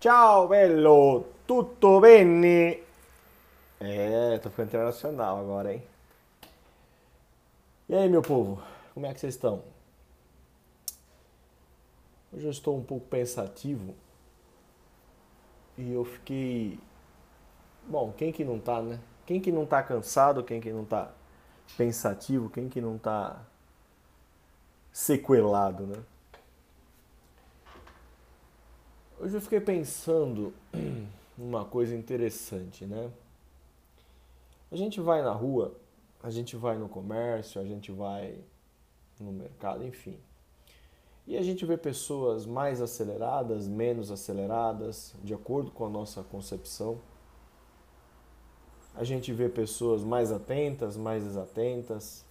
Ciao 0.00 0.48
bello, 0.48 1.26
tutto 1.46 2.00
bene? 2.00 2.82
É, 3.78 4.38
tô 4.38 4.48
ficando 4.48 4.68
internacional 4.68 5.38
agora, 5.38 5.74
hein? 5.74 5.82
E 7.86 7.94
aí, 7.94 8.08
meu 8.08 8.22
povo, 8.22 8.62
como 8.94 9.04
é 9.04 9.12
que 9.12 9.20
vocês 9.20 9.34
estão? 9.34 9.62
Hoje 12.32 12.46
eu 12.46 12.50
estou 12.50 12.78
um 12.78 12.82
pouco 12.82 13.06
pensativo 13.08 13.94
e 15.76 15.92
eu 15.92 16.06
fiquei. 16.06 16.80
Bom, 17.86 18.10
quem 18.16 18.32
que 18.32 18.42
não 18.42 18.58
tá, 18.58 18.80
né? 18.80 18.98
Quem 19.26 19.38
que 19.38 19.52
não 19.52 19.66
tá 19.66 19.82
cansado, 19.82 20.42
quem 20.42 20.62
que 20.62 20.72
não 20.72 20.86
tá 20.86 21.12
pensativo, 21.76 22.48
quem 22.48 22.70
que 22.70 22.80
não 22.80 22.96
tá 22.96 23.38
sequelado, 24.90 25.86
né? 25.86 26.02
Hoje 29.22 29.36
eu 29.36 29.40
fiquei 29.42 29.60
pensando 29.60 30.54
numa 31.36 31.62
coisa 31.62 31.94
interessante, 31.94 32.86
né? 32.86 33.10
A 34.72 34.76
gente 34.76 34.98
vai 34.98 35.20
na 35.20 35.30
rua, 35.30 35.74
a 36.22 36.30
gente 36.30 36.56
vai 36.56 36.78
no 36.78 36.88
comércio, 36.88 37.60
a 37.60 37.64
gente 37.66 37.92
vai 37.92 38.38
no 39.20 39.30
mercado, 39.30 39.84
enfim. 39.84 40.18
E 41.26 41.36
a 41.36 41.42
gente 41.42 41.66
vê 41.66 41.76
pessoas 41.76 42.46
mais 42.46 42.80
aceleradas, 42.80 43.68
menos 43.68 44.10
aceleradas, 44.10 45.14
de 45.22 45.34
acordo 45.34 45.70
com 45.70 45.84
a 45.84 45.90
nossa 45.90 46.22
concepção. 46.22 46.98
A 48.94 49.04
gente 49.04 49.34
vê 49.34 49.50
pessoas 49.50 50.02
mais 50.02 50.32
atentas, 50.32 50.96
mais 50.96 51.24
desatentas. 51.24 52.24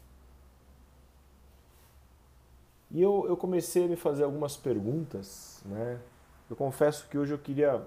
E 2.90 3.00
eu, 3.00 3.28
eu 3.28 3.38
comecei 3.38 3.86
a 3.86 3.88
me 3.88 3.96
fazer 3.96 4.24
algumas 4.24 4.58
perguntas, 4.58 5.62
né? 5.66 6.02
Eu 6.50 6.56
confesso 6.56 7.08
que 7.08 7.18
hoje 7.18 7.34
eu 7.34 7.38
queria 7.38 7.86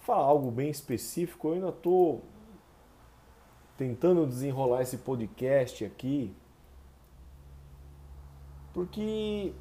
falar 0.00 0.24
algo 0.24 0.50
bem 0.50 0.68
específico. 0.68 1.48
Eu 1.48 1.54
ainda 1.54 1.68
estou 1.68 2.22
tentando 3.76 4.26
desenrolar 4.26 4.82
esse 4.82 4.98
podcast 4.98 5.84
aqui, 5.84 6.34
porque 8.72 9.52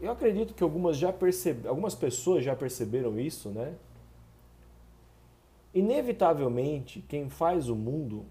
eu 0.00 0.10
acredito 0.10 0.54
que 0.54 0.62
algumas 0.62 0.96
já 0.96 1.12
percebe, 1.12 1.66
algumas 1.68 1.94
pessoas 1.94 2.44
já 2.44 2.54
perceberam 2.56 3.18
isso, 3.18 3.50
né? 3.50 3.76
Inevitavelmente, 5.74 7.02
quem 7.02 7.28
faz 7.28 7.68
o 7.68 7.76
mundo 7.76 8.24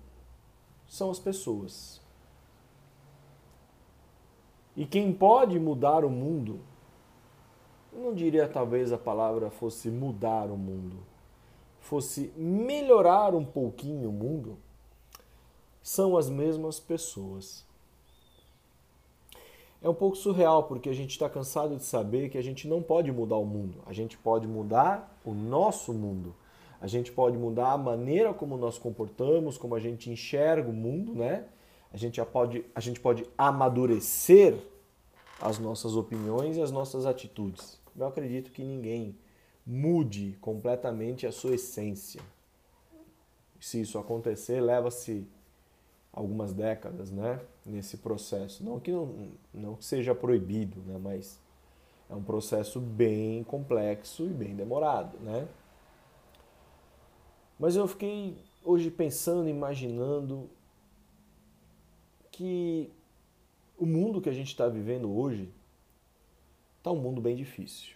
são 0.87 1.11
as 1.11 1.19
pessoas. 1.19 2.01
E 4.75 4.85
quem 4.85 5.13
pode 5.13 5.59
mudar 5.59 6.03
o 6.05 6.09
mundo 6.09 6.59
não 7.97 8.13
diria 8.13 8.47
talvez 8.47 8.91
a 8.91 8.97
palavra 8.97 9.49
fosse 9.49 9.89
mudar 9.89 10.51
o 10.51 10.57
mundo, 10.57 10.97
fosse 11.79 12.31
melhorar 12.35 13.33
um 13.33 13.43
pouquinho 13.43 14.09
o 14.09 14.13
mundo, 14.13 14.57
são 15.81 16.17
as 16.17 16.29
mesmas 16.29 16.79
pessoas. 16.79 17.65
É 19.81 19.87
um 19.89 19.93
pouco 19.93 20.15
surreal 20.15 20.63
porque 20.63 20.89
a 20.89 20.93
gente 20.93 21.11
está 21.11 21.29
cansado 21.29 21.75
de 21.75 21.83
saber 21.83 22.29
que 22.29 22.37
a 22.37 22.41
gente 22.41 22.67
não 22.67 22.81
pode 22.81 23.11
mudar 23.11 23.37
o 23.37 23.45
mundo, 23.45 23.79
a 23.85 23.93
gente 23.93 24.17
pode 24.17 24.47
mudar 24.47 25.19
o 25.25 25.33
nosso 25.33 25.93
mundo. 25.93 26.35
A 26.79 26.85
gente 26.85 27.11
pode 27.11 27.35
mudar 27.35 27.71
a 27.71 27.77
maneira 27.77 28.31
como 28.35 28.55
nós 28.55 28.77
comportamos, 28.77 29.57
como 29.57 29.73
a 29.73 29.79
gente 29.79 30.11
enxerga 30.11 30.69
o 30.69 30.73
mundo, 30.73 31.15
né? 31.15 31.45
A 31.91 31.97
gente 31.97 32.23
pode, 32.23 32.63
a 32.75 32.79
gente 32.79 32.99
pode 32.99 33.25
amadurecer 33.35 34.59
as 35.41 35.57
nossas 35.57 35.95
opiniões 35.95 36.55
e 36.55 36.61
as 36.61 36.69
nossas 36.69 37.07
atitudes 37.07 37.79
eu 37.97 38.05
acredito 38.05 38.51
que 38.51 38.63
ninguém 38.63 39.15
mude 39.65 40.37
completamente 40.39 41.25
a 41.25 41.31
sua 41.31 41.55
essência. 41.55 42.21
Se 43.59 43.81
isso 43.81 43.97
acontecer, 43.97 44.61
leva-se 44.61 45.27
algumas 46.13 46.53
décadas, 46.53 47.11
né, 47.11 47.39
nesse 47.65 47.97
processo. 47.97 48.63
Não 48.63 48.79
que 48.79 48.91
não, 48.91 49.31
não 49.53 49.75
que 49.75 49.83
seja 49.83 50.15
proibido, 50.15 50.79
né, 50.81 50.97
mas 51.01 51.39
é 52.09 52.15
um 52.15 52.23
processo 52.23 52.79
bem 52.79 53.43
complexo 53.43 54.23
e 54.25 54.29
bem 54.29 54.55
demorado, 54.55 55.17
né? 55.19 55.47
Mas 57.59 57.75
eu 57.75 57.87
fiquei 57.87 58.37
hoje 58.63 58.89
pensando, 58.91 59.49
imaginando 59.49 60.49
que 62.31 62.91
o 63.77 63.85
mundo 63.85 64.21
que 64.21 64.29
a 64.29 64.33
gente 64.33 64.47
está 64.47 64.67
vivendo 64.67 65.11
hoje 65.11 65.51
está 66.87 66.91
um 66.91 67.01
mundo 67.01 67.19
bem 67.19 67.35
difícil. 67.35 67.95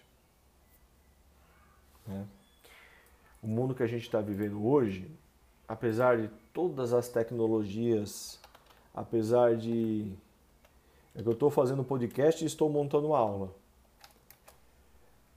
Né? 2.06 2.26
O 3.42 3.46
mundo 3.46 3.74
que 3.74 3.82
a 3.82 3.86
gente 3.86 4.02
está 4.02 4.20
vivendo 4.20 4.64
hoje, 4.64 5.10
apesar 5.66 6.20
de 6.20 6.28
todas 6.52 6.92
as 6.92 7.08
tecnologias, 7.08 8.38
apesar 8.94 9.56
de. 9.56 10.12
É 11.14 11.22
que 11.22 11.28
eu 11.28 11.32
estou 11.32 11.50
fazendo 11.50 11.84
podcast 11.84 12.42
e 12.42 12.46
estou 12.46 12.70
montando 12.70 13.08
uma 13.08 13.18
aula. 13.18 13.54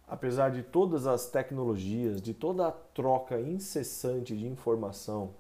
Apesar 0.08 0.52
de 0.52 0.62
todas 0.62 1.08
as 1.08 1.28
tecnologias, 1.30 2.22
de 2.22 2.34
toda 2.34 2.68
a 2.68 2.72
troca 2.72 3.40
incessante 3.40 4.36
de 4.38 4.46
informação, 4.46 5.34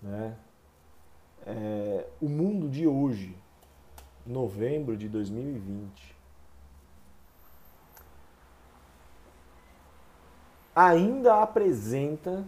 né? 0.00 0.36
É, 1.44 2.06
o 2.20 2.28
mundo 2.28 2.68
de 2.68 2.86
hoje, 2.86 3.36
novembro 4.24 4.96
de 4.96 5.08
2020, 5.08 6.17
ainda 10.78 11.42
apresenta 11.42 12.44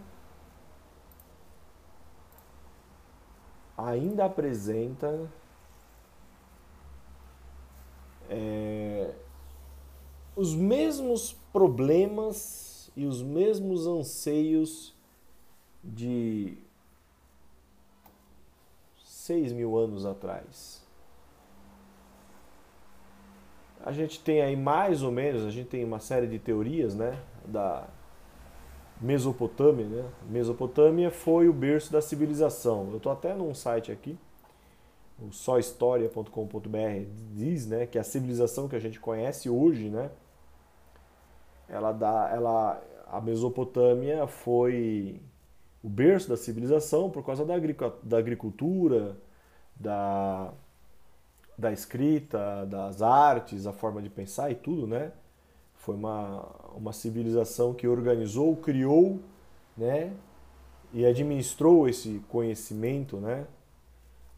ainda 3.77 4.27
apresenta 4.27 5.29
é, 8.29 9.13
os 10.37 10.55
mesmos 10.55 11.33
problemas 11.53 12.93
e 12.97 13.05
os 13.05 13.21
mesmos 13.21 13.89
anseios 13.89 14.95
de 15.83 16.57
seis 19.03 19.51
mil 19.51 19.77
anos 19.77 20.07
atrás. 20.07 20.87
A 23.85 23.91
gente 23.91 24.21
tem 24.21 24.41
aí 24.41 24.55
mais 24.55 25.03
ou 25.03 25.11
menos, 25.11 25.45
a 25.45 25.51
gente 25.51 25.69
tem 25.69 25.83
uma 25.83 25.99
série 25.99 26.29
de 26.29 26.39
teorias, 26.39 26.95
né, 26.95 27.21
da 27.45 27.89
Mesopotâmia, 29.01 29.87
né? 29.87 30.05
Mesopotâmia 30.29 31.11
foi 31.11 31.49
o 31.49 31.53
berço 31.53 31.91
da 31.91 32.03
civilização. 32.03 32.89
Eu 32.91 32.99
estou 32.99 33.11
até 33.11 33.35
num 33.35 33.55
site 33.55 33.91
aqui, 33.91 34.19
o 35.21 35.33
sóhistoria.com.br 35.33 37.07
diz, 37.33 37.67
né, 37.67 37.87
que 37.87 37.99
a 37.99 38.05
civilização 38.05 38.69
que 38.69 38.77
a 38.77 38.81
gente 38.81 38.99
conhece 38.99 39.51
hoje, 39.51 39.91
né, 39.91 40.11
ela 41.69 41.93
dá, 41.93 42.31
ela, 42.33 42.83
a 43.07 43.21
Mesopotâmia 43.21 44.27
foi 44.27 45.21
o 45.83 45.89
berço 45.89 46.29
da 46.29 46.37
civilização 46.37 47.11
por 47.11 47.25
causa 47.25 47.45
da, 47.45 47.55
da 48.03 48.19
agricultura, 48.19 49.17
da, 49.77 50.53
da 51.57 51.73
escrita, 51.73 52.67
das 52.67 53.01
artes, 53.03 53.67
a 53.67 53.73
forma 53.73 54.03
de 54.03 54.11
pensar 54.11 54.51
e 54.51 54.55
tudo, 54.55 54.87
né? 54.87 55.13
Foi 55.81 55.95
uma, 55.95 56.47
uma 56.77 56.93
civilização 56.93 57.73
que 57.73 57.89
organizou, 57.89 58.55
criou, 58.57 59.19
né? 59.77 60.13
E 60.93 61.07
administrou 61.07 61.89
esse 61.89 62.23
conhecimento, 62.29 63.17
né? 63.17 63.47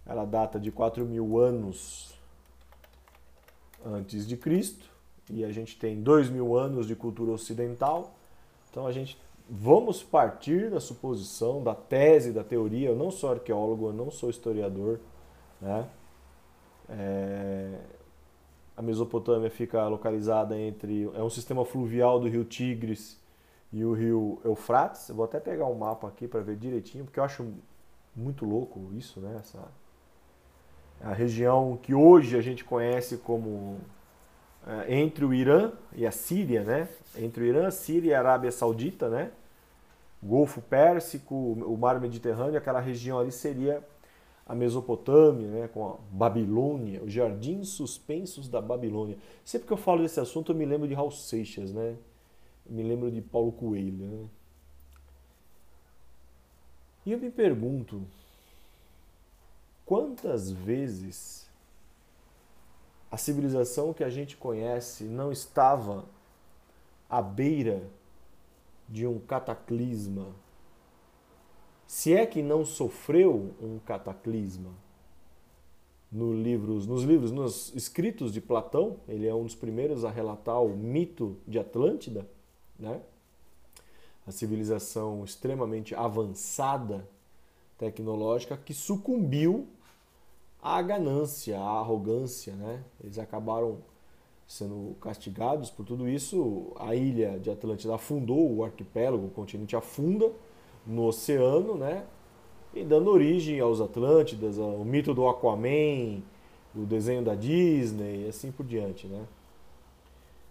Ela 0.06 0.25
data 0.25 0.58
de 0.58 0.70
4 0.70 1.04
mil 1.04 1.38
anos 1.38 2.14
antes 3.84 4.26
de 4.26 4.36
Cristo 4.36 4.88
e 5.28 5.44
a 5.44 5.50
gente 5.50 5.76
tem 5.76 6.00
2 6.00 6.31
mil 6.31 6.56
anos 6.56 6.87
de 6.87 6.94
cultura 6.94 7.32
ocidental. 7.32 8.14
Então 8.70 8.87
a 8.87 8.93
gente 8.93 9.19
vamos 9.50 10.02
partir 10.02 10.70
da 10.70 10.78
suposição, 10.78 11.62
da 11.62 11.75
tese, 11.75 12.32
da 12.32 12.44
teoria. 12.44 12.88
Eu 12.90 12.96
não 12.96 13.11
sou 13.11 13.31
arqueólogo, 13.31 13.88
eu 13.88 13.93
não 13.93 14.11
sou 14.11 14.31
historiador, 14.31 15.00
né? 15.61 15.88
É, 16.88 17.81
a 18.76 18.82
Mesopotâmia 18.82 19.50
fica 19.50 19.86
localizada 19.86 20.58
entre. 20.58 21.10
É 21.14 21.22
um 21.22 21.30
sistema 21.30 21.64
fluvial 21.64 22.19
do 22.19 22.28
rio 22.28 22.44
Tigres 22.44 23.20
e 23.72 23.84
o 23.84 23.92
rio 23.92 24.40
Eufrates. 24.44 25.08
Eu 25.08 25.14
vou 25.14 25.24
até 25.24 25.38
pegar 25.38 25.66
um 25.66 25.74
mapa 25.74 26.08
aqui 26.08 26.26
para 26.26 26.40
ver 26.40 26.56
direitinho, 26.56 27.04
porque 27.04 27.20
eu 27.20 27.24
acho 27.24 27.46
muito 28.14 28.44
louco 28.44 28.90
isso, 28.94 29.20
né? 29.20 29.36
Essa, 29.38 29.62
a 31.00 31.12
região 31.12 31.78
que 31.82 31.94
hoje 31.94 32.36
a 32.36 32.40
gente 32.40 32.64
conhece 32.64 33.16
como 33.19 33.78
é, 34.66 34.94
entre 34.94 35.25
o 35.25 35.34
Irã 35.34 35.72
e 35.94 36.06
a 36.06 36.10
Síria, 36.10 36.62
né? 36.62 36.88
Entre 37.16 37.42
o 37.42 37.46
Irã, 37.46 37.70
Síria 37.70 38.10
e 38.10 38.14
a 38.14 38.18
Arábia 38.18 38.50
Saudita, 38.50 39.08
né? 39.08 39.30
Golfo 40.22 40.60
Pérsico, 40.62 41.34
o 41.34 41.76
Mar 41.76 42.00
Mediterrâneo, 42.00 42.56
aquela 42.56 42.78
região 42.78 43.18
ali 43.18 43.32
seria 43.32 43.82
a 44.46 44.54
Mesopotâmia, 44.54 45.48
né, 45.48 45.68
com 45.68 45.88
a 45.88 45.96
Babilônia, 46.10 47.02
os 47.02 47.12
jardins 47.12 47.68
suspensos 47.68 48.48
da 48.48 48.60
Babilônia. 48.60 49.16
Sempre 49.44 49.66
que 49.66 49.72
eu 49.72 49.76
falo 49.76 50.02
desse 50.02 50.20
assunto, 50.20 50.52
eu 50.52 50.56
me 50.56 50.66
lembro 50.66 50.88
de 50.88 50.94
Raul 50.94 51.10
Seixas, 51.10 51.72
né? 51.72 51.96
me 52.66 52.82
lembro 52.82 53.10
de 53.10 53.20
Paulo 53.20 53.52
Coelho. 53.52 54.06
Né? 54.06 54.28
E 57.04 57.12
eu 57.12 57.18
me 57.18 57.30
pergunto, 57.30 58.02
quantas 59.84 60.50
vezes 60.50 61.48
a 63.10 63.16
civilização 63.16 63.92
que 63.92 64.04
a 64.04 64.10
gente 64.10 64.36
conhece 64.36 65.04
não 65.04 65.30
estava 65.30 66.04
à 67.10 67.20
beira 67.20 67.82
de 68.88 69.06
um 69.06 69.18
cataclisma? 69.18 70.28
Se 71.92 72.14
é 72.14 72.24
que 72.24 72.40
não 72.40 72.64
sofreu 72.64 73.52
um 73.60 73.78
cataclisma? 73.78 74.70
No 76.10 76.32
livros, 76.32 76.86
nos 76.86 77.02
livros, 77.02 77.30
nos 77.30 77.70
escritos 77.74 78.32
de 78.32 78.40
Platão, 78.40 78.96
ele 79.06 79.28
é 79.28 79.34
um 79.34 79.44
dos 79.44 79.54
primeiros 79.54 80.02
a 80.02 80.10
relatar 80.10 80.62
o 80.62 80.74
mito 80.74 81.36
de 81.46 81.58
Atlântida, 81.58 82.26
né? 82.78 83.02
a 84.26 84.32
civilização 84.32 85.22
extremamente 85.22 85.94
avançada 85.94 87.06
tecnológica 87.76 88.56
que 88.56 88.72
sucumbiu 88.72 89.68
à 90.62 90.80
ganância, 90.80 91.60
à 91.60 91.78
arrogância, 91.78 92.54
né? 92.54 92.82
Eles 93.04 93.18
acabaram 93.18 93.80
sendo 94.48 94.96
castigados 94.98 95.68
por 95.68 95.84
tudo 95.84 96.08
isso. 96.08 96.72
A 96.76 96.94
ilha 96.94 97.38
de 97.38 97.50
Atlântida 97.50 97.94
afundou, 97.94 98.50
o 98.50 98.64
arquipélago, 98.64 99.26
o 99.26 99.30
continente 99.30 99.76
afunda 99.76 100.32
no 100.87 101.06
oceano, 101.06 101.75
né? 101.76 102.05
E 102.75 102.84
dando 102.84 103.11
origem 103.11 103.61
aos 103.61 103.81
Atlântidas, 103.81 104.58
ao 104.58 104.79
mito 104.84 105.12
do 105.12 105.29
Aquaman, 105.29 106.23
o 106.75 106.87
desenho 106.87 107.23
da 107.23 107.34
Disney 107.34 108.25
e 108.25 108.29
assim 108.29 108.50
por 108.50 108.64
diante, 108.64 109.06
né? 109.06 109.26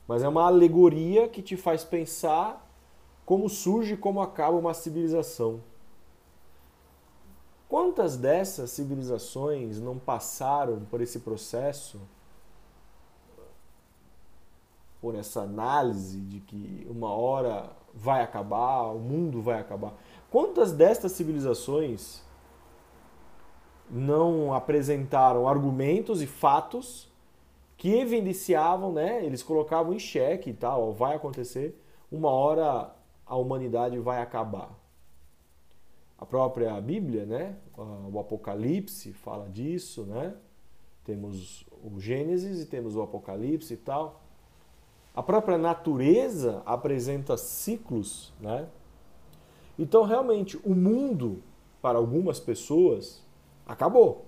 Mas 0.08 0.24
é 0.24 0.28
uma 0.28 0.46
alegoria 0.46 1.28
que 1.28 1.42
te 1.42 1.56
faz 1.56 1.84
pensar 1.84 2.68
como 3.26 3.48
surge 3.50 3.94
e 3.94 3.98
como 3.98 4.22
acaba 4.22 4.58
uma 4.58 4.74
civilização. 4.74 5.62
Quantas 7.68 8.18
dessas 8.18 8.70
civilizações 8.72 9.80
não 9.80 9.98
passaram 9.98 10.82
por 10.92 11.00
esse 11.00 11.22
processo, 11.22 12.02
por 15.00 15.16
essa 15.16 15.42
análise 15.44 16.20
de 16.20 16.42
que 16.42 16.86
uma 16.90 17.14
hora 17.14 17.70
vai 17.94 18.22
acabar, 18.22 18.92
o 18.92 19.00
mundo 19.00 19.42
vai 19.42 19.62
acabar? 19.62 19.94
Quantas 20.32 20.72
destas 20.72 21.12
civilizações 21.12 22.24
não 23.90 24.54
apresentaram 24.54 25.46
argumentos 25.46 26.22
e 26.22 26.26
fatos 26.26 27.12
que 27.76 27.90
evidenciavam, 27.96 28.94
né? 28.94 29.26
Eles 29.26 29.44
colocavam 29.44 29.94
em 29.94 30.00
xeque 30.00 30.52
e 30.52 30.54
tal, 30.54 30.94
vai 30.94 31.16
acontecer, 31.16 31.78
uma 32.10 32.30
hora 32.30 32.96
a 33.26 33.36
humanidade 33.36 34.00
vai 34.00 34.22
acabar. 34.22 34.70
A 36.18 36.26
própria 36.26 36.80
Bíblia, 36.80 37.26
né? 37.26 37.58
o 37.76 38.18
Apocalipse 38.18 39.12
fala 39.12 39.50
disso, 39.50 40.04
né? 40.06 40.34
Temos 41.04 41.66
o 41.84 42.00
Gênesis 42.00 42.62
e 42.62 42.66
temos 42.68 42.96
o 42.96 43.02
Apocalipse 43.02 43.74
e 43.74 43.78
tal. 43.78 44.22
A 45.14 45.22
própria 45.22 45.58
natureza 45.58 46.62
apresenta 46.66 47.36
ciclos, 47.36 48.32
né? 48.40 48.70
Então, 49.82 50.04
realmente, 50.04 50.60
o 50.64 50.76
mundo, 50.76 51.42
para 51.82 51.98
algumas 51.98 52.40
pessoas, 52.40 53.26
acabou. 53.66 54.26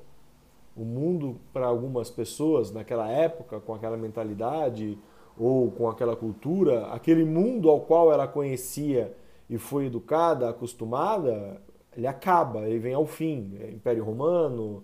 O 0.76 0.84
mundo, 0.84 1.40
para 1.54 1.68
algumas 1.68 2.10
pessoas, 2.10 2.72
naquela 2.72 3.08
época, 3.08 3.60
com 3.60 3.76
aquela 3.76 3.96
mentalidade 3.96 4.98
ou 5.38 5.70
com 5.70 5.88
aquela 5.88 6.16
cultura, 6.16 6.88
aquele 6.88 7.24
mundo 7.24 7.70
ao 7.70 7.82
qual 7.82 8.12
ela 8.12 8.28
conhecia 8.28 9.16
e 9.48 9.60
foi 9.60 9.86
educada, 9.86 10.50
acostumada, 10.50 11.62
ele 11.96 12.08
acaba, 12.08 12.68
ele 12.68 12.80
vem 12.80 12.96
ao 12.96 13.06
fim. 13.06 13.56
É, 13.62 13.70
Império 13.70 14.04
Romano, 14.04 14.84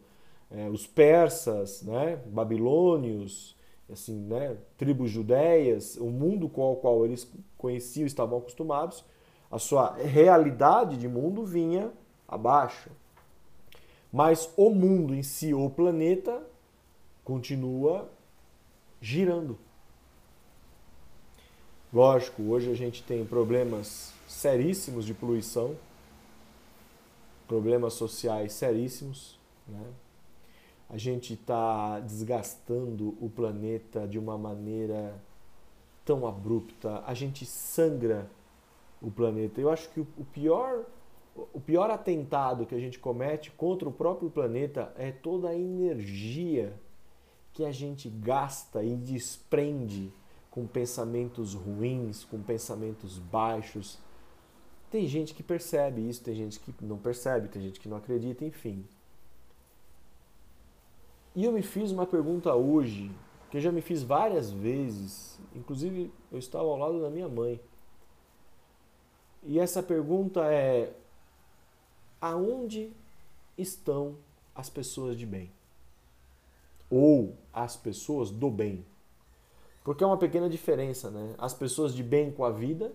é, 0.52 0.70
os 0.70 0.86
persas, 0.86 1.82
né, 1.82 2.22
babilônios, 2.28 3.58
assim, 3.92 4.16
né, 4.16 4.56
tribos 4.78 5.10
judeias, 5.10 5.98
o 5.98 6.12
mundo 6.12 6.48
com 6.48 6.72
o 6.72 6.76
qual 6.76 7.04
eles 7.06 7.28
conheciam, 7.58 8.06
estavam 8.06 8.38
acostumados, 8.38 9.04
a 9.52 9.58
sua 9.58 9.96
realidade 9.96 10.98
de 10.98 11.08
mundo 11.08 11.46
vinha 11.46 11.92
abaixo. 12.28 12.90
Mas 14.12 14.52
o 14.56 14.70
mundo 14.70 15.14
em 15.14 15.24
si, 15.24 15.54
o 15.54 15.70
planeta, 15.70 16.42
continua 17.24 18.10
girando. 19.02 19.58
Lógico, 21.92 22.44
hoje 22.44 22.72
a 22.72 22.76
gente 22.76 23.02
tem 23.04 23.26
problemas 23.26 24.14
seríssimos 24.28 25.06
de 25.06 25.14
poluição, 25.14 25.76
problemas 27.48 27.94
sociais 27.94 28.54
seríssimos. 28.54 29.40
Né? 29.68 29.84
A 30.88 30.98
gente 30.98 31.34
está 31.34 32.00
desgastando 32.00 33.18
o 33.20 33.30
planeta 33.30 34.08
de 34.08 34.20
uma 34.20 34.38
maneira 34.38 35.20
tão 36.06 36.28
abrupta, 36.28 37.04
a 37.06 37.14
gente 37.14 37.46
sangra 37.46 38.30
o 39.02 39.10
planeta. 39.12 39.60
Eu 39.60 39.70
acho 39.70 39.90
que 39.90 40.00
o 40.00 40.26
pior, 40.32 40.86
o 41.54 41.60
pior 41.60 41.90
atentado 41.90 42.66
que 42.66 42.76
a 42.76 42.80
gente 42.80 43.00
comete 43.00 43.52
contra 43.52 43.88
o 43.88 43.92
próprio 43.92 44.30
planeta 44.30 44.94
é 44.98 45.12
toda 45.12 45.50
a 45.50 45.56
energia 45.56 46.74
que 47.54 47.66
a 47.66 47.72
gente 47.72 48.10
gasta 48.10 48.84
e 48.84 48.96
desprende 48.96 50.12
com 50.52 50.66
pensamentos 50.66 51.54
ruins, 51.54 52.24
com 52.24 52.42
pensamentos 52.42 53.18
baixos, 53.18 54.00
tem 54.90 55.08
gente 55.08 55.36
que 55.36 55.44
percebe 55.44 56.08
isso, 56.08 56.24
tem 56.24 56.34
gente 56.34 56.60
que 56.60 56.74
não 56.84 56.98
percebe, 56.98 57.48
tem 57.48 57.62
gente 57.62 57.80
que 57.80 57.88
não 57.88 57.98
acredita, 57.98 58.44
enfim. 58.44 58.84
E 61.36 61.46
eu 61.46 61.52
me 61.52 61.62
fiz 61.62 61.92
uma 61.92 62.08
pergunta 62.08 62.56
hoje, 62.56 63.12
que 63.52 63.58
eu 63.58 63.62
já 63.62 63.72
me 63.72 63.82
fiz 63.82 64.02
várias 64.02 64.50
vezes, 64.50 65.40
inclusive 65.56 66.12
eu 66.32 66.40
estava 66.40 66.66
ao 66.66 66.78
lado 66.78 67.02
da 67.02 67.10
minha 67.10 67.30
mãe. 67.30 67.62
E 69.44 69.60
essa 69.60 69.82
pergunta 69.82 70.46
é: 70.46 70.94
aonde 72.22 72.92
estão 73.58 74.16
as 74.56 74.70
pessoas 74.70 75.18
de 75.18 75.26
bem? 75.26 75.52
Ou 76.90 77.36
as 77.54 77.76
pessoas 77.76 78.32
do 78.32 78.50
bem? 78.50 78.86
Porque 79.84 80.04
é 80.04 80.08
uma 80.08 80.18
pequena 80.18 80.50
diferença, 80.50 81.10
né? 81.10 81.34
As 81.38 81.54
pessoas 81.54 81.94
de 81.94 82.04
bem 82.04 82.32
com 82.32 82.44
a 82.44 82.52
vida 82.52 82.92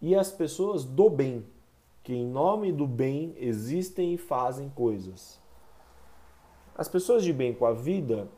e 0.00 0.14
as 0.14 0.30
pessoas 0.30 0.84
do 0.84 1.08
bem, 1.08 1.44
que 2.02 2.12
em 2.12 2.26
nome 2.26 2.72
do 2.72 2.86
bem 2.86 3.34
existem 3.38 4.14
e 4.14 4.18
fazem 4.18 4.68
coisas. 4.70 5.40
As 6.76 6.88
pessoas 6.88 7.22
de 7.22 7.32
bem 7.32 7.54
com 7.54 7.64
a 7.64 7.72
vida 7.72 8.28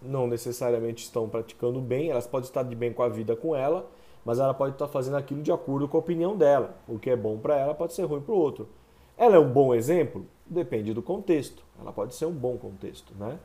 não 0.00 0.26
necessariamente 0.26 1.04
estão 1.04 1.28
praticando 1.28 1.80
bem, 1.80 2.10
elas 2.10 2.26
podem 2.26 2.46
estar 2.46 2.62
de 2.62 2.74
bem 2.74 2.92
com 2.92 3.02
a 3.02 3.08
vida 3.08 3.36
com 3.36 3.54
ela, 3.54 3.88
mas 4.24 4.38
ela 4.38 4.54
pode 4.54 4.74
estar 4.74 4.88
fazendo 4.88 5.16
aquilo 5.16 5.42
de 5.42 5.50
acordo 5.50 5.88
com 5.88 5.96
a 5.96 6.00
opinião 6.00 6.36
dela. 6.36 6.76
O 6.86 6.98
que 6.98 7.10
é 7.10 7.16
bom 7.16 7.38
para 7.38 7.56
ela 7.56 7.74
pode 7.74 7.92
ser 7.92 8.04
ruim 8.04 8.20
para 8.20 8.34
o 8.34 8.38
outro. 8.38 8.68
Ela 9.16 9.36
é 9.36 9.38
um 9.38 9.50
bom 9.50 9.74
exemplo? 9.74 10.26
Depende 10.46 10.94
do 10.94 11.02
contexto. 11.02 11.62
Ela 11.80 11.92
pode 11.92 12.14
ser 12.14 12.26
um 12.26 12.32
bom 12.32 12.56
contexto, 12.56 13.14
né? 13.14 13.38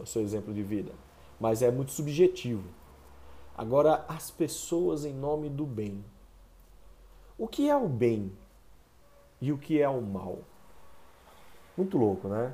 O 0.00 0.06
seu 0.06 0.22
exemplo 0.22 0.52
de 0.52 0.62
vida. 0.62 0.92
Mas 1.38 1.62
é 1.62 1.70
muito 1.70 1.92
subjetivo. 1.92 2.68
Agora, 3.56 4.04
as 4.08 4.30
pessoas 4.30 5.04
em 5.04 5.12
nome 5.12 5.48
do 5.48 5.66
bem. 5.66 6.04
O 7.38 7.46
que 7.46 7.68
é 7.68 7.76
o 7.76 7.88
bem 7.88 8.32
e 9.40 9.52
o 9.52 9.58
que 9.58 9.80
é 9.80 9.88
o 9.88 10.00
mal? 10.00 10.40
Muito 11.76 11.96
louco, 11.96 12.28
né? 12.28 12.52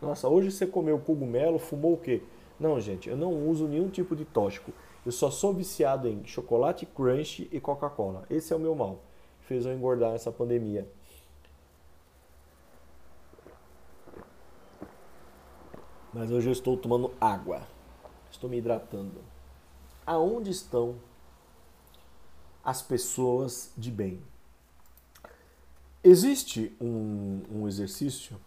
Nossa, 0.00 0.28
hoje 0.28 0.52
você 0.52 0.66
comeu 0.66 0.98
cogumelo, 0.98 1.58
fumou 1.58 1.94
o 1.94 1.98
quê? 1.98 2.22
Não, 2.58 2.80
gente, 2.80 3.08
eu 3.08 3.16
não 3.16 3.48
uso 3.48 3.66
nenhum 3.66 3.88
tipo 3.88 4.14
de 4.14 4.24
tóxico. 4.24 4.72
Eu 5.08 5.12
só 5.12 5.30
sou 5.30 5.54
viciado 5.54 6.06
em 6.06 6.22
chocolate 6.26 6.84
crunch 6.84 7.48
e 7.50 7.58
Coca-Cola. 7.58 8.26
Esse 8.28 8.52
é 8.52 8.56
o 8.56 8.60
meu 8.60 8.74
mal. 8.74 9.00
Fez 9.40 9.64
eu 9.64 9.72
engordar 9.72 10.12
nessa 10.12 10.30
pandemia. 10.30 10.86
Mas 16.12 16.30
hoje 16.30 16.50
eu 16.50 16.52
estou 16.52 16.76
tomando 16.76 17.10
água. 17.18 17.66
Estou 18.30 18.50
me 18.50 18.58
hidratando 18.58 19.24
aonde 20.04 20.50
estão 20.50 20.96
as 22.62 22.82
pessoas 22.82 23.72
de 23.78 23.90
bem. 23.90 24.22
Existe 26.04 26.76
um, 26.78 27.44
um 27.50 27.66
exercício 27.66 28.38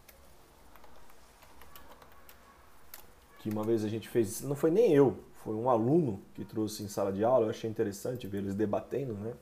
que 3.40 3.50
uma 3.50 3.64
vez 3.64 3.84
a 3.84 3.90
gente 3.90 4.08
fez, 4.08 4.42
não 4.42 4.56
foi 4.56 4.70
nem 4.70 4.94
eu, 4.94 5.31
foi 5.44 5.56
um 5.56 5.70
aluno 5.70 6.22
que 6.36 6.46
trouxe 6.46 6.84
em 6.84 6.88
sala 6.88 7.12
de 7.12 7.24
aula, 7.24 7.46
eu 7.46 7.50
achei 7.50 7.70
interessante 7.70 8.28
ver 8.28 8.40
eles 8.40 8.54
debatendo, 8.54 9.14
né? 9.14 9.34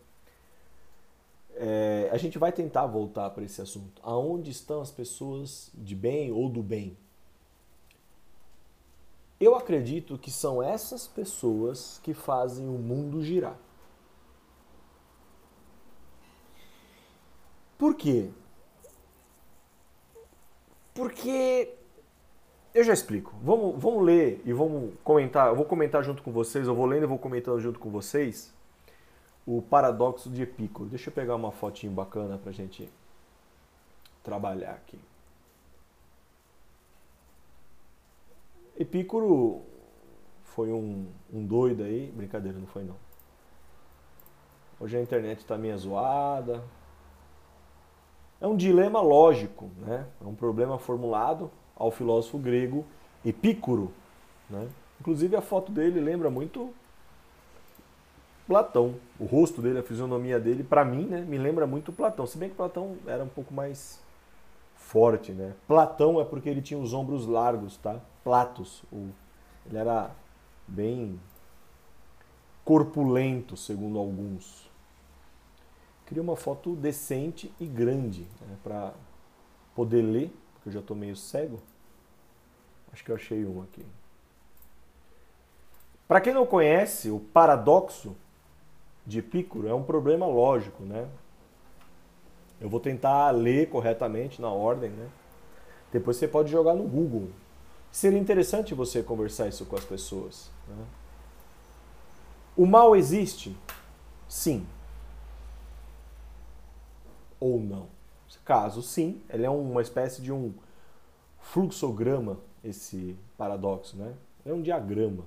É, 1.56 2.10
a 2.12 2.18
gente 2.18 2.38
vai 2.38 2.52
tentar 2.54 2.86
voltar 2.86 3.30
para 3.32 3.44
esse 3.44 3.62
assunto. 3.62 4.02
Aonde 4.02 4.50
estão 4.50 4.82
as 4.82 4.92
pessoas 4.92 5.70
de 5.74 5.94
bem 5.94 6.32
ou 6.32 6.48
do 6.48 6.64
bem? 6.64 6.98
Eu 9.40 9.56
acredito 9.56 10.18
que 10.18 10.32
são 10.32 10.64
essas 10.64 11.08
pessoas 11.08 12.00
que 12.04 12.14
fazem 12.14 12.68
o 12.68 12.78
mundo 12.78 13.22
girar. 13.22 13.58
Por 17.78 17.96
quê? 17.96 18.30
Porque 20.94 21.79
eu 22.74 22.84
já 22.84 22.94
explico. 22.94 23.34
Vamos, 23.42 23.82
vamos 23.82 24.04
ler 24.04 24.42
e 24.46 24.54
vamos 24.54 24.94
comentar. 25.04 25.48
Eu 25.48 25.56
vou 25.56 25.66
comentar 25.66 26.04
junto 26.04 26.22
com 26.22 26.32
vocês. 26.32 26.68
Eu 26.68 26.76
vou 26.76 26.86
lendo 26.86 27.04
e 27.04 27.08
vou 27.08 27.18
comentando 27.18 27.60
junto 27.60 27.80
com 27.80 27.90
vocês 27.90 28.54
o 29.46 29.62
paradoxo 29.62 30.30
de 30.30 30.44
Epicuro. 30.44 30.90
Deixa 30.90 31.10
eu 31.10 31.14
pegar 31.14 31.36
uma 31.36 31.52
fotinho 31.52 31.92
bacana 31.92 32.38
para 32.38 32.52
gente 32.52 32.88
trabalhar 34.24 34.74
aqui. 34.74 35.00
Epicuro 38.78 39.62
foi 40.44 40.72
um, 40.72 41.08
um 41.34 41.46
doido 41.46 41.84
aí. 41.84 42.12
Brincadeira, 42.16 42.58
não 42.58 42.68
foi 42.68 42.84
não. 42.84 42.96
Hoje 44.80 44.96
a 44.96 45.02
internet 45.02 45.40
está 45.40 45.58
meio 45.58 45.78
zoada. 45.78 46.64
É 48.40 48.48
um 48.48 48.56
dilema 48.56 49.02
lógico, 49.02 49.70
né? 49.80 50.06
É 50.22 50.26
um 50.26 50.36
problema 50.36 50.78
formulado 50.78 51.52
ao 51.80 51.90
filósofo 51.90 52.38
grego 52.38 52.86
Epicuro. 53.26 53.92
Né? 54.50 54.68
Inclusive 55.00 55.36
a 55.36 55.42
foto 55.42 55.72
dele 55.72 56.00
lembra 56.00 56.30
muito 56.30 56.74
Platão. 58.46 58.96
O 59.20 59.26
rosto 59.26 59.62
dele, 59.62 59.80
a 59.80 59.84
fisionomia 59.84 60.40
dele, 60.40 60.64
para 60.64 60.84
mim, 60.84 61.06
né, 61.06 61.22
me 61.22 61.38
lembra 61.38 61.66
muito 61.66 61.92
Platão. 61.94 62.26
Se 62.28 62.38
bem 62.38 62.50
que 62.50 62.56
Platão 62.56 62.98
era 63.08 63.24
um 63.24 63.28
pouco 63.28 63.54
mais 63.54 64.02
forte, 64.76 65.32
né? 65.32 65.54
Platão 65.68 66.20
é 66.20 66.26
porque 66.26 66.50
ele 66.50 66.62
tinha 66.62 66.80
os 66.80 66.94
ombros 66.94 67.28
largos, 67.28 67.78
tá? 67.78 68.02
Platos. 68.24 68.84
O, 68.92 69.10
ele 69.68 69.78
era 69.78 70.10
bem 70.68 71.20
corpulento, 72.66 73.56
segundo 73.56 74.00
alguns. 74.00 74.70
Queria 76.08 76.24
uma 76.24 76.36
foto 76.36 76.76
decente 76.76 77.54
e 77.60 77.68
grande 77.68 78.22
né, 78.42 78.58
para 78.64 78.94
poder 79.76 80.02
ler, 80.02 80.34
porque 80.54 80.70
eu 80.70 80.74
já 80.74 80.80
estou 80.80 80.98
meio 80.98 81.16
cego. 81.16 81.60
Acho 82.92 83.04
que 83.04 83.12
eu 83.12 83.16
achei 83.16 83.46
um 83.46 83.62
aqui. 83.62 83.86
Para 86.08 86.22
quem 86.22 86.34
não 86.34 86.46
conhece, 86.46 87.10
o 87.12 87.20
paradoxo 87.20 88.16
de 89.06 89.20
Epicuro 89.20 89.68
é 89.68 89.74
um 89.74 89.84
problema 89.84 90.26
lógico, 90.26 90.84
né? 90.84 91.08
Eu 92.60 92.70
vou 92.70 92.80
tentar 92.80 93.30
ler 93.32 93.70
corretamente 93.70 94.42
na 94.42 94.50
ordem, 94.50 94.90
né? 94.90 95.10
Depois 95.92 96.18
você 96.18 96.28
pode 96.28 96.52
jogar 96.52 96.74
no 96.74 96.84
Google. 96.84 97.30
Seria 97.92 98.20
interessante 98.20 98.74
você 98.74 99.02
conversar 99.02 99.48
isso 99.48 99.66
com 99.66 99.76
as 99.76 99.86
pessoas. 99.86 100.50
Né? 100.68 100.86
O 102.56 102.66
mal 102.66 102.96
existe? 102.96 103.56
Sim. 104.28 104.68
Ou 107.40 107.60
não? 107.60 107.88
Caso 108.46 108.82
sim, 108.82 109.22
ele 109.30 109.46
é 109.46 109.50
uma 109.50 109.82
espécie 109.82 110.22
de 110.22 110.32
um 110.32 110.54
fluxograma 111.40 112.38
esse 112.64 113.18
paradoxo, 113.38 113.98
né? 113.98 114.14
É 114.46 114.54
um 114.54 114.62
diagrama. 114.62 115.26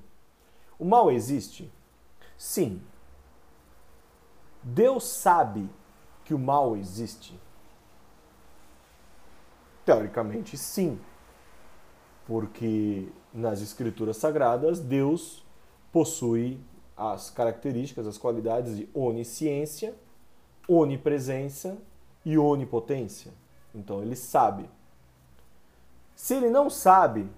O 0.78 0.84
mal 0.84 1.10
existe? 1.10 1.70
Sim. 2.36 2.80
Deus 4.62 5.04
sabe 5.04 5.68
que 6.24 6.34
o 6.34 6.38
mal 6.38 6.76
existe? 6.76 7.38
Teoricamente, 9.84 10.56
sim. 10.56 10.98
Porque 12.26 13.08
nas 13.32 13.60
escrituras 13.60 14.16
sagradas, 14.16 14.78
Deus 14.78 15.44
possui 15.92 16.60
as 16.96 17.30
características, 17.30 18.06
as 18.06 18.18
qualidades 18.18 18.76
de 18.76 18.88
onisciência, 18.94 19.94
onipresença 20.68 21.76
e 22.24 22.38
onipotência. 22.38 23.32
Então 23.74 24.02
ele 24.02 24.14
sabe 24.14 24.68
se 26.14 26.34
ele 26.34 26.50
não 26.50 26.70
sabe, 26.70 27.28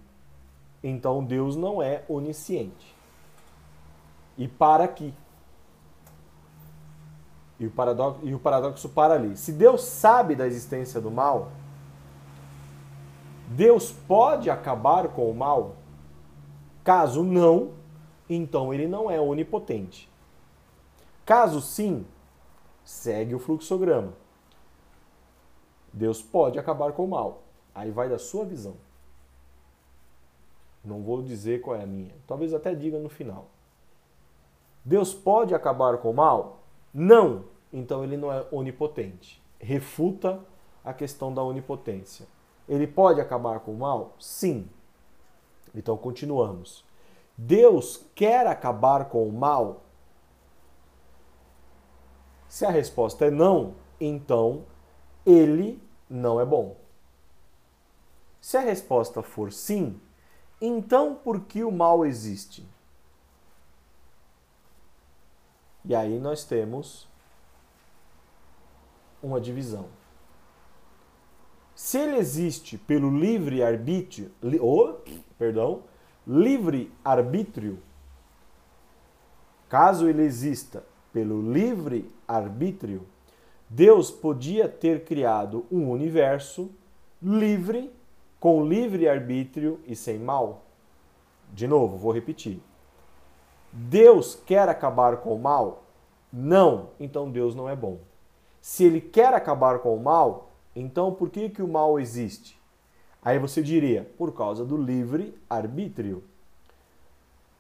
então 0.82 1.24
Deus 1.24 1.56
não 1.56 1.82
é 1.82 2.04
onisciente. 2.08 2.94
E 4.36 4.46
para 4.48 4.84
aqui. 4.84 5.14
E 7.58 7.66
o, 7.66 7.70
paradoxo, 7.70 8.20
e 8.24 8.34
o 8.34 8.38
paradoxo 8.38 8.88
para 8.88 9.14
ali. 9.14 9.36
Se 9.36 9.52
Deus 9.52 9.82
sabe 9.82 10.34
da 10.34 10.46
existência 10.46 11.00
do 11.00 11.10
mal, 11.10 11.52
Deus 13.48 13.92
pode 13.92 14.50
acabar 14.50 15.08
com 15.08 15.30
o 15.30 15.34
mal? 15.34 15.76
Caso 16.82 17.22
não, 17.22 17.70
então 18.28 18.74
ele 18.74 18.86
não 18.86 19.10
é 19.10 19.20
onipotente. 19.20 20.10
Caso 21.24 21.60
sim, 21.60 22.04
segue 22.84 23.34
o 23.34 23.38
fluxograma. 23.38 24.12
Deus 25.92 26.20
pode 26.20 26.58
acabar 26.58 26.92
com 26.92 27.04
o 27.04 27.08
mal. 27.08 27.43
Aí 27.74 27.90
vai 27.90 28.08
da 28.08 28.18
sua 28.18 28.44
visão. 28.44 28.76
Não 30.84 31.02
vou 31.02 31.22
dizer 31.22 31.60
qual 31.60 31.76
é 31.76 31.82
a 31.82 31.86
minha. 31.86 32.14
Talvez 32.26 32.52
até 32.52 32.74
diga 32.74 32.98
no 32.98 33.08
final. 33.08 33.46
Deus 34.84 35.14
pode 35.14 35.54
acabar 35.54 35.98
com 35.98 36.10
o 36.10 36.14
mal? 36.14 36.60
Não. 36.92 37.44
Então 37.72 38.04
ele 38.04 38.16
não 38.16 38.30
é 38.30 38.46
onipotente. 38.52 39.42
Refuta 39.58 40.40
a 40.84 40.92
questão 40.92 41.32
da 41.32 41.42
onipotência. 41.42 42.26
Ele 42.68 42.86
pode 42.86 43.20
acabar 43.20 43.60
com 43.60 43.72
o 43.72 43.78
mal? 43.78 44.14
Sim. 44.20 44.68
Então 45.74 45.96
continuamos. 45.96 46.84
Deus 47.36 48.04
quer 48.14 48.46
acabar 48.46 49.06
com 49.06 49.26
o 49.26 49.32
mal? 49.32 49.82
Se 52.48 52.64
a 52.64 52.70
resposta 52.70 53.24
é 53.24 53.30
não, 53.30 53.74
então 53.98 54.64
ele 55.26 55.82
não 56.08 56.40
é 56.40 56.44
bom. 56.44 56.76
Se 58.44 58.58
a 58.58 58.60
resposta 58.60 59.22
for 59.22 59.50
sim, 59.50 59.98
então 60.60 61.14
por 61.14 61.46
que 61.46 61.64
o 61.64 61.72
mal 61.72 62.04
existe? 62.04 62.62
E 65.82 65.94
aí 65.94 66.18
nós 66.18 66.44
temos 66.44 67.08
uma 69.22 69.40
divisão. 69.40 69.86
Se 71.74 71.96
ele 71.96 72.18
existe 72.18 72.76
pelo 72.76 73.18
livre 73.18 73.62
arbítrio, 73.62 74.30
li, 74.42 74.60
perdão, 75.38 75.82
livre 76.26 76.92
arbítrio, 77.02 77.82
caso 79.70 80.06
ele 80.06 80.22
exista 80.22 80.84
pelo 81.14 81.50
livre 81.50 82.12
arbítrio, 82.28 83.06
Deus 83.70 84.10
podia 84.10 84.68
ter 84.68 85.02
criado 85.06 85.64
um 85.72 85.88
universo 85.88 86.70
livre 87.22 87.90
com 88.44 88.62
livre 88.62 89.08
arbítrio 89.08 89.80
e 89.86 89.96
sem 89.96 90.18
mal? 90.18 90.66
De 91.54 91.66
novo, 91.66 91.96
vou 91.96 92.12
repetir. 92.12 92.60
Deus 93.72 94.34
quer 94.34 94.68
acabar 94.68 95.16
com 95.16 95.34
o 95.34 95.38
mal? 95.38 95.84
Não, 96.30 96.90
então 97.00 97.30
Deus 97.30 97.54
não 97.54 97.70
é 97.70 97.74
bom. 97.74 98.00
Se 98.60 98.84
ele 98.84 99.00
quer 99.00 99.32
acabar 99.32 99.78
com 99.78 99.96
o 99.96 100.02
mal, 100.02 100.50
então 100.76 101.10
por 101.10 101.30
que, 101.30 101.48
que 101.48 101.62
o 101.62 101.66
mal 101.66 101.98
existe? 101.98 102.60
Aí 103.22 103.38
você 103.38 103.62
diria, 103.62 104.12
por 104.18 104.34
causa 104.34 104.62
do 104.62 104.76
livre 104.76 105.34
arbítrio. 105.48 106.22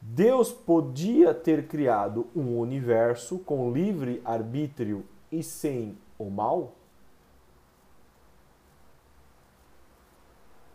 Deus 0.02 0.52
podia 0.52 1.32
ter 1.32 1.66
criado 1.66 2.26
um 2.36 2.58
universo 2.58 3.38
com 3.38 3.72
livre 3.72 4.20
arbítrio 4.22 5.02
e 5.32 5.42
sem 5.42 5.96
o 6.18 6.28
mal? 6.28 6.74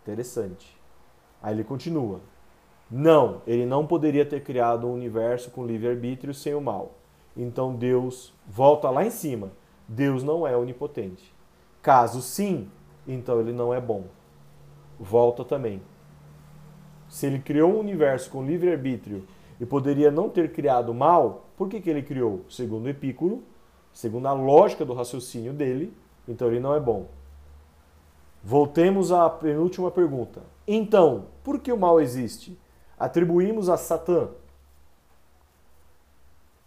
Interessante. 0.01 0.77
Aí 1.41 1.53
ele 1.53 1.63
continua. 1.63 2.20
Não, 2.89 3.41
ele 3.46 3.65
não 3.65 3.86
poderia 3.86 4.25
ter 4.25 4.44
criado 4.44 4.88
um 4.88 4.94
universo 4.94 5.51
com 5.51 5.65
livre-arbítrio 5.65 6.34
sem 6.34 6.56
o 6.56 6.62
mal. 6.62 6.96
Então 7.38 7.75
Deus 7.75 8.34
volta 8.48 8.89
lá 8.89 9.06
em 9.06 9.12
cima. 9.12 9.51
Deus 9.88 10.24
não 10.24 10.46
é 10.46 10.58
onipotente. 10.58 11.34
Caso 11.82 12.22
sim, 12.22 12.70
então 13.08 13.39
ele 13.39 13.53
não 13.53 13.74
é 13.74 13.79
bom. 13.79 14.06
Volta 15.00 15.46
também. 15.46 15.82
Se 17.08 17.25
ele 17.25 17.39
criou 17.39 17.72
um 17.72 17.79
universo 17.79 18.29
com 18.29 18.46
livre-arbítrio 18.46 19.25
e 19.60 19.65
poderia 19.65 20.12
não 20.12 20.29
ter 20.29 20.51
criado 20.51 20.94
mal, 20.94 21.48
por 21.58 21.70
que, 21.70 21.82
que 21.82 21.89
ele 21.89 22.03
criou? 22.03 22.41
Segundo 22.50 22.89
Epicuro, 22.89 23.44
segundo 23.91 24.27
a 24.27 24.34
lógica 24.34 24.86
do 24.86 24.94
raciocínio 24.94 25.53
dele, 25.53 25.94
então 26.27 26.48
ele 26.48 26.60
não 26.60 26.75
é 26.75 26.79
bom. 26.79 27.08
Voltemos 28.43 29.12
à 29.12 29.29
penúltima 29.29 29.91
pergunta. 29.91 30.41
Então, 30.67 31.27
por 31.43 31.60
que 31.60 31.72
o 31.72 31.77
mal 31.77 32.00
existe? 32.00 32.58
Atribuímos 32.98 33.69
a 33.69 33.77
Satã. 33.77 34.29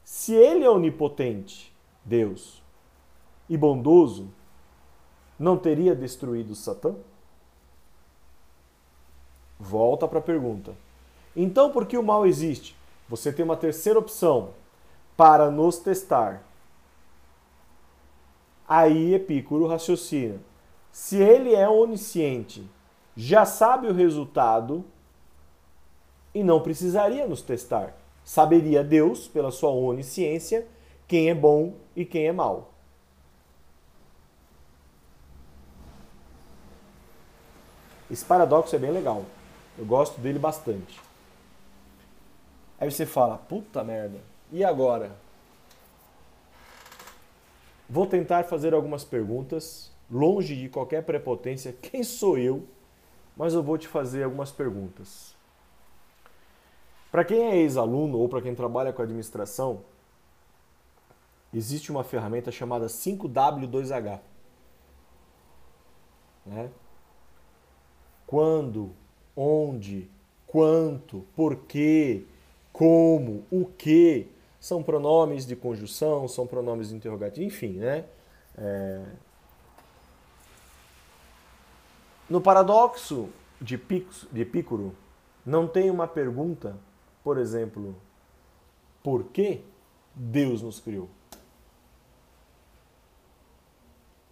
Se 0.05 0.35
ele 0.35 0.65
é 0.65 0.71
onipotente, 0.71 1.75
Deus, 2.05 2.63
e 3.49 3.57
bondoso, 3.57 4.29
não 5.39 5.57
teria 5.57 5.95
destruído 5.95 6.55
Satã? 6.55 6.95
Volta 9.59 10.07
para 10.07 10.19
a 10.19 10.23
pergunta. 10.23 10.75
Então, 11.35 11.71
por 11.71 11.87
que 11.87 11.97
o 11.97 12.03
mal 12.03 12.27
existe? 12.27 12.77
Você 13.09 13.33
tem 13.33 13.45
uma 13.45 13.57
terceira 13.57 13.99
opção 13.99 14.51
para 15.17 15.51
nos 15.51 15.79
testar. 15.79 16.43
Aí 18.69 19.15
Epicuro 19.15 19.67
raciocina. 19.67 20.39
Se 20.93 21.17
ele 21.17 21.55
é 21.55 21.67
onisciente, 21.67 22.71
já 23.17 23.47
sabe 23.47 23.87
o 23.87 23.95
resultado 23.95 24.85
e 26.35 26.45
não 26.45 26.61
precisaria 26.61 27.27
nos 27.27 27.41
testar. 27.41 27.95
Saberia 28.23 28.85
Deus, 28.85 29.27
pela 29.27 29.51
sua 29.51 29.71
onisciência, 29.71 30.67
quem 31.09 31.31
é 31.31 31.35
bom 31.35 31.75
e 31.97 32.05
quem 32.05 32.27
é 32.27 32.33
mau. 32.33 32.73
Esse 38.11 38.25
paradoxo 38.25 38.77
é 38.77 38.79
bem 38.79 38.91
legal. 38.91 39.25
Eu 39.79 39.87
gosto 39.87 40.21
dele 40.21 40.39
bastante. 40.39 41.01
Aí 42.79 42.91
você 42.91 43.07
fala, 43.07 43.39
puta 43.39 43.83
merda, 43.83 44.21
e 44.51 44.65
agora? 44.65 45.17
Vou 47.89 48.07
tentar 48.07 48.45
fazer 48.45 48.75
algumas 48.75 49.05
perguntas, 49.05 49.92
longe 50.13 50.55
de 50.55 50.69
qualquer 50.69 51.03
prepotência. 51.03 51.73
Quem 51.73 52.05
sou 52.05 52.37
eu? 52.39 52.65
Mas 53.37 53.55
eu 53.55 53.63
vou 53.63 53.79
te 53.79 53.89
fazer 53.89 54.25
algumas 54.25 54.53
perguntas. 54.53 55.35
Para 57.11 57.25
quem 57.25 57.43
é 57.43 57.57
ex-aluno 57.57 58.19
ou 58.19 58.29
para 58.29 58.43
quem 58.43 58.55
trabalha 58.55 58.93
com 58.93 59.03
administração, 59.03 59.81
existe 61.53 61.91
uma 61.91 62.05
ferramenta 62.05 62.53
chamada 62.53 62.87
5W2H. 62.87 64.21
Né? 66.45 66.71
quando, 68.33 68.95
onde, 69.37 70.11
quanto, 70.47 71.23
porquê, 71.37 72.25
como, 72.73 73.45
o 73.51 73.67
que, 73.67 74.27
são 74.59 74.83
pronomes 74.83 75.45
de 75.45 75.55
conjunção, 75.55 76.27
são 76.27 76.47
pronomes 76.47 76.89
de 76.89 76.95
interrogativo, 76.95 77.47
enfim, 77.47 77.73
né? 77.75 78.07
É... 78.57 79.03
No 82.33 82.41
paradoxo 82.41 83.29
de, 83.61 83.77
de 83.77 84.41
Epicuro, 84.41 84.97
não 85.45 85.69
tem 85.69 85.91
uma 85.91 86.09
pergunta, 86.09 86.79
por 87.23 87.37
exemplo, 87.37 87.95
por 89.03 89.25
que 89.25 89.61
Deus 90.15 90.63
nos 90.63 90.81
criou? 90.81 91.11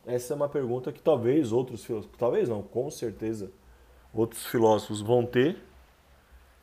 Essa 0.06 0.32
é 0.32 0.36
uma 0.36 0.48
pergunta 0.48 0.90
que 0.90 1.02
talvez 1.02 1.52
outros 1.52 1.84
filósofos, 1.84 2.16
talvez 2.18 2.48
não, 2.48 2.62
com 2.62 2.90
certeza, 2.90 3.52
outros 4.14 4.46
filósofos 4.46 5.02
vão 5.02 5.26
ter, 5.26 5.62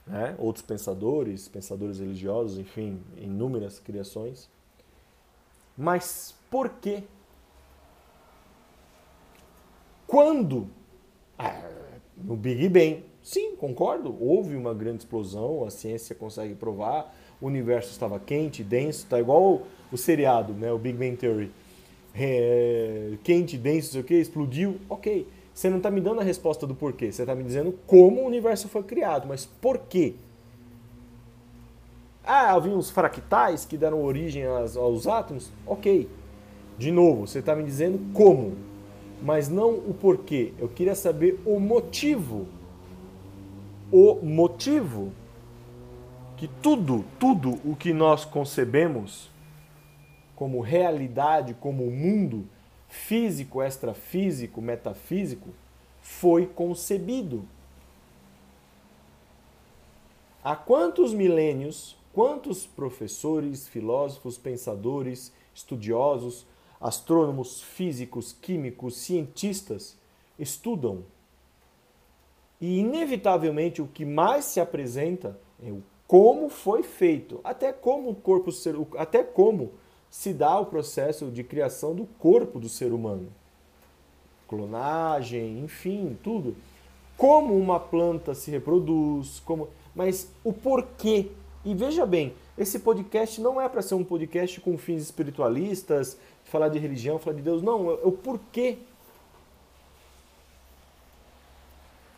né? 0.07 0.35
outros 0.39 0.65
pensadores, 0.65 1.47
pensadores 1.47 1.99
religiosos, 1.99 2.57
enfim, 2.57 2.99
inúmeras 3.15 3.77
criações. 3.77 4.49
Mas 5.77 6.35
por 6.49 6.67
quê? 6.67 7.03
Quando? 10.07 10.75
Ah, 11.37 11.61
no 12.17 12.35
Big 12.35 12.67
Bang. 12.69 13.03
Sim, 13.21 13.55
concordo. 13.55 14.15
Houve 14.19 14.55
uma 14.55 14.73
grande 14.73 14.99
explosão, 14.99 15.65
a 15.65 15.69
ciência 15.69 16.15
consegue 16.15 16.55
provar. 16.55 17.13
O 17.39 17.47
universo 17.47 17.91
estava 17.91 18.19
quente, 18.19 18.63
denso, 18.63 19.03
está 19.03 19.19
igual 19.19 19.61
o 19.91 19.97
seriado, 19.97 20.53
né? 20.53 20.71
o 20.71 20.77
Big 20.77 20.97
Bang 20.97 21.15
Theory. 21.15 21.51
É, 22.15 23.13
quente, 23.23 23.57
denso, 23.57 23.91
sei 23.91 24.01
o 24.01 24.03
que, 24.03 24.15
explodiu. 24.15 24.77
Ok. 24.89 25.27
Você 25.53 25.69
não 25.71 25.77
está 25.77 25.89
me 25.89 25.99
dando 25.99 26.21
a 26.21 26.23
resposta 26.23 26.67
do 26.67 26.75
porquê, 26.75 27.11
você 27.11 27.23
está 27.23 27.33
me 27.33 27.43
dizendo 27.43 27.73
como 27.87 28.21
o 28.21 28.25
universo 28.27 28.67
foi 28.67 28.83
criado, 28.83 29.27
mas 29.27 29.43
por 29.43 29.79
quê? 29.79 30.13
Ah, 32.23 32.51
havia 32.53 32.73
uns 32.73 32.91
fractais 32.91 33.65
que 33.65 33.75
deram 33.75 34.03
origem 34.03 34.45
aos, 34.45 34.77
aos 34.77 35.07
átomos? 35.07 35.49
Ok. 35.65 36.07
De 36.77 36.91
novo, 36.91 37.25
você 37.25 37.39
está 37.39 37.55
me 37.55 37.63
dizendo 37.63 37.99
como, 38.13 38.55
mas 39.21 39.49
não 39.49 39.71
o 39.71 39.93
porquê. 39.93 40.53
Eu 40.59 40.67
queria 40.67 40.95
saber 40.95 41.39
o 41.45 41.59
motivo. 41.59 42.47
O 43.91 44.15
motivo 44.15 45.11
que 46.35 46.47
tudo, 46.47 47.03
tudo 47.19 47.59
o 47.65 47.75
que 47.75 47.93
nós 47.93 48.23
concebemos 48.23 49.29
como 50.35 50.61
realidade, 50.61 51.55
como 51.55 51.89
mundo, 51.89 52.45
físico, 52.87 53.61
extrafísico, 53.61 54.61
metafísico, 54.61 55.49
foi 55.99 56.45
concebido. 56.45 57.43
Há 60.43 60.55
quantos 60.55 61.11
milênios, 61.11 61.97
quantos 62.13 62.67
professores, 62.67 63.67
filósofos, 63.67 64.37
pensadores, 64.37 65.33
estudiosos, 65.53 66.45
astrônomos, 66.79 67.61
físicos, 67.61 68.35
químicos, 68.41 68.97
cientistas 68.97 69.97
estudam? 70.37 71.03
E 72.59 72.79
inevitavelmente 72.79 73.81
o 73.81 73.87
que 73.87 74.05
mais 74.05 74.45
se 74.45 74.59
apresenta 74.59 75.39
é 75.63 75.71
o 75.71 75.81
como 76.07 76.47
foi 76.47 76.83
feito, 76.83 77.41
até 77.43 77.73
como 77.73 78.09
o 78.09 78.15
corpo 78.15 78.49
ser, 78.51 78.75
até 78.97 79.23
como 79.23 79.73
se 80.09 80.33
dá 80.33 80.57
o 80.57 80.65
processo 80.65 81.29
de 81.29 81.43
criação 81.43 81.93
do 81.93 82.05
corpo 82.17 82.59
do 82.59 82.69
ser 82.69 82.93
humano. 82.93 83.27
Clonagem, 84.47 85.59
enfim, 85.59 86.17
tudo. 86.23 86.55
Como 87.17 87.57
uma 87.57 87.79
planta 87.79 88.33
se 88.33 88.49
reproduz, 88.49 89.41
como, 89.41 89.67
mas 89.93 90.31
o 90.45 90.53
porquê. 90.53 91.29
E 91.65 91.75
veja 91.75 92.05
bem, 92.05 92.33
esse 92.57 92.79
podcast 92.79 93.41
não 93.41 93.59
é 93.59 93.67
para 93.67 93.81
ser 93.81 93.95
um 93.95 94.03
podcast 94.03 94.61
com 94.61 94.77
fins 94.77 95.01
espiritualistas, 95.01 96.17
falar 96.49 96.69
de 96.69 96.79
religião, 96.79 97.19
falar 97.19 97.35
de 97.35 97.41
Deus, 97.41 97.61
não, 97.61 97.91
é 97.91 97.99
o 98.03 98.11
porquê. 98.11 98.77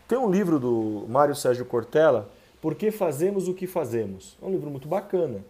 Tem 0.07 0.17
um 0.17 0.29
livro 0.29 0.59
do 0.59 1.05
Mário 1.07 1.35
Sérgio 1.35 1.65
Cortella, 1.65 2.29
Por 2.61 2.75
que 2.75 2.91
fazemos 2.91 3.47
o 3.47 3.53
que 3.53 3.65
fazemos? 3.65 4.37
É 4.41 4.45
um 4.45 4.51
livro 4.51 4.69
muito 4.69 4.87
bacana. 4.87 5.43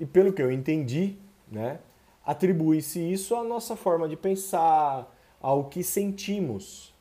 E 0.00 0.06
pelo 0.06 0.32
que 0.32 0.42
eu 0.42 0.50
entendi, 0.50 1.16
né, 1.50 1.78
atribui-se 2.26 3.00
isso 3.00 3.36
à 3.36 3.44
nossa 3.44 3.76
forma 3.76 4.08
de 4.08 4.16
pensar, 4.16 5.06
ao 5.40 5.64
que 5.64 5.82
sentimos. 5.84 6.92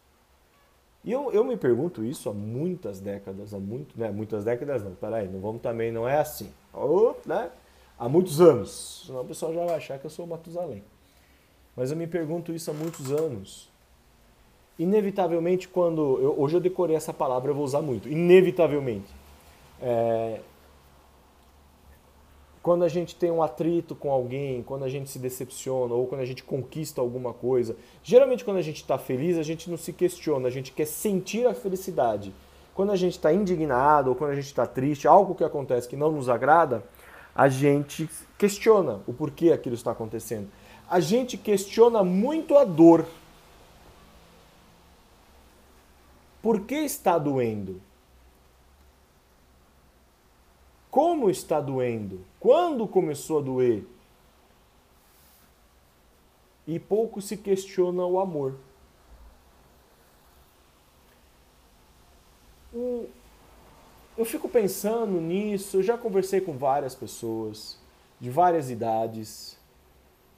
E 1.03 1.11
eu, 1.11 1.31
eu 1.31 1.43
me 1.43 1.57
pergunto 1.57 2.03
isso 2.03 2.29
há 2.29 2.33
muitas 2.33 2.99
décadas, 2.99 3.53
há 3.53 3.59
muito, 3.59 3.99
né, 3.99 4.11
muitas 4.11 4.43
décadas 4.43 4.83
não, 4.83 4.93
peraí, 4.93 5.27
não 5.27 5.39
vamos 5.39 5.61
também, 5.61 5.91
não 5.91 6.07
é 6.07 6.19
assim. 6.19 6.51
Oh, 6.73 7.15
né? 7.25 7.49
Há 7.99 8.07
muitos 8.07 8.39
anos, 8.39 9.03
senão 9.07 9.21
o 9.21 9.25
pessoal 9.25 9.53
já 9.53 9.65
vai 9.65 9.75
achar 9.75 9.97
que 9.97 10.05
eu 10.05 10.09
sou 10.09 10.25
o 10.25 10.27
Matusalém. 10.27 10.83
Mas 11.75 11.91
eu 11.91 11.97
me 11.97 12.07
pergunto 12.07 12.53
isso 12.53 12.69
há 12.69 12.73
muitos 12.73 13.11
anos. 13.11 13.69
Inevitavelmente, 14.77 15.67
quando. 15.67 16.19
Eu, 16.21 16.39
hoje 16.39 16.55
eu 16.55 16.59
decorei 16.59 16.95
essa 16.95 17.13
palavra, 17.13 17.49
eu 17.51 17.55
vou 17.55 17.63
usar 17.63 17.81
muito. 17.81 18.07
Inevitavelmente. 18.07 19.07
É, 19.81 20.39
quando 22.67 22.83
a 22.83 22.89
gente 22.89 23.15
tem 23.15 23.31
um 23.31 23.41
atrito 23.41 23.95
com 23.95 24.11
alguém, 24.11 24.61
quando 24.61 24.83
a 24.83 24.89
gente 24.89 25.09
se 25.09 25.17
decepciona 25.17 25.93
ou 25.93 26.05
quando 26.05 26.19
a 26.19 26.25
gente 26.25 26.43
conquista 26.43 26.99
alguma 26.99 27.31
coisa, 27.31 27.77
geralmente 28.03 28.43
quando 28.43 28.57
a 28.57 28.61
gente 28.61 28.81
está 28.81 28.97
feliz, 28.97 29.37
a 29.37 29.41
gente 29.41 29.69
não 29.69 29.77
se 29.77 29.93
questiona, 29.93 30.49
a 30.49 30.51
gente 30.51 30.73
quer 30.73 30.85
sentir 30.85 31.47
a 31.47 31.53
felicidade. 31.53 32.33
Quando 32.75 32.91
a 32.91 32.95
gente 32.97 33.13
está 33.13 33.31
indignado 33.31 34.09
ou 34.09 34.15
quando 34.15 34.31
a 34.31 34.35
gente 34.35 34.47
está 34.47 34.67
triste, 34.67 35.07
algo 35.07 35.33
que 35.33 35.45
acontece 35.45 35.87
que 35.87 35.95
não 35.95 36.11
nos 36.11 36.27
agrada, 36.27 36.83
a 37.37 37.49
gente 37.49 38.09
questiona 38.35 38.99
o 39.05 39.13
porquê 39.13 39.51
aquilo 39.51 39.75
está 39.75 39.91
acontecendo. 39.91 40.49
A 40.89 40.99
gente 40.99 41.37
questiona 41.37 42.03
muito 42.03 42.57
a 42.57 42.65
dor. 42.65 43.05
Por 46.41 46.61
que 46.61 46.73
está 46.73 47.19
doendo? 47.19 47.79
Como 50.89 51.29
está 51.29 51.61
doendo? 51.61 52.25
Quando 52.39 52.87
começou 52.87 53.37
a 53.37 53.41
doer? 53.43 53.85
E 56.65 56.79
pouco 56.79 57.21
se 57.21 57.37
questiona 57.37 58.03
o 58.03 58.19
amor. 58.19 58.55
Eu 64.17 64.25
fico 64.25 64.49
pensando 64.49 65.21
nisso, 65.21 65.77
eu 65.77 65.83
já 65.83 65.95
conversei 65.95 66.41
com 66.41 66.57
várias 66.57 66.95
pessoas 66.95 67.77
de 68.19 68.31
várias 68.31 68.71
idades 68.71 69.55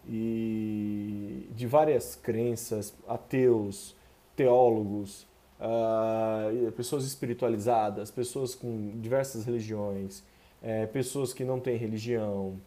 e 0.05 1.47
de 1.55 1.65
várias 1.65 2.13
crenças, 2.15 2.93
ateus, 3.07 3.95
teólogos, 4.35 5.25
uh, 5.61 6.71
pessoas 6.73 7.05
espiritualizadas, 7.05 8.11
pessoas 8.11 8.53
com 8.53 8.99
diversas 8.99 9.45
religiões, 9.45 10.23
é, 10.61 10.85
pessoas 10.85 11.33
que 11.33 11.45
não 11.45 11.57
têm 11.57 11.77
religião, 11.77 12.59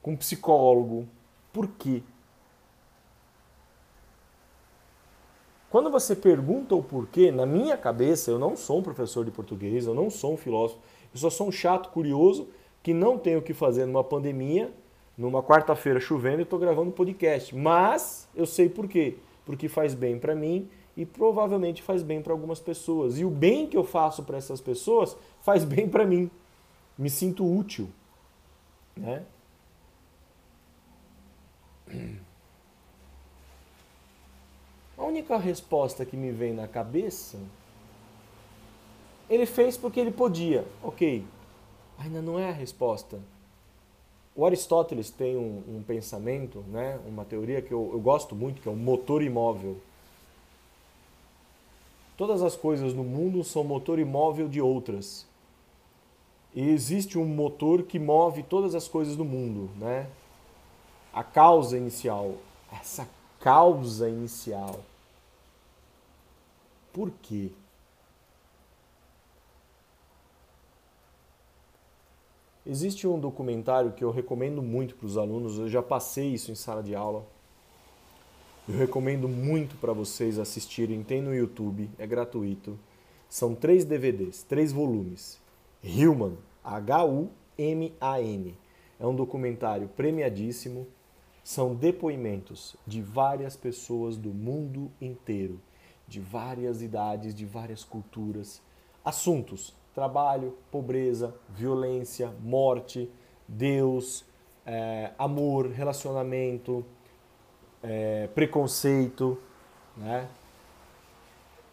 com 0.00 0.16
psicólogo. 0.16 1.06
Por 1.52 1.68
quê? 1.68 2.02
Quando 5.74 5.90
você 5.90 6.14
pergunta 6.14 6.72
o 6.76 6.84
porquê, 6.84 7.32
na 7.32 7.44
minha 7.44 7.76
cabeça, 7.76 8.30
eu 8.30 8.38
não 8.38 8.54
sou 8.54 8.78
um 8.78 8.82
professor 8.82 9.24
de 9.24 9.32
português, 9.32 9.88
eu 9.88 9.92
não 9.92 10.08
sou 10.08 10.34
um 10.34 10.36
filósofo, 10.36 10.78
eu 11.12 11.18
só 11.18 11.28
sou 11.28 11.48
um 11.48 11.50
chato 11.50 11.90
curioso 11.90 12.46
que 12.80 12.94
não 12.94 13.18
tem 13.18 13.36
o 13.36 13.42
que 13.42 13.52
fazer 13.52 13.84
numa 13.84 14.04
pandemia, 14.04 14.72
numa 15.18 15.42
quarta-feira 15.42 15.98
chovendo 15.98 16.38
e 16.38 16.42
estou 16.44 16.60
gravando 16.60 16.92
podcast. 16.92 17.52
Mas 17.56 18.28
eu 18.36 18.46
sei 18.46 18.68
por 18.68 18.86
quê. 18.86 19.16
Porque 19.44 19.66
faz 19.66 19.94
bem 19.94 20.16
para 20.16 20.32
mim 20.32 20.68
e 20.96 21.04
provavelmente 21.04 21.82
faz 21.82 22.04
bem 22.04 22.22
para 22.22 22.32
algumas 22.32 22.60
pessoas. 22.60 23.18
E 23.18 23.24
o 23.24 23.30
bem 23.30 23.66
que 23.66 23.76
eu 23.76 23.82
faço 23.82 24.22
para 24.22 24.36
essas 24.36 24.60
pessoas 24.60 25.16
faz 25.42 25.64
bem 25.66 25.88
para 25.88 26.06
mim. 26.06 26.30
Me 26.96 27.10
sinto 27.10 27.44
útil. 27.44 27.88
Né? 28.96 29.24
A 35.04 35.06
única 35.06 35.36
resposta 35.36 36.02
que 36.06 36.16
me 36.16 36.32
vem 36.32 36.54
na 36.54 36.66
cabeça, 36.66 37.38
ele 39.28 39.44
fez 39.44 39.76
porque 39.76 40.00
ele 40.00 40.10
podia. 40.10 40.64
Ok, 40.82 41.22
ainda 41.98 42.22
não 42.22 42.38
é 42.38 42.48
a 42.48 42.52
resposta. 42.52 43.20
O 44.34 44.46
Aristóteles 44.46 45.10
tem 45.10 45.36
um, 45.36 45.62
um 45.68 45.82
pensamento, 45.86 46.64
né, 46.68 46.98
uma 47.06 47.22
teoria 47.22 47.60
que 47.60 47.70
eu, 47.70 47.90
eu 47.92 48.00
gosto 48.00 48.34
muito, 48.34 48.62
que 48.62 48.68
é 48.68 48.72
o 48.72 48.74
motor 48.74 49.22
imóvel. 49.22 49.76
Todas 52.16 52.42
as 52.42 52.56
coisas 52.56 52.94
no 52.94 53.04
mundo 53.04 53.44
são 53.44 53.62
motor 53.62 53.98
imóvel 53.98 54.48
de 54.48 54.62
outras. 54.62 55.26
E 56.54 56.66
existe 56.70 57.18
um 57.18 57.26
motor 57.26 57.82
que 57.82 57.98
move 57.98 58.42
todas 58.42 58.74
as 58.74 58.88
coisas 58.88 59.16
do 59.16 59.24
mundo, 59.24 59.68
né? 59.76 60.06
A 61.12 61.22
causa 61.22 61.76
inicial. 61.76 62.36
Essa 62.72 63.06
causa 63.38 64.08
inicial. 64.08 64.80
Por 66.94 67.10
quê? 67.20 67.50
Existe 72.64 73.06
um 73.06 73.18
documentário 73.18 73.92
que 73.92 74.04
eu 74.04 74.12
recomendo 74.12 74.62
muito 74.62 74.94
para 74.94 75.06
os 75.06 75.18
alunos, 75.18 75.58
eu 75.58 75.68
já 75.68 75.82
passei 75.82 76.32
isso 76.32 76.52
em 76.52 76.54
sala 76.54 76.84
de 76.84 76.94
aula. 76.94 77.26
Eu 78.68 78.76
recomendo 78.78 79.28
muito 79.28 79.76
para 79.76 79.92
vocês 79.92 80.38
assistirem, 80.38 81.02
tem 81.02 81.20
no 81.20 81.34
YouTube, 81.34 81.90
é 81.98 82.06
gratuito. 82.06 82.78
São 83.28 83.56
três 83.56 83.84
DVDs, 83.84 84.44
três 84.44 84.70
volumes. 84.72 85.38
Human, 85.84 86.36
H-U-M-A-N. 86.62 88.56
É 89.00 89.06
um 89.06 89.16
documentário 89.16 89.88
premiadíssimo. 89.88 90.86
São 91.42 91.74
depoimentos 91.74 92.76
de 92.86 93.02
várias 93.02 93.56
pessoas 93.56 94.16
do 94.16 94.30
mundo 94.32 94.90
inteiro, 95.00 95.60
de 96.06 96.20
várias 96.20 96.82
idades, 96.82 97.34
de 97.34 97.44
várias 97.44 97.84
culturas. 97.84 98.60
Assuntos: 99.04 99.74
trabalho, 99.94 100.56
pobreza, 100.70 101.34
violência, 101.50 102.32
morte, 102.40 103.10
Deus, 103.46 104.24
é, 104.66 105.12
amor, 105.18 105.70
relacionamento, 105.70 106.84
é, 107.82 108.28
preconceito. 108.28 109.38
Né? 109.96 110.28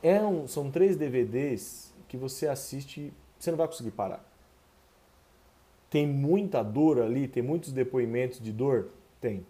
É 0.03 0.21
um, 0.21 0.47
são 0.47 0.69
três 0.69 0.95
DVDs 0.95 1.93
que 2.07 2.17
você 2.17 2.47
assiste, 2.47 3.13
você 3.39 3.51
não 3.51 3.57
vai 3.57 3.67
conseguir 3.67 3.91
parar. 3.91 4.25
Tem 5.89 6.07
muita 6.07 6.63
dor 6.63 7.01
ali, 7.01 7.27
tem 7.27 7.43
muitos 7.43 7.71
depoimentos 7.71 8.39
de 8.39 8.51
dor? 8.51 8.89
Tem. 9.19 9.45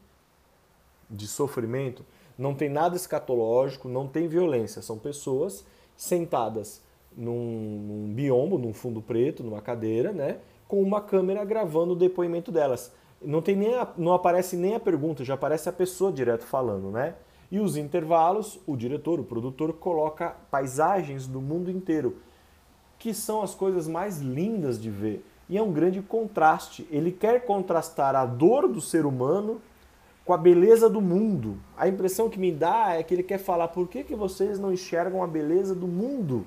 De 1.09 1.27
sofrimento? 1.27 2.05
Não 2.41 2.55
tem 2.55 2.69
nada 2.69 2.95
escatológico, 2.95 3.87
não 3.87 4.07
tem 4.07 4.27
violência. 4.27 4.81
São 4.81 4.97
pessoas 4.97 5.63
sentadas 5.95 6.81
num, 7.15 7.35
num 7.35 8.13
biombo, 8.15 8.57
num 8.57 8.73
fundo 8.73 8.99
preto, 8.99 9.43
numa 9.43 9.61
cadeira, 9.61 10.11
né? 10.11 10.39
Com 10.67 10.81
uma 10.81 10.99
câmera 10.99 11.45
gravando 11.45 11.93
o 11.93 11.95
depoimento 11.95 12.51
delas. 12.51 12.91
Não, 13.21 13.43
tem 13.43 13.55
nem 13.55 13.75
a, 13.75 13.87
não 13.95 14.11
aparece 14.11 14.57
nem 14.57 14.73
a 14.73 14.79
pergunta, 14.79 15.23
já 15.23 15.35
aparece 15.35 15.69
a 15.69 15.71
pessoa 15.71 16.11
direto 16.11 16.43
falando, 16.43 16.89
né? 16.89 17.13
E 17.51 17.59
os 17.59 17.77
intervalos, 17.77 18.59
o 18.65 18.75
diretor, 18.75 19.19
o 19.19 19.23
produtor, 19.23 19.73
coloca 19.73 20.35
paisagens 20.49 21.27
do 21.27 21.39
mundo 21.39 21.69
inteiro, 21.69 22.15
que 22.97 23.13
são 23.13 23.43
as 23.43 23.53
coisas 23.53 23.87
mais 23.87 24.19
lindas 24.19 24.81
de 24.81 24.89
ver. 24.89 25.23
E 25.47 25.59
é 25.59 25.61
um 25.61 25.71
grande 25.71 26.01
contraste. 26.01 26.87
Ele 26.89 27.11
quer 27.11 27.45
contrastar 27.45 28.15
a 28.15 28.25
dor 28.25 28.67
do 28.67 28.81
ser 28.81 29.05
humano 29.05 29.61
com 30.25 30.33
a 30.33 30.37
beleza 30.37 30.89
do 30.89 31.01
mundo. 31.01 31.57
A 31.77 31.87
impressão 31.87 32.29
que 32.29 32.39
me 32.39 32.51
dá 32.51 32.93
é 32.93 33.03
que 33.03 33.13
ele 33.13 33.23
quer 33.23 33.37
falar 33.37 33.67
por 33.69 33.87
que, 33.87 34.03
que 34.03 34.15
vocês 34.15 34.59
não 34.59 34.71
enxergam 34.71 35.23
a 35.23 35.27
beleza 35.27 35.73
do 35.73 35.87
mundo? 35.87 36.45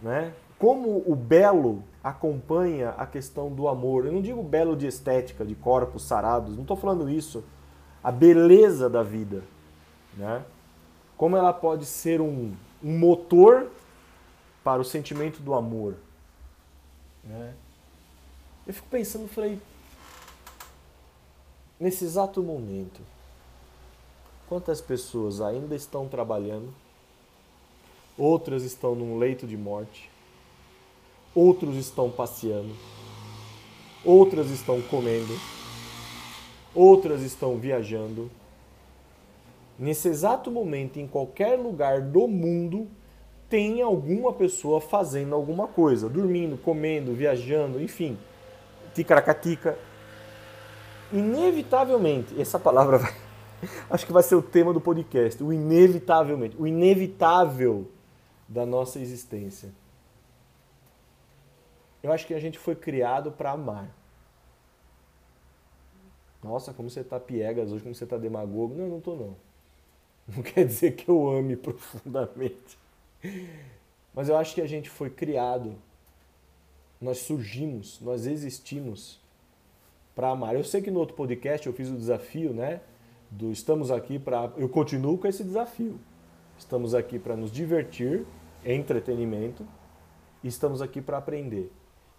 Né? 0.00 0.32
Como 0.58 1.02
o 1.06 1.14
belo 1.14 1.82
acompanha 2.02 2.90
a 2.90 3.06
questão 3.06 3.50
do 3.50 3.66
amor. 3.66 4.04
Eu 4.04 4.12
não 4.12 4.20
digo 4.20 4.42
belo 4.42 4.76
de 4.76 4.86
estética, 4.86 5.44
de 5.44 5.54
corpos 5.54 6.04
sarados, 6.04 6.54
não 6.54 6.62
estou 6.62 6.76
falando 6.76 7.08
isso. 7.08 7.42
A 8.02 8.12
beleza 8.12 8.90
da 8.90 9.02
vida. 9.02 9.42
Né? 10.14 10.44
Como 11.16 11.36
ela 11.36 11.52
pode 11.52 11.86
ser 11.86 12.20
um, 12.20 12.52
um 12.82 12.98
motor 12.98 13.68
para 14.62 14.82
o 14.82 14.84
sentimento 14.84 15.40
do 15.40 15.54
amor. 15.54 15.94
Né? 17.24 17.54
Eu 18.66 18.74
fico 18.74 18.88
pensando, 18.90 19.28
falei, 19.28 19.58
nesse 21.84 22.02
exato 22.02 22.42
momento, 22.42 23.02
quantas 24.48 24.80
pessoas 24.80 25.42
ainda 25.42 25.76
estão 25.76 26.08
trabalhando, 26.08 26.72
outras 28.16 28.62
estão 28.62 28.94
num 28.94 29.18
leito 29.18 29.46
de 29.46 29.54
morte, 29.54 30.10
outros 31.34 31.76
estão 31.76 32.10
passeando, 32.10 32.74
outras 34.02 34.48
estão 34.48 34.80
comendo, 34.80 35.38
outras 36.74 37.20
estão 37.20 37.58
viajando. 37.58 38.30
Nesse 39.78 40.08
exato 40.08 40.50
momento, 40.50 40.98
em 40.98 41.06
qualquer 41.06 41.58
lugar 41.58 42.00
do 42.00 42.26
mundo, 42.26 42.88
tem 43.50 43.82
alguma 43.82 44.32
pessoa 44.32 44.80
fazendo 44.80 45.34
alguma 45.34 45.68
coisa, 45.68 46.08
dormindo, 46.08 46.56
comendo, 46.56 47.12
viajando, 47.12 47.78
enfim. 47.78 48.16
Ticaracatica. 48.94 49.76
Inevitavelmente, 51.14 52.40
essa 52.40 52.58
palavra 52.58 52.98
vai, 52.98 53.14
acho 53.88 54.04
que 54.04 54.12
vai 54.12 54.22
ser 54.22 54.34
o 54.34 54.42
tema 54.42 54.72
do 54.72 54.80
podcast, 54.80 55.42
o 55.42 55.52
inevitavelmente, 55.52 56.56
o 56.58 56.66
inevitável 56.66 57.88
da 58.48 58.66
nossa 58.66 58.98
existência. 58.98 59.70
Eu 62.02 62.12
acho 62.12 62.26
que 62.26 62.34
a 62.34 62.40
gente 62.40 62.58
foi 62.58 62.74
criado 62.74 63.32
para 63.32 63.52
amar. 63.52 63.88
Nossa, 66.42 66.74
como 66.74 66.90
você 66.90 67.00
está 67.00 67.18
piegas 67.18 67.72
hoje, 67.72 67.82
como 67.82 67.94
você 67.94 68.04
está 68.04 68.18
demagogo. 68.18 68.74
Não, 68.74 68.88
não 68.88 68.98
estou 68.98 69.16
não. 69.16 69.36
Não 70.36 70.42
quer 70.42 70.64
dizer 70.66 70.92
que 70.92 71.08
eu 71.08 71.30
ame 71.30 71.54
profundamente. 71.54 72.78
Mas 74.14 74.28
eu 74.28 74.36
acho 74.36 74.54
que 74.54 74.60
a 74.62 74.66
gente 74.66 74.88
foi 74.88 75.10
criado 75.10 75.76
nós 77.04 77.18
surgimos, 77.18 78.00
nós 78.00 78.26
existimos 78.26 79.20
para 80.14 80.30
amar. 80.30 80.54
Eu 80.54 80.64
sei 80.64 80.80
que 80.80 80.90
no 80.90 81.00
outro 81.00 81.16
podcast 81.16 81.66
eu 81.66 81.72
fiz 81.72 81.88
o 81.88 81.96
desafio, 81.96 82.52
né? 82.52 82.80
Do 83.30 83.50
estamos 83.50 83.90
aqui 83.90 84.18
para. 84.18 84.50
Eu 84.56 84.68
continuo 84.68 85.18
com 85.18 85.26
esse 85.26 85.42
desafio. 85.42 85.98
Estamos 86.56 86.94
aqui 86.94 87.18
para 87.18 87.36
nos 87.36 87.50
divertir, 87.50 88.24
entretenimento, 88.64 89.66
e 90.42 90.48
estamos 90.48 90.80
aqui 90.80 91.00
para 91.00 91.18
aprender. 91.18 91.72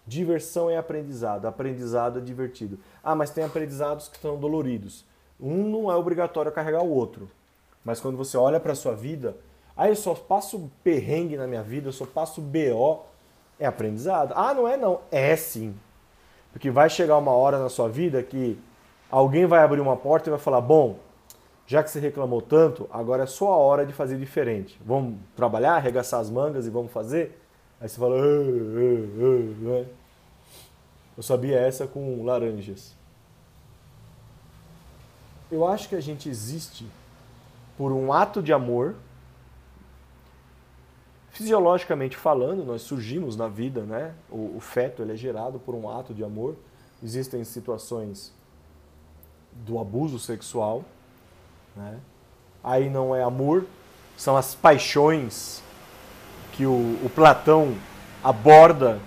Diversão 0.06 0.70
é 0.70 0.76
aprendizado, 0.76 1.46
aprendizado 1.46 2.18
é 2.18 2.22
divertido. 2.22 2.78
Ah, 3.02 3.14
mas 3.14 3.30
tem 3.30 3.42
aprendizados 3.42 4.08
que 4.08 4.16
estão 4.16 4.38
doloridos. 4.38 5.04
Um 5.40 5.68
não 5.68 5.90
é 5.90 5.96
obrigatório 5.96 6.52
carregar 6.52 6.82
o 6.82 6.90
outro. 6.90 7.28
Mas 7.84 8.00
quando 8.00 8.16
você 8.16 8.36
olha 8.36 8.60
para 8.60 8.72
a 8.72 8.76
sua 8.76 8.94
vida, 8.94 9.36
ah, 9.76 9.88
eu 9.88 9.96
só 9.96 10.14
passo 10.14 10.70
perrengue 10.84 11.36
na 11.36 11.46
minha 11.46 11.62
vida, 11.62 11.88
eu 11.88 11.92
só 11.92 12.06
passo 12.06 12.40
BO 12.40 13.04
é 13.58 13.66
aprendizado. 13.66 14.32
Ah, 14.36 14.54
não 14.54 14.68
é 14.68 14.76
não. 14.76 15.00
É 15.10 15.34
sim. 15.34 15.74
Porque 16.56 16.70
vai 16.70 16.88
chegar 16.88 17.18
uma 17.18 17.32
hora 17.32 17.58
na 17.58 17.68
sua 17.68 17.86
vida 17.86 18.22
que 18.22 18.58
alguém 19.10 19.44
vai 19.44 19.62
abrir 19.62 19.78
uma 19.78 19.94
porta 19.94 20.30
e 20.30 20.32
vai 20.32 20.38
falar: 20.38 20.62
bom, 20.62 20.98
já 21.66 21.82
que 21.82 21.90
você 21.90 22.00
reclamou 22.00 22.40
tanto, 22.40 22.88
agora 22.90 23.24
é 23.24 23.26
só 23.26 23.52
a 23.52 23.56
hora 23.58 23.84
de 23.84 23.92
fazer 23.92 24.16
diferente. 24.16 24.80
Vamos 24.82 25.18
trabalhar, 25.36 25.74
arregaçar 25.74 26.18
as 26.18 26.30
mangas 26.30 26.66
e 26.66 26.70
vamos 26.70 26.90
fazer? 26.90 27.38
Aí 27.78 27.86
você 27.86 28.00
fala: 28.00 28.16
ah, 28.16 28.20
ah, 28.22 29.82
ah, 29.82 29.84
eu 31.14 31.22
sabia 31.22 31.58
essa 31.58 31.86
com 31.86 32.24
laranjas. 32.24 32.96
Eu 35.52 35.66
acho 35.66 35.90
que 35.90 35.94
a 35.94 36.00
gente 36.00 36.26
existe 36.26 36.86
por 37.76 37.92
um 37.92 38.14
ato 38.14 38.42
de 38.42 38.54
amor 38.54 38.94
Fisiologicamente 41.36 42.16
falando, 42.16 42.64
nós 42.64 42.80
surgimos 42.80 43.36
na 43.36 43.46
vida, 43.46 43.82
né? 43.82 44.14
O, 44.30 44.56
o 44.56 44.58
feto 44.58 45.02
ele 45.02 45.12
é 45.12 45.16
gerado 45.16 45.58
por 45.58 45.74
um 45.74 45.86
ato 45.86 46.14
de 46.14 46.24
amor. 46.24 46.56
Existem 47.02 47.44
situações 47.44 48.32
do 49.52 49.78
abuso 49.78 50.18
sexual, 50.18 50.82
né? 51.76 51.98
Aí 52.64 52.88
não 52.88 53.14
é 53.14 53.22
amor, 53.22 53.66
são 54.16 54.34
as 54.34 54.54
paixões 54.54 55.62
que 56.52 56.64
o, 56.64 56.98
o 57.04 57.10
Platão 57.14 57.74
aborda 58.24 58.98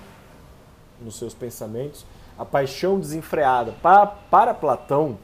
nos 1.02 1.18
seus 1.18 1.34
pensamentos, 1.34 2.06
a 2.38 2.46
paixão 2.46 3.00
desenfreada. 3.00 3.72
Para, 3.82 4.06
para 4.06 4.54
Platão, 4.54 5.18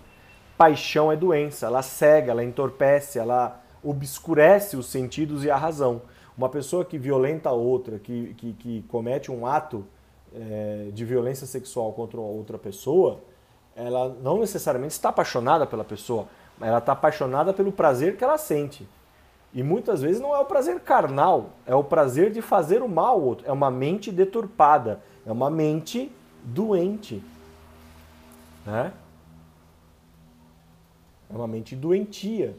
paixão 0.58 1.12
é 1.12 1.16
doença, 1.16 1.68
ela 1.68 1.84
cega, 1.84 2.32
ela 2.32 2.44
entorpece, 2.44 3.20
ela 3.20 3.62
obscurece 3.84 4.76
os 4.76 4.88
sentidos 4.88 5.44
e 5.44 5.52
a 5.52 5.56
razão. 5.56 6.02
Uma 6.38 6.50
pessoa 6.50 6.84
que 6.84 6.98
violenta 6.98 7.50
a 7.50 7.54
outra, 7.54 7.98
que, 7.98 8.34
que, 8.36 8.54
que 8.54 8.82
comete 8.90 9.32
um 9.32 9.46
ato 9.46 9.86
é, 10.34 10.90
de 10.94 11.06
violência 11.06 11.48
sexual 11.48 11.94
contra 11.94 12.20
outra 12.20 12.58
pessoa, 12.58 13.20
ela 13.76 14.10
não 14.22 14.40
necessariamente 14.40 14.94
está 14.94 15.10
apaixonada 15.10 15.66
pela 15.66 15.84
pessoa, 15.84 16.28
ela 16.60 16.80
está 16.80 16.92
apaixonada 16.92 17.54
pelo 17.54 17.72
prazer 17.72 18.18
que 18.18 18.24
ela 18.24 18.38
sente. 18.38 18.88
E 19.54 19.64
muitas 19.64 20.02
vezes 20.02 20.22
não 20.22 20.36
é 20.36 20.40
o 20.40 20.46
prazer 20.46 20.82
carnal, 20.82 21.52
é 21.66 21.74
o 21.74 21.84
prazer 21.84 22.30
de 22.30 22.42
fazer 22.42 22.82
o 22.82 22.90
mal 22.90 23.14
ao 23.14 23.22
outro. 23.22 23.48
É 23.48 23.52
uma 23.54 23.72
mente 23.72 24.12
deturpada, 24.12 25.02
é 25.26 25.32
uma 25.32 25.50
mente 25.50 26.12
doente. 26.44 27.24
Né? 28.66 28.92
É 31.30 31.36
uma 31.36 31.48
mente 31.48 31.74
doentia. 31.74 32.58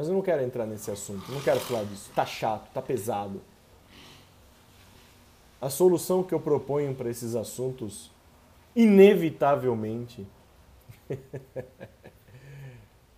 Mas 0.00 0.08
eu 0.08 0.14
não 0.14 0.22
quero 0.22 0.42
entrar 0.42 0.64
nesse 0.64 0.90
assunto, 0.90 1.30
não 1.30 1.42
quero 1.42 1.60
falar 1.60 1.84
disso. 1.84 2.10
Tá 2.14 2.24
chato, 2.24 2.72
tá 2.72 2.80
pesado. 2.80 3.42
A 5.60 5.68
solução 5.68 6.22
que 6.22 6.32
eu 6.32 6.40
proponho 6.40 6.94
para 6.94 7.10
esses 7.10 7.34
assuntos, 7.34 8.10
inevitavelmente, 8.74 10.26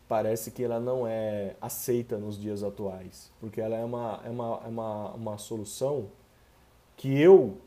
parece 0.08 0.50
que 0.50 0.64
ela 0.64 0.80
não 0.80 1.06
é 1.06 1.54
aceita 1.60 2.18
nos 2.18 2.36
dias 2.36 2.64
atuais. 2.64 3.30
Porque 3.38 3.60
ela 3.60 3.76
é 3.76 3.84
uma, 3.84 4.20
é 4.24 4.30
uma, 4.30 4.60
é 4.64 4.68
uma, 4.68 5.10
uma 5.10 5.38
solução 5.38 6.08
que 6.96 7.16
eu, 7.16 7.58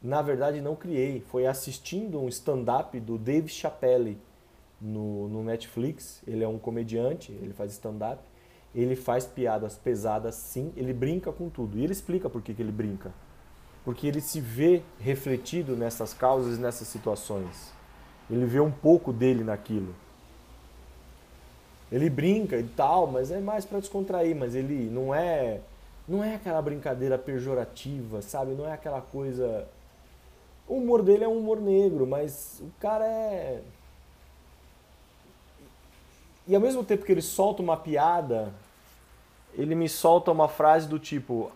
na 0.00 0.22
verdade, 0.22 0.60
não 0.60 0.76
criei. 0.76 1.20
Foi 1.20 1.48
assistindo 1.48 2.20
um 2.20 2.28
stand-up 2.28 3.00
do 3.00 3.18
Dave 3.18 3.48
Chappelle 3.48 4.16
no, 4.80 5.26
no 5.26 5.42
Netflix. 5.42 6.22
Ele 6.28 6.44
é 6.44 6.48
um 6.48 6.60
comediante, 6.60 7.32
ele 7.32 7.52
faz 7.52 7.72
stand-up. 7.72 8.22
Ele 8.76 8.94
faz 8.94 9.24
piadas 9.24 9.74
pesadas, 9.74 10.34
sim, 10.34 10.70
ele 10.76 10.92
brinca 10.92 11.32
com 11.32 11.48
tudo. 11.48 11.78
E 11.78 11.82
ele 11.82 11.92
explica 11.92 12.28
por 12.28 12.42
que, 12.42 12.52
que 12.52 12.60
ele 12.60 12.70
brinca. 12.70 13.10
Porque 13.82 14.06
ele 14.06 14.20
se 14.20 14.38
vê 14.38 14.82
refletido 15.00 15.74
nessas 15.74 16.12
causas 16.12 16.58
nessas 16.58 16.86
situações. 16.86 17.72
Ele 18.30 18.44
vê 18.44 18.60
um 18.60 18.70
pouco 18.70 19.14
dele 19.14 19.42
naquilo. 19.42 19.94
Ele 21.90 22.10
brinca 22.10 22.58
e 22.58 22.64
tal, 22.64 23.06
mas 23.06 23.30
é 23.30 23.40
mais 23.40 23.64
para 23.64 23.80
descontrair, 23.80 24.36
mas 24.36 24.54
ele 24.54 24.90
não 24.90 25.14
é 25.14 25.60
não 26.06 26.22
é 26.22 26.34
aquela 26.34 26.60
brincadeira 26.60 27.16
pejorativa, 27.16 28.20
sabe? 28.22 28.52
Não 28.52 28.68
é 28.68 28.72
aquela 28.72 29.00
coisa 29.00 29.66
o 30.68 30.74
humor 30.74 31.02
dele 31.02 31.24
é 31.24 31.28
um 31.28 31.38
humor 31.38 31.60
negro, 31.60 32.06
mas 32.06 32.60
o 32.60 32.70
cara 32.80 33.04
é 33.06 33.62
e 36.48 36.54
ao 36.54 36.60
mesmo 36.60 36.84
tempo 36.84 37.04
que 37.04 37.10
ele 37.10 37.22
solta 37.22 37.60
uma 37.60 37.76
piada, 37.76 38.52
ele 39.56 39.74
me 39.74 39.88
solta 39.88 40.30
uma 40.30 40.48
frase 40.48 40.86
do 40.86 40.98
tipo: 40.98 41.50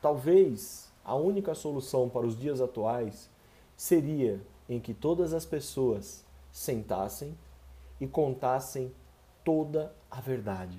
talvez 0.00 0.90
a 1.04 1.14
única 1.14 1.54
solução 1.54 2.08
para 2.08 2.26
os 2.26 2.36
dias 2.36 2.60
atuais 2.60 3.28
seria 3.76 4.40
em 4.68 4.80
que 4.80 4.94
todas 4.94 5.34
as 5.34 5.44
pessoas 5.44 6.24
sentassem 6.50 7.36
e 8.00 8.06
contassem 8.06 8.92
toda 9.44 9.94
a 10.10 10.20
verdade. 10.20 10.78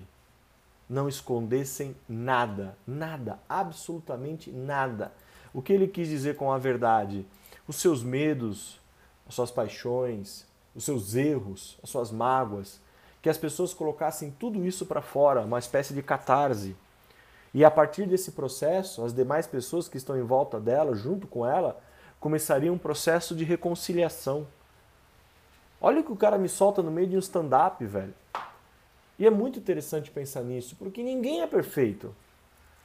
Não 0.90 1.08
escondessem 1.08 1.96
nada, 2.10 2.78
nada, 2.86 3.40
absolutamente 3.48 4.52
nada. 4.52 5.14
O 5.54 5.62
que 5.62 5.74
ele 5.74 5.88
quis 5.88 6.08
dizer 6.10 6.36
com 6.36 6.52
a 6.52 6.58
verdade? 6.58 7.26
Os 7.68 7.78
seus 7.78 8.04
medos, 8.04 8.80
as 9.28 9.36
suas 9.36 9.52
paixões, 9.52 10.46
os 10.76 10.84
seus 10.84 11.16
erros, 11.16 11.78
as 11.82 11.90
suas 11.90 12.12
mágoas, 12.12 12.80
que 13.26 13.30
as 13.30 13.40
pessoas 13.40 13.74
colocassem 13.74 14.30
tudo 14.30 14.64
isso 14.68 14.86
para 14.86 15.02
fora, 15.02 15.42
uma 15.42 15.58
espécie 15.58 15.96
de 15.96 16.04
catarse. 16.04 16.76
E 17.56 17.66
a 17.66 17.72
partir 17.72 18.06
desse 18.06 18.34
processo, 18.34 19.04
as 19.04 19.16
demais 19.16 19.48
pessoas 19.48 19.88
que 19.90 19.98
estão 19.98 20.16
em 20.16 20.22
volta 20.22 20.60
dela, 20.60 20.94
junto 20.94 21.26
com 21.26 21.44
ela, 21.44 21.82
começariam 22.20 22.76
um 22.76 22.78
processo 22.78 23.36
de 23.36 23.44
reconciliação. 23.44 24.46
Olha 25.82 26.02
o 26.02 26.04
que 26.04 26.12
o 26.12 26.16
cara 26.16 26.38
me 26.38 26.48
solta 26.48 26.84
no 26.84 26.92
meio 26.92 27.08
de 27.08 27.16
um 27.16 27.20
stand-up, 27.20 27.84
velho. 27.84 28.14
E 29.18 29.26
é 29.26 29.32
muito 29.32 29.58
interessante 29.58 30.12
pensar 30.12 30.44
nisso, 30.44 30.76
porque 30.76 31.02
ninguém 31.02 31.42
é 31.42 31.48
perfeito. 31.48 32.16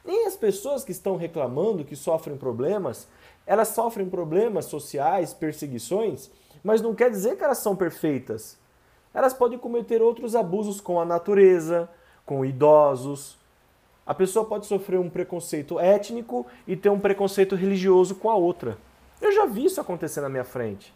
Nem 0.02 0.26
as 0.26 0.36
pessoas 0.36 0.82
que 0.82 0.92
estão 0.92 1.18
reclamando, 1.18 1.84
que 1.84 1.94
sofrem 1.94 2.38
problemas, 2.38 3.06
elas 3.46 3.68
sofrem 3.68 4.08
problemas 4.08 4.64
sociais, 4.64 5.34
perseguições, 5.34 6.30
mas 6.64 6.80
não 6.80 6.94
quer 6.94 7.10
dizer 7.10 7.36
que 7.36 7.44
elas 7.44 7.58
são 7.58 7.76
perfeitas 7.76 8.58
elas 9.12 9.34
podem 9.34 9.58
cometer 9.58 10.00
outros 10.00 10.34
abusos 10.34 10.80
com 10.80 11.00
a 11.00 11.04
natureza, 11.04 11.88
com 12.24 12.44
idosos. 12.44 13.38
A 14.06 14.14
pessoa 14.14 14.44
pode 14.44 14.66
sofrer 14.66 14.98
um 14.98 15.10
preconceito 15.10 15.78
étnico 15.78 16.46
e 16.66 16.76
ter 16.76 16.88
um 16.88 17.00
preconceito 17.00 17.54
religioso 17.54 18.14
com 18.14 18.30
a 18.30 18.34
outra. 18.34 18.78
Eu 19.20 19.32
já 19.32 19.46
vi 19.46 19.64
isso 19.64 19.80
acontecer 19.80 20.20
na 20.20 20.28
minha 20.28 20.44
frente. 20.44 20.94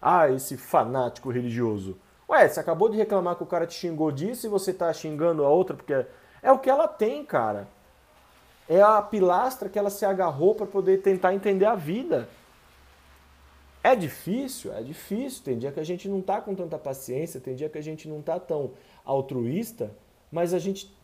Ah, 0.00 0.28
esse 0.28 0.56
fanático 0.56 1.30
religioso. 1.30 1.96
Ué, 2.28 2.48
você 2.48 2.60
acabou 2.60 2.88
de 2.88 2.96
reclamar 2.96 3.36
que 3.36 3.42
o 3.42 3.46
cara 3.46 3.66
te 3.66 3.74
xingou 3.74 4.12
disso 4.12 4.46
e 4.46 4.50
você 4.50 4.72
tá 4.72 4.92
xingando 4.92 5.44
a 5.44 5.48
outra 5.48 5.74
porque 5.74 6.06
é 6.42 6.52
o 6.52 6.58
que 6.58 6.70
ela 6.70 6.86
tem, 6.86 7.24
cara. 7.24 7.66
É 8.68 8.80
a 8.80 9.02
pilastra 9.02 9.68
que 9.68 9.78
ela 9.78 9.90
se 9.90 10.04
agarrou 10.04 10.54
para 10.54 10.66
poder 10.66 11.02
tentar 11.02 11.34
entender 11.34 11.66
a 11.66 11.74
vida. 11.74 12.28
É 13.82 13.96
difícil? 13.96 14.72
É 14.72 14.82
difícil. 14.82 15.42
Tem 15.42 15.58
dia 15.58 15.72
que 15.72 15.80
a 15.80 15.84
gente 15.84 16.08
não 16.08 16.20
está 16.20 16.40
com 16.40 16.54
tanta 16.54 16.78
paciência, 16.78 17.40
tem 17.40 17.54
dia 17.54 17.68
que 17.68 17.78
a 17.78 17.82
gente 17.82 18.08
não 18.08 18.20
está 18.20 18.38
tão 18.38 18.72
altruísta, 19.04 19.96
mas 20.30 20.52
a 20.52 20.58
gente. 20.58 20.94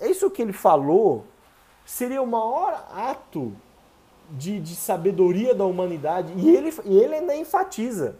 Isso 0.00 0.30
que 0.30 0.42
ele 0.42 0.52
falou 0.52 1.24
seria 1.84 2.22
o 2.22 2.26
maior 2.26 2.88
ato 2.90 3.52
de, 4.30 4.60
de 4.60 4.74
sabedoria 4.74 5.54
da 5.54 5.64
humanidade, 5.64 6.32
e 6.36 6.54
ele, 6.54 6.72
e 6.84 6.98
ele 6.98 7.14
ainda 7.14 7.36
enfatiza. 7.36 8.16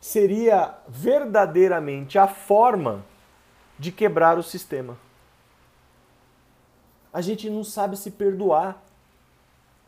Seria 0.00 0.76
verdadeiramente 0.88 2.18
a 2.18 2.26
forma 2.26 3.04
de 3.78 3.92
quebrar 3.92 4.38
o 4.38 4.42
sistema. 4.42 4.98
A 7.12 7.20
gente 7.20 7.48
não 7.48 7.62
sabe 7.62 7.96
se 7.96 8.10
perdoar. 8.10 8.82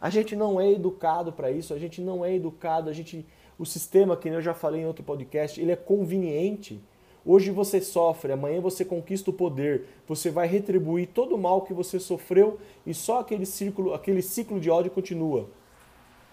A 0.05 0.11
gente 0.11 0.37
não 0.37 0.61
é 0.61 0.71
educado 0.71 1.33
para 1.33 1.51
isso, 1.51 1.73
a 1.73 1.79
gente 1.79 2.03
não 2.03 2.23
é 2.23 2.35
educado, 2.35 2.91
a 2.91 2.93
gente 2.93 3.25
o 3.59 3.65
sistema 3.65 4.15
que 4.15 4.29
eu 4.29 4.43
já 4.43 4.53
falei 4.53 4.83
em 4.83 4.87
outro 4.87 5.03
podcast, 5.03 5.59
ele 5.59 5.73
é 5.73 5.77
conveniente. 5.77 6.79
Hoje 7.25 7.51
você 7.51 7.81
sofre, 7.81 8.31
amanhã 8.31 8.61
você 8.61 8.85
conquista 8.85 9.31
o 9.31 9.33
poder, 9.33 9.87
você 10.07 10.31
vai 10.31 10.47
retribuir 10.47 11.09
todo 11.09 11.35
o 11.35 11.39
mal 11.39 11.63
que 11.63 11.73
você 11.73 11.99
sofreu 11.99 12.59
e 12.85 12.93
só 12.93 13.21
aquele 13.21 13.47
círculo, 13.47 13.95
aquele 13.95 14.21
ciclo 14.21 14.61
de 14.61 14.69
ódio 14.69 14.91
continua. 14.91 15.49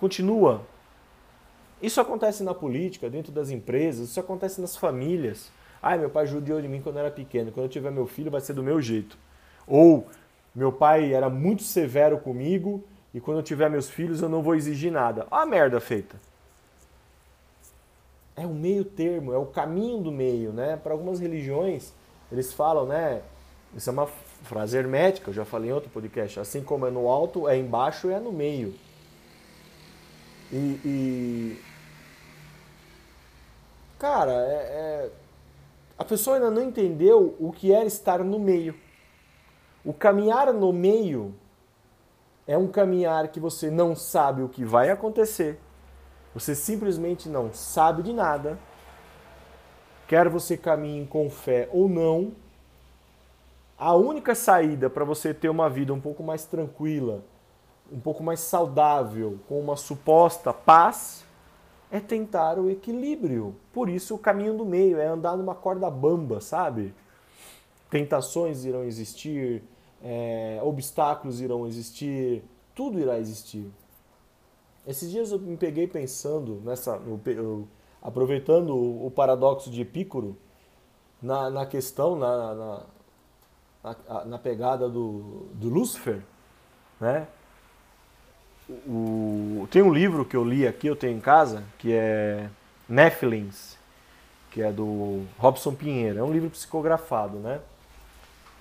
Continua. 0.01 0.63
Isso 1.81 2.01
acontece 2.01 2.43
na 2.43 2.53
política, 2.53 3.09
dentro 3.09 3.31
das 3.31 3.51
empresas, 3.51 4.09
isso 4.09 4.19
acontece 4.19 4.59
nas 4.59 4.75
famílias. 4.75 5.49
Ai, 5.81 5.97
meu 5.97 6.09
pai 6.09 6.27
judiou 6.27 6.61
de 6.61 6.67
mim 6.67 6.81
quando 6.81 6.97
eu 6.97 7.05
era 7.05 7.11
pequeno, 7.11 7.53
quando 7.53 7.67
eu 7.67 7.71
tiver 7.71 7.89
meu 7.89 8.05
filho 8.05 8.29
vai 8.29 8.41
ser 8.41 8.51
do 8.51 8.61
meu 8.61 8.81
jeito. 8.81 9.17
Ou 9.65 10.07
meu 10.53 10.73
pai 10.73 11.13
era 11.13 11.29
muito 11.29 11.63
severo 11.63 12.17
comigo 12.17 12.83
e 13.13 13.19
quando 13.19 13.37
eu 13.37 13.43
tiver 13.43 13.69
meus 13.69 13.89
filhos 13.89 14.21
eu 14.21 14.29
não 14.29 14.41
vou 14.41 14.55
exigir 14.55 14.91
nada. 14.91 15.27
Olha 15.29 15.43
a 15.43 15.45
merda 15.45 15.79
feita. 15.79 16.15
É 18.35 18.45
o 18.45 18.53
meio 18.53 18.85
termo, 18.85 19.33
é 19.33 19.37
o 19.37 19.45
caminho 19.45 20.01
do 20.01 20.11
meio, 20.11 20.51
né? 20.51 20.77
Para 20.77 20.93
algumas 20.93 21.19
religiões, 21.19 21.93
eles 22.31 22.53
falam, 22.53 22.85
né? 22.85 23.21
Isso 23.75 23.89
é 23.89 23.93
uma 23.93 24.07
frase 24.07 24.77
hermética, 24.77 25.29
eu 25.29 25.33
já 25.33 25.45
falei 25.45 25.69
em 25.69 25.73
outro 25.73 25.89
podcast. 25.89 26.39
Assim 26.39 26.63
como 26.63 26.87
é 26.87 26.91
no 26.91 27.07
alto, 27.07 27.47
é 27.47 27.57
embaixo 27.57 28.09
e 28.09 28.13
é 28.13 28.19
no 28.19 28.31
meio. 28.31 28.73
E. 30.51 30.79
e... 30.85 31.61
Cara, 33.99 34.31
é, 34.31 34.55
é... 34.55 35.09
a 35.97 36.03
pessoa 36.03 36.37
ainda 36.37 36.49
não 36.49 36.63
entendeu 36.63 37.35
o 37.39 37.51
que 37.51 37.73
é 37.73 37.85
estar 37.85 38.23
no 38.23 38.39
meio. 38.39 38.73
O 39.83 39.93
caminhar 39.93 40.51
no 40.53 40.71
meio 40.73 41.33
é 42.51 42.57
um 42.57 42.67
caminhar 42.67 43.29
que 43.29 43.39
você 43.39 43.71
não 43.71 43.95
sabe 43.95 44.41
o 44.41 44.49
que 44.49 44.65
vai 44.65 44.89
acontecer, 44.89 45.57
você 46.33 46.53
simplesmente 46.53 47.29
não 47.29 47.53
sabe 47.53 48.03
de 48.03 48.11
nada, 48.11 48.59
quer 50.05 50.27
você 50.27 50.57
caminhe 50.57 51.07
com 51.07 51.29
fé 51.29 51.69
ou 51.71 51.87
não, 51.87 52.33
a 53.77 53.95
única 53.95 54.35
saída 54.35 54.89
para 54.89 55.05
você 55.05 55.33
ter 55.33 55.47
uma 55.47 55.69
vida 55.69 55.93
um 55.93 56.01
pouco 56.01 56.21
mais 56.21 56.43
tranquila, 56.43 57.23
um 57.89 57.99
pouco 57.99 58.21
mais 58.21 58.41
saudável, 58.41 59.39
com 59.47 59.57
uma 59.59 59.77
suposta 59.77 60.51
paz, 60.51 61.23
é 61.89 61.99
tentar 61.99 62.59
o 62.59 62.69
equilíbrio. 62.69 63.55
Por 63.73 63.89
isso 63.89 64.15
o 64.15 64.19
caminho 64.19 64.57
do 64.57 64.65
meio 64.65 64.99
é 64.99 65.07
andar 65.07 65.37
numa 65.37 65.55
corda 65.55 65.89
bamba, 65.89 66.41
sabe? 66.41 66.93
Tentações 67.89 68.65
irão 68.65 68.83
existir, 68.83 69.63
é, 70.03 70.59
obstáculos 70.63 71.41
irão 71.41 71.67
existir, 71.67 72.43
tudo 72.73 72.99
irá 72.99 73.19
existir. 73.19 73.69
Esses 74.85 75.11
dias 75.11 75.31
eu 75.31 75.39
me 75.39 75.57
peguei 75.57 75.87
pensando 75.87 76.61
nessa, 76.65 76.97
no, 76.97 77.67
aproveitando 78.01 78.75
o, 78.75 79.07
o, 79.07 79.11
paradoxo 79.11 79.69
de 79.69 79.81
Epicuro 79.81 80.35
na, 81.21 81.49
na 81.49 81.65
questão, 81.65 82.15
na, 82.15 82.55
na, 82.55 82.81
na, 83.83 84.25
na 84.25 84.37
pegada 84.39 84.89
do, 84.89 85.47
do 85.53 85.69
Lúcifer, 85.69 86.21
né? 86.99 87.27
O, 88.87 89.67
tem 89.69 89.81
um 89.81 89.93
livro 89.93 90.23
que 90.23 90.35
eu 90.35 90.43
li 90.43 90.65
aqui, 90.65 90.87
eu 90.87 90.95
tenho 90.95 91.17
em 91.17 91.19
casa, 91.19 91.63
que 91.77 91.93
é 91.93 92.49
Nephilims, 92.87 93.77
que 94.49 94.61
é 94.61 94.71
do 94.71 95.25
Robson 95.37 95.75
Pinheiro. 95.75 96.19
É 96.19 96.23
um 96.23 96.31
livro 96.31 96.49
psicografado, 96.49 97.37
né? 97.37 97.59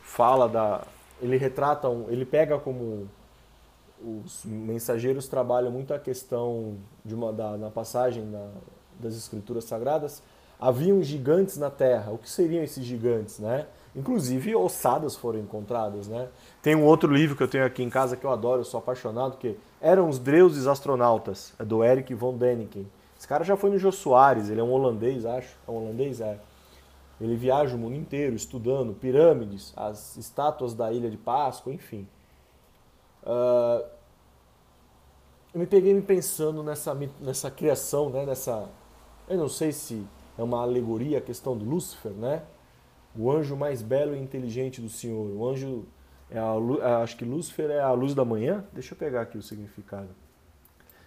Fala 0.03 0.49
da, 0.49 0.83
ele 1.21 1.37
retrata, 1.37 1.89
um, 1.89 2.11
ele 2.11 2.25
pega 2.25 2.59
como 2.59 3.09
os 4.03 4.45
mensageiros 4.45 5.29
trabalham 5.29 5.71
muito 5.71 5.93
a 5.93 5.99
questão 5.99 6.77
de 7.05 7.15
uma 7.15 7.33
da, 7.33 7.57
na 7.57 7.71
passagem 7.71 8.31
da, 8.31 8.49
das 8.99 9.15
escrituras 9.15 9.65
sagradas. 9.65 10.23
Haviam 10.59 11.03
gigantes 11.03 11.57
na 11.57 11.71
Terra. 11.71 12.11
O 12.13 12.19
que 12.19 12.29
seriam 12.29 12.63
esses 12.63 12.85
gigantes, 12.85 13.39
né? 13.39 13.67
Inclusive 13.95 14.55
ossadas 14.55 15.17
foram 15.17 15.41
encontradas, 15.41 16.07
né? 16.07 16.29
Tem 16.63 16.75
um 16.75 16.85
outro 16.85 17.13
livro 17.13 17.37
que 17.37 17.43
eu 17.43 17.49
tenho 17.49 17.65
aqui 17.65 17.83
em 17.83 17.91
casa 17.91 18.17
que 18.17 18.25
eu 18.25 18.31
adoro, 18.31 18.61
eu 18.61 18.65
sou 18.65 18.79
apaixonado, 18.79 19.37
que 19.37 19.57
eram 19.81 20.09
os 20.09 20.19
deuses 20.19 20.67
astronautas, 20.67 21.53
é 21.59 21.65
do 21.65 21.83
Eric 21.83 22.15
von 22.15 22.37
Däniken. 22.37 22.87
Esse 23.19 23.27
cara 23.27 23.45
já 23.45 23.57
foi 23.57 23.71
no 23.71 23.79
Jô 23.79 23.91
Soares, 23.91 24.49
ele 24.49 24.61
é 24.61 24.65
um 24.65 24.73
holandês, 24.73 25.27
acho. 25.27 25.57
É 25.67 25.71
um 25.71 25.77
holandês, 25.77 26.21
é. 26.21 26.39
Ele 27.21 27.37
viaja 27.37 27.77
o 27.77 27.79
mundo 27.79 27.97
inteiro 27.97 28.35
estudando 28.35 28.95
pirâmides, 28.95 29.75
as 29.77 30.17
estátuas 30.17 30.75
da 30.75 30.91
Ilha 30.91 31.11
de 31.11 31.19
Páscoa, 31.19 31.73
enfim. 31.73 32.09
Uh, 33.23 33.85
eu 35.53 35.61
me 35.61 35.67
peguei 35.67 35.93
me 35.93 36.01
pensando 36.01 36.63
nessa, 36.63 36.95
nessa 37.21 37.51
criação, 37.51 38.09
né, 38.09 38.25
nessa, 38.25 38.69
eu 39.29 39.37
não 39.37 39.49
sei 39.49 39.73
se 39.73 40.07
é 40.39 40.43
uma 40.43 40.63
alegoria 40.63 41.19
a 41.19 41.21
questão 41.21 41.57
do 41.57 41.65
Lúcifer, 41.65 42.13
né? 42.13 42.43
O 43.17 43.31
anjo 43.31 43.57
mais 43.57 43.83
belo 43.83 44.15
e 44.15 44.19
inteligente 44.19 44.81
do 44.81 44.89
Senhor. 44.89 45.27
O 45.37 45.49
anjo, 45.49 45.85
é 46.31 46.39
a, 46.39 47.03
acho 47.03 47.17
que 47.17 47.25
Lúcifer 47.25 47.71
é 47.71 47.81
a 47.81 47.93
luz 47.93 48.15
da 48.15 48.25
manhã. 48.25 48.65
Deixa 48.73 48.95
eu 48.95 48.99
pegar 48.99 49.23
aqui 49.23 49.37
o 49.37 49.43
significado. 49.43 50.09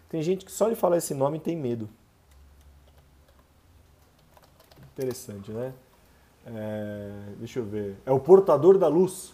Tem 0.10 0.21
gente 0.21 0.45
que 0.45 0.52
só 0.52 0.69
de 0.69 0.76
falar 0.76 0.97
esse 0.97 1.13
nome 1.13 1.39
tem 1.39 1.56
medo. 1.58 1.89
Interessante, 4.93 5.52
né? 5.52 5.73
É, 6.45 7.12
deixa 7.38 7.60
eu 7.60 7.65
ver. 7.65 7.95
É 8.06 8.12
o 8.12 8.19
portador 8.19 8.77
da 8.77 8.88
luz. 8.88 9.34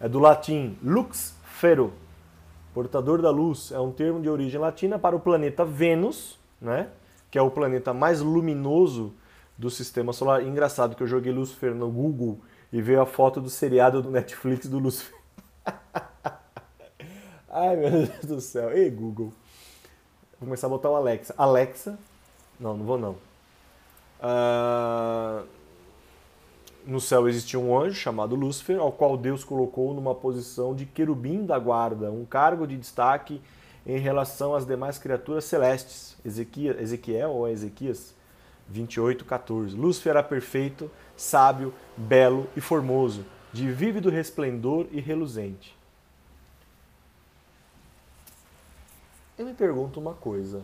É 0.00 0.08
do 0.08 0.18
latim 0.18 0.76
lux 0.82 1.34
fero. 1.44 1.92
Portador 2.74 3.22
da 3.22 3.30
luz 3.30 3.72
é 3.72 3.80
um 3.80 3.90
termo 3.90 4.20
de 4.20 4.28
origem 4.28 4.60
latina 4.60 4.98
para 4.98 5.16
o 5.16 5.20
planeta 5.20 5.64
Vênus, 5.64 6.38
né? 6.60 6.90
Que 7.30 7.38
é 7.38 7.42
o 7.42 7.50
planeta 7.50 7.94
mais 7.94 8.20
luminoso 8.20 9.14
do 9.56 9.70
sistema 9.70 10.12
solar. 10.12 10.42
Engraçado 10.42 10.94
que 10.94 11.02
eu 11.02 11.06
joguei 11.06 11.32
Lúcifer 11.32 11.74
no 11.74 11.90
Google 11.90 12.38
e 12.72 12.82
veio 12.82 13.00
a 13.00 13.06
foto 13.06 13.40
do 13.40 13.48
seriado 13.48 14.02
do 14.02 14.10
Netflix 14.10 14.66
do 14.66 14.78
Lúcifer. 14.78 15.18
Ai, 17.48 17.76
meu 17.76 17.90
Deus 17.90 18.24
do 18.26 18.40
céu. 18.40 18.70
Ei, 18.70 18.90
Google. 18.90 19.32
Vou 20.38 20.40
começar 20.40 20.66
a 20.66 20.70
botar 20.70 20.90
o 20.90 20.96
Alexa. 20.96 21.34
Alexa. 21.38 21.98
Não, 22.60 22.76
não 22.76 22.84
vou 22.84 22.98
não. 22.98 23.16
Uh, 24.20 25.46
no 26.86 27.00
céu 27.00 27.28
existia 27.28 27.58
um 27.58 27.76
anjo 27.76 27.96
chamado 27.96 28.36
Lúcifer, 28.36 28.78
ao 28.78 28.92
qual 28.92 29.16
Deus 29.16 29.42
colocou 29.42 29.92
numa 29.92 30.14
posição 30.14 30.74
de 30.74 30.86
querubim 30.86 31.44
da 31.44 31.58
guarda, 31.58 32.12
um 32.12 32.24
cargo 32.24 32.66
de 32.66 32.76
destaque 32.76 33.42
em 33.84 33.98
relação 33.98 34.54
às 34.54 34.64
demais 34.64 34.96
criaturas 34.96 35.44
celestes. 35.44 36.16
Ezequiel, 36.24 36.80
Ezequiel 36.80 37.30
ou 37.30 37.48
Ezequias 37.48 38.14
28, 38.68 39.24
14. 39.24 39.76
Lúcifer 39.76 40.10
era 40.10 40.22
perfeito, 40.22 40.90
sábio, 41.16 41.74
belo 41.96 42.48
e 42.56 42.60
formoso, 42.60 43.24
de 43.52 43.70
vívido 43.70 44.08
resplendor 44.08 44.86
e 44.92 45.00
reluzente. 45.00 45.76
Eu 49.36 49.44
me 49.44 49.54
pergunto 49.54 50.00
uma 50.00 50.14
coisa. 50.14 50.62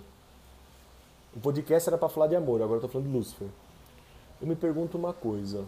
O 1.35 1.41
podcast 1.41 1.89
era 1.89 1.99
para 1.99 2.09
falar 2.09 2.29
de 2.29 2.37
amor, 2.37 2.63
agora 2.63 2.79
estou 2.79 2.91
falando 2.91 3.09
de 3.09 3.17
Lúcifer. 3.17 3.49
Eu 4.41 4.47
me 4.47 4.57
pergunto 4.57 4.97
uma 4.97 5.13
coisa. 5.13 5.65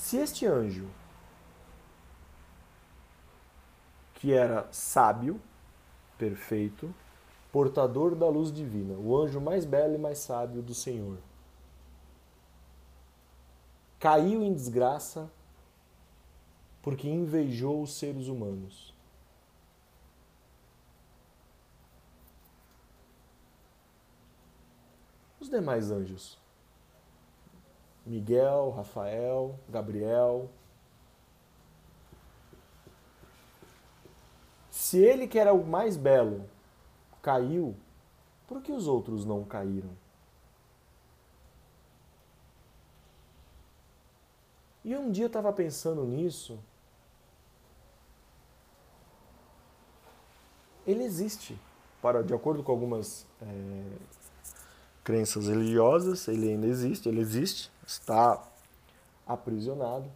Se 0.00 0.16
este 0.16 0.46
anjo, 0.46 0.88
que 4.14 4.32
era 4.32 4.66
sábio, 4.72 5.38
perfeito, 6.16 6.92
portador 7.52 8.16
da 8.16 8.26
luz 8.26 8.50
divina, 8.50 8.94
o 8.94 9.14
anjo 9.14 9.42
mais 9.42 9.66
belo 9.66 9.94
e 9.94 9.98
mais 9.98 10.18
sábio 10.18 10.62
do 10.62 10.74
Senhor, 10.74 11.18
caiu 13.98 14.42
em 14.42 14.54
desgraça 14.54 15.30
porque 16.80 17.06
invejou 17.06 17.82
os 17.82 17.92
seres 17.92 18.26
humanos. 18.26 18.94
Os 25.38 25.50
demais 25.50 25.90
anjos 25.90 26.39
Miguel, 28.06 28.70
Rafael, 28.70 29.58
Gabriel. 29.68 30.50
Se 34.70 34.98
ele, 34.98 35.28
que 35.28 35.38
era 35.38 35.52
o 35.52 35.64
mais 35.64 35.96
belo, 35.96 36.48
caiu, 37.22 37.76
por 38.48 38.62
que 38.62 38.72
os 38.72 38.86
outros 38.86 39.24
não 39.24 39.44
caíram? 39.44 39.90
E 44.84 44.96
um 44.96 45.10
dia 45.10 45.24
eu 45.24 45.28
estava 45.28 45.52
pensando 45.52 46.04
nisso. 46.04 46.58
Ele 50.86 51.04
existe, 51.04 51.56
para 52.00 52.24
de 52.24 52.34
acordo 52.34 52.62
com 52.62 52.72
algumas 52.72 53.26
é, 53.42 53.82
crenças 55.10 55.48
religiosas, 55.48 56.28
ele 56.28 56.50
ainda 56.50 56.68
existe, 56.68 57.08
ele 57.08 57.20
existe 57.20 57.68
está 57.84 58.48
aprisionado. 59.26 60.08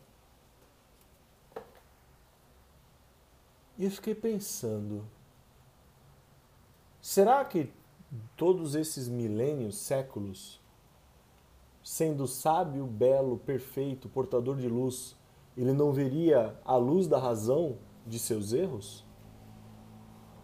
E 3.77 3.85
eu 3.87 3.91
fiquei 3.91 4.15
pensando: 4.15 5.05
será 7.01 7.45
que 7.45 7.73
todos 8.37 8.77
esses 8.77 9.09
milênios, 9.09 9.77
séculos, 9.77 10.61
sendo 11.83 12.29
sábio, 12.29 12.87
belo, 12.87 13.39
perfeito, 13.39 14.09
portador 14.09 14.57
de 14.57 14.69
luz, 14.69 15.17
ele 15.57 15.73
não 15.73 15.93
veria 15.93 16.57
a 16.65 16.77
luz 16.77 17.09
da 17.09 17.19
razão 17.19 17.79
de 18.07 18.21
seus 18.21 18.53
erros? 18.53 19.05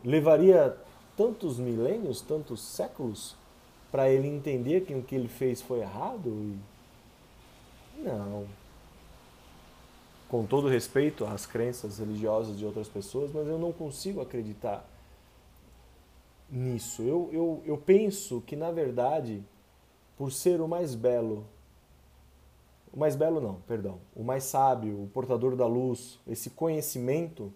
Levaria 0.03 0.77
tantos 1.17 1.57
milênios, 1.57 2.21
tantos 2.21 2.61
séculos, 2.61 3.37
para 3.91 4.09
ele 4.09 4.29
entender 4.29 4.83
que 4.83 4.95
o 4.95 5.03
que 5.03 5.15
ele 5.15 5.29
fez 5.29 5.61
foi 5.61 5.81
errado 5.81 6.57
não. 8.03 8.47
Com 10.29 10.47
todo 10.47 10.69
respeito 10.69 11.25
às 11.25 11.45
crenças 11.45 11.99
religiosas 11.99 12.57
de 12.57 12.65
outras 12.65 12.89
pessoas, 12.89 13.33
mas 13.33 13.47
eu 13.47 13.59
não 13.59 13.73
consigo 13.73 14.21
acreditar 14.21 14.89
nisso. 16.49 17.03
Eu, 17.03 17.29
eu, 17.33 17.63
eu 17.65 17.77
penso 17.77 18.41
que, 18.47 18.57
na 18.57 18.71
verdade, 18.71 19.43
por 20.17 20.31
ser 20.31 20.61
o 20.61 20.69
mais 20.69 20.95
belo, 20.95 21.47
o 22.93 22.99
mais 22.99 23.17
belo 23.17 23.41
não, 23.41 23.57
perdão, 23.67 23.99
o 24.15 24.23
mais 24.23 24.45
sábio, 24.45 25.03
o 25.03 25.09
portador 25.09 25.57
da 25.57 25.67
luz, 25.67 26.19
esse 26.27 26.51
conhecimento, 26.51 27.53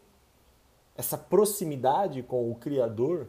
essa 0.97 1.17
proximidade 1.17 2.23
com 2.23 2.51
o 2.51 2.55
Criador, 2.57 3.29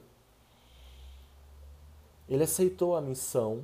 ele 2.30 2.44
aceitou 2.44 2.96
a 2.96 3.02
missão 3.02 3.64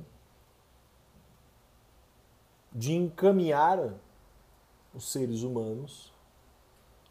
de 2.72 2.92
encaminhar 2.92 3.94
os 4.94 5.10
seres 5.10 5.42
humanos 5.42 6.12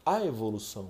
à 0.04 0.24
evolução. 0.24 0.88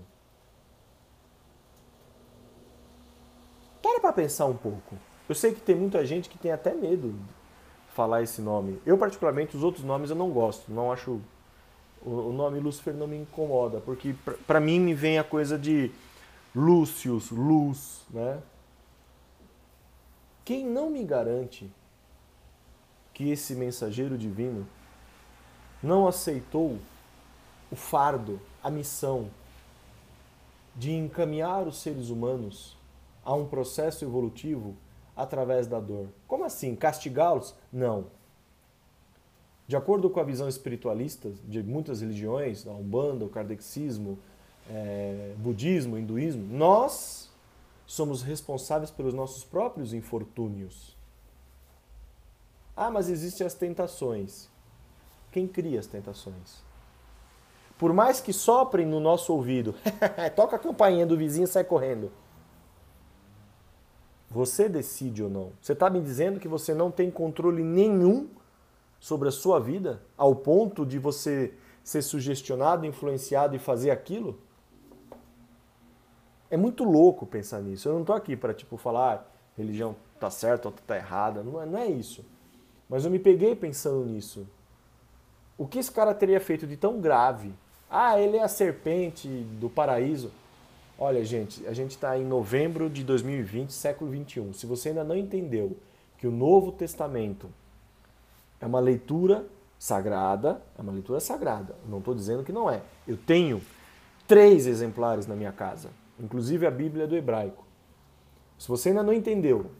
Para 3.82 4.00
para 4.00 4.12
pensar 4.12 4.46
um 4.46 4.56
pouco. 4.56 4.96
Eu 5.28 5.34
sei 5.34 5.52
que 5.52 5.60
tem 5.60 5.74
muita 5.74 6.04
gente 6.06 6.28
que 6.28 6.38
tem 6.38 6.52
até 6.52 6.72
medo 6.74 7.10
de 7.12 7.94
falar 7.94 8.22
esse 8.22 8.40
nome. 8.40 8.80
Eu, 8.86 8.96
particularmente, 8.96 9.56
os 9.56 9.62
outros 9.62 9.84
nomes 9.84 10.10
eu 10.10 10.16
não 10.16 10.30
gosto. 10.30 10.72
Não 10.72 10.92
acho. 10.92 11.20
O 12.04 12.32
nome 12.32 12.58
Lúcifer 12.58 12.92
não 12.92 13.06
me 13.06 13.16
incomoda, 13.16 13.80
porque 13.80 14.12
para 14.44 14.58
mim 14.58 14.80
me 14.80 14.92
vem 14.92 15.20
a 15.20 15.24
coisa 15.24 15.56
de 15.56 15.88
Lúcius, 16.52 17.30
luz, 17.30 18.04
né? 18.10 18.42
Quem 20.44 20.66
não 20.66 20.90
me 20.90 21.04
garante 21.04 21.70
que 23.14 23.30
esse 23.30 23.54
mensageiro 23.54 24.18
divino 24.18 24.66
não 25.82 26.06
aceitou 26.06 26.78
o 27.70 27.76
fardo 27.76 28.40
a 28.62 28.70
missão 28.70 29.30
de 30.74 30.92
encaminhar 30.92 31.66
os 31.66 31.80
seres 31.80 32.08
humanos 32.08 32.76
a 33.24 33.34
um 33.34 33.46
processo 33.46 34.04
evolutivo 34.04 34.74
através 35.16 35.66
da 35.66 35.78
dor. 35.78 36.08
Como 36.26 36.44
assim? 36.44 36.74
Castigá-los? 36.74 37.54
Não. 37.72 38.06
De 39.66 39.76
acordo 39.76 40.10
com 40.10 40.20
a 40.20 40.24
visão 40.24 40.48
espiritualista 40.48 41.30
de 41.44 41.62
muitas 41.62 42.00
religiões, 42.00 42.66
a 42.66 42.72
Umbanda, 42.72 43.24
o 43.24 43.28
Kardexismo, 43.28 44.18
é, 44.68 45.34
budismo, 45.38 45.98
hinduísmo, 45.98 46.42
nós 46.42 47.31
somos 47.92 48.22
responsáveis 48.22 48.90
pelos 48.90 49.12
nossos 49.12 49.44
próprios 49.44 49.92
infortúnios. 49.92 50.96
Ah, 52.74 52.90
mas 52.90 53.10
existem 53.10 53.46
as 53.46 53.52
tentações. 53.52 54.48
Quem 55.30 55.46
cria 55.46 55.78
as 55.78 55.86
tentações? 55.86 56.64
Por 57.76 57.92
mais 57.92 58.18
que 58.18 58.32
soprem 58.32 58.86
no 58.86 58.98
nosso 58.98 59.30
ouvido, 59.34 59.74
toca 60.34 60.56
a 60.56 60.58
campainha 60.58 61.04
do 61.04 61.18
vizinho 61.18 61.44
e 61.44 61.48
sai 61.48 61.64
correndo. 61.64 62.10
Você 64.30 64.70
decide 64.70 65.22
ou 65.22 65.28
não. 65.28 65.52
Você 65.60 65.74
está 65.74 65.90
me 65.90 66.00
dizendo 66.00 66.40
que 66.40 66.48
você 66.48 66.72
não 66.72 66.90
tem 66.90 67.10
controle 67.10 67.62
nenhum 67.62 68.26
sobre 68.98 69.28
a 69.28 69.32
sua 69.32 69.60
vida, 69.60 70.00
ao 70.16 70.34
ponto 70.34 70.86
de 70.86 70.98
você 70.98 71.52
ser 71.84 72.00
sugestionado, 72.00 72.86
influenciado 72.86 73.54
e 73.54 73.58
fazer 73.58 73.90
aquilo? 73.90 74.40
É 76.52 76.56
muito 76.58 76.84
louco 76.84 77.24
pensar 77.24 77.62
nisso. 77.62 77.88
Eu 77.88 77.94
não 77.94 78.02
estou 78.02 78.14
aqui 78.14 78.36
para 78.36 78.52
tipo 78.52 78.76
falar 78.76 79.14
ah, 79.14 79.24
religião 79.56 79.96
tá 80.20 80.28
certa 80.28 80.68
ou 80.68 80.74
tá 80.86 80.98
errada. 80.98 81.42
Não 81.42 81.62
é, 81.62 81.64
não 81.64 81.78
é 81.78 81.86
isso. 81.86 82.22
Mas 82.90 83.06
eu 83.06 83.10
me 83.10 83.18
peguei 83.18 83.56
pensando 83.56 84.04
nisso. 84.04 84.46
O 85.56 85.66
que 85.66 85.78
esse 85.78 85.90
cara 85.90 86.12
teria 86.12 86.38
feito 86.38 86.66
de 86.66 86.76
tão 86.76 87.00
grave? 87.00 87.54
Ah, 87.88 88.20
ele 88.20 88.36
é 88.36 88.42
a 88.42 88.48
serpente 88.48 89.26
do 89.58 89.70
paraíso. 89.70 90.30
Olha, 90.98 91.24
gente, 91.24 91.66
a 91.66 91.72
gente 91.72 91.92
está 91.92 92.18
em 92.18 92.24
novembro 92.26 92.90
de 92.90 93.02
2020, 93.02 93.72
século 93.72 94.10
21. 94.10 94.52
Se 94.52 94.66
você 94.66 94.90
ainda 94.90 95.04
não 95.04 95.16
entendeu 95.16 95.74
que 96.18 96.26
o 96.26 96.30
Novo 96.30 96.70
Testamento 96.70 97.48
é 98.60 98.66
uma 98.66 98.78
leitura 98.78 99.46
sagrada, 99.78 100.60
é 100.78 100.82
uma 100.82 100.92
leitura 100.92 101.18
sagrada. 101.18 101.74
Não 101.88 102.00
estou 102.00 102.14
dizendo 102.14 102.44
que 102.44 102.52
não 102.52 102.70
é. 102.70 102.82
Eu 103.08 103.16
tenho 103.16 103.62
três 104.28 104.66
exemplares 104.66 105.26
na 105.26 105.34
minha 105.34 105.50
casa 105.50 106.01
inclusive 106.22 106.64
a 106.66 106.70
Bíblia 106.70 107.06
do 107.06 107.16
hebraico. 107.16 107.66
Se 108.56 108.68
você 108.68 108.90
ainda 108.90 109.02
não 109.02 109.12
entendeu 109.12 109.72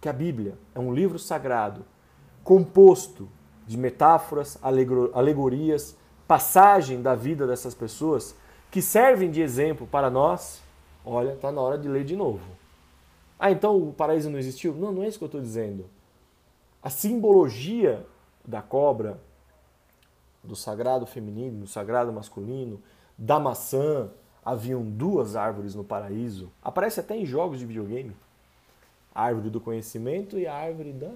que 0.00 0.08
a 0.08 0.12
Bíblia 0.12 0.58
é 0.74 0.78
um 0.78 0.92
livro 0.92 1.18
sagrado 1.18 1.84
composto 2.44 3.28
de 3.66 3.76
metáforas, 3.78 4.58
alegorias, 4.62 5.96
passagem 6.26 7.00
da 7.00 7.14
vida 7.14 7.46
dessas 7.46 7.74
pessoas 7.74 8.36
que 8.70 8.82
servem 8.82 9.30
de 9.30 9.40
exemplo 9.40 9.86
para 9.86 10.10
nós, 10.10 10.62
olha, 11.04 11.32
está 11.32 11.50
na 11.50 11.60
hora 11.60 11.78
de 11.78 11.88
ler 11.88 12.04
de 12.04 12.14
novo. 12.14 12.44
Ah, 13.38 13.50
então 13.50 13.76
o 13.76 13.92
paraíso 13.92 14.28
não 14.28 14.38
existiu? 14.38 14.74
Não, 14.74 14.92
não 14.92 15.02
é 15.02 15.08
isso 15.08 15.18
que 15.18 15.24
eu 15.24 15.26
estou 15.26 15.40
dizendo. 15.40 15.86
A 16.82 16.90
simbologia 16.90 18.06
da 18.46 18.60
cobra, 18.60 19.20
do 20.42 20.54
sagrado 20.54 21.06
feminino, 21.06 21.60
do 21.60 21.66
sagrado 21.66 22.12
masculino, 22.12 22.80
da 23.16 23.40
maçã, 23.40 24.10
haviam 24.48 24.82
duas 24.82 25.36
árvores 25.36 25.74
no 25.74 25.84
paraíso. 25.84 26.50
Aparece 26.62 27.00
até 27.00 27.14
em 27.14 27.26
jogos 27.26 27.58
de 27.58 27.66
videogame. 27.66 28.16
A 29.14 29.24
árvore 29.24 29.50
do 29.50 29.60
conhecimento 29.60 30.38
e 30.38 30.46
a 30.46 30.54
árvore 30.54 30.90
da 30.90 31.10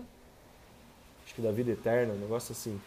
acho 1.24 1.34
que 1.34 1.40
da 1.40 1.50
vida 1.50 1.70
eterna, 1.70 2.12
um 2.12 2.18
negócio 2.18 2.52
assim. 2.52 2.78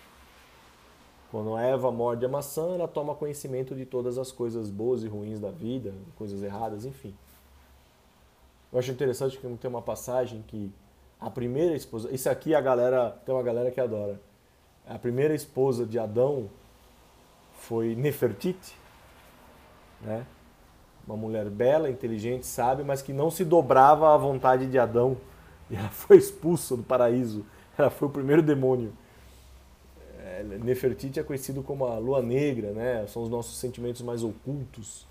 Quando 1.32 1.58
Eva 1.58 1.92
morde 1.92 2.24
a 2.26 2.30
maçã, 2.30 2.76
ela 2.76 2.88
toma 2.88 3.16
conhecimento 3.16 3.74
de 3.74 3.86
todas 3.86 4.20
as 4.20 4.32
coisas 4.32 4.70
boas 4.70 5.04
e 5.04 5.08
ruins 5.08 5.40
da 5.40 5.50
vida, 5.50 5.92
coisas 6.16 6.44
erradas, 6.44 6.86
enfim. 6.86 7.16
Eu 8.72 8.78
acho 8.78 8.92
interessante 8.92 9.38
que 9.38 9.58
tem 9.58 9.70
uma 9.70 9.82
passagem 9.82 10.44
que 10.48 10.72
a 11.20 11.30
primeira 11.30 11.76
esposa, 11.76 12.14
isso 12.14 12.30
aqui 12.30 12.54
a 12.54 12.62
galera, 12.62 13.20
tem 13.26 13.34
uma 13.34 13.44
galera 13.44 13.72
que 13.72 13.82
adora. 13.82 14.20
A 14.88 15.00
primeira 15.00 15.34
esposa 15.34 15.88
de 15.88 15.98
Adão 15.98 16.50
foi 17.54 17.96
Nefertiti, 17.96 18.78
né? 20.02 20.28
Uma 21.08 21.16
mulher 21.16 21.50
bela, 21.50 21.90
inteligente, 21.90 22.46
sábia, 22.46 22.84
mas 22.84 23.02
que 23.02 23.14
não 23.14 23.30
se 23.30 23.46
dobrava 23.46 24.14
à 24.14 24.18
vontade 24.18 24.68
de 24.68 24.80
Adão. 24.80 25.18
E 25.70 25.76
ela 25.76 25.90
foi 25.92 26.18
expulsa 26.18 26.76
do 26.76 26.84
paraíso. 26.84 27.46
Ela 27.78 27.90
foi 27.90 28.08
o 28.08 28.12
primeiro 28.12 28.42
demônio. 28.42 28.94
É, 30.20 30.44
Nefertiti 30.44 31.20
é 31.20 31.24
conhecido 31.24 31.62
como 31.62 31.86
a 31.86 31.98
lua 31.98 32.22
negra, 32.22 32.72
né? 32.72 33.06
São 33.08 33.22
os 33.22 33.30
nossos 33.30 33.58
sentimentos 33.58 34.02
mais 34.02 34.24
ocultos. 34.24 35.06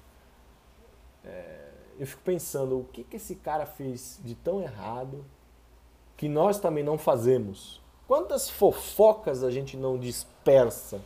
É, 1.25 1.69
eu 1.99 2.07
fico 2.07 2.23
pensando, 2.25 2.81
o 2.81 2.85
que, 2.85 3.05
que 3.05 3.17
esse 3.17 3.37
cara 3.37 3.65
fez 3.65 4.21
de 4.25 4.35
tão 4.35 4.61
errado 4.61 5.25
que 6.17 6.29
nós 6.29 6.59
também 6.59 6.83
não 6.83 6.99
fazemos? 6.99 7.81
Quantas 8.09 8.51
fofocas 8.51 9.45
a 9.45 9.51
gente 9.51 9.77
não 9.77 9.99
dispersa? 9.99 11.01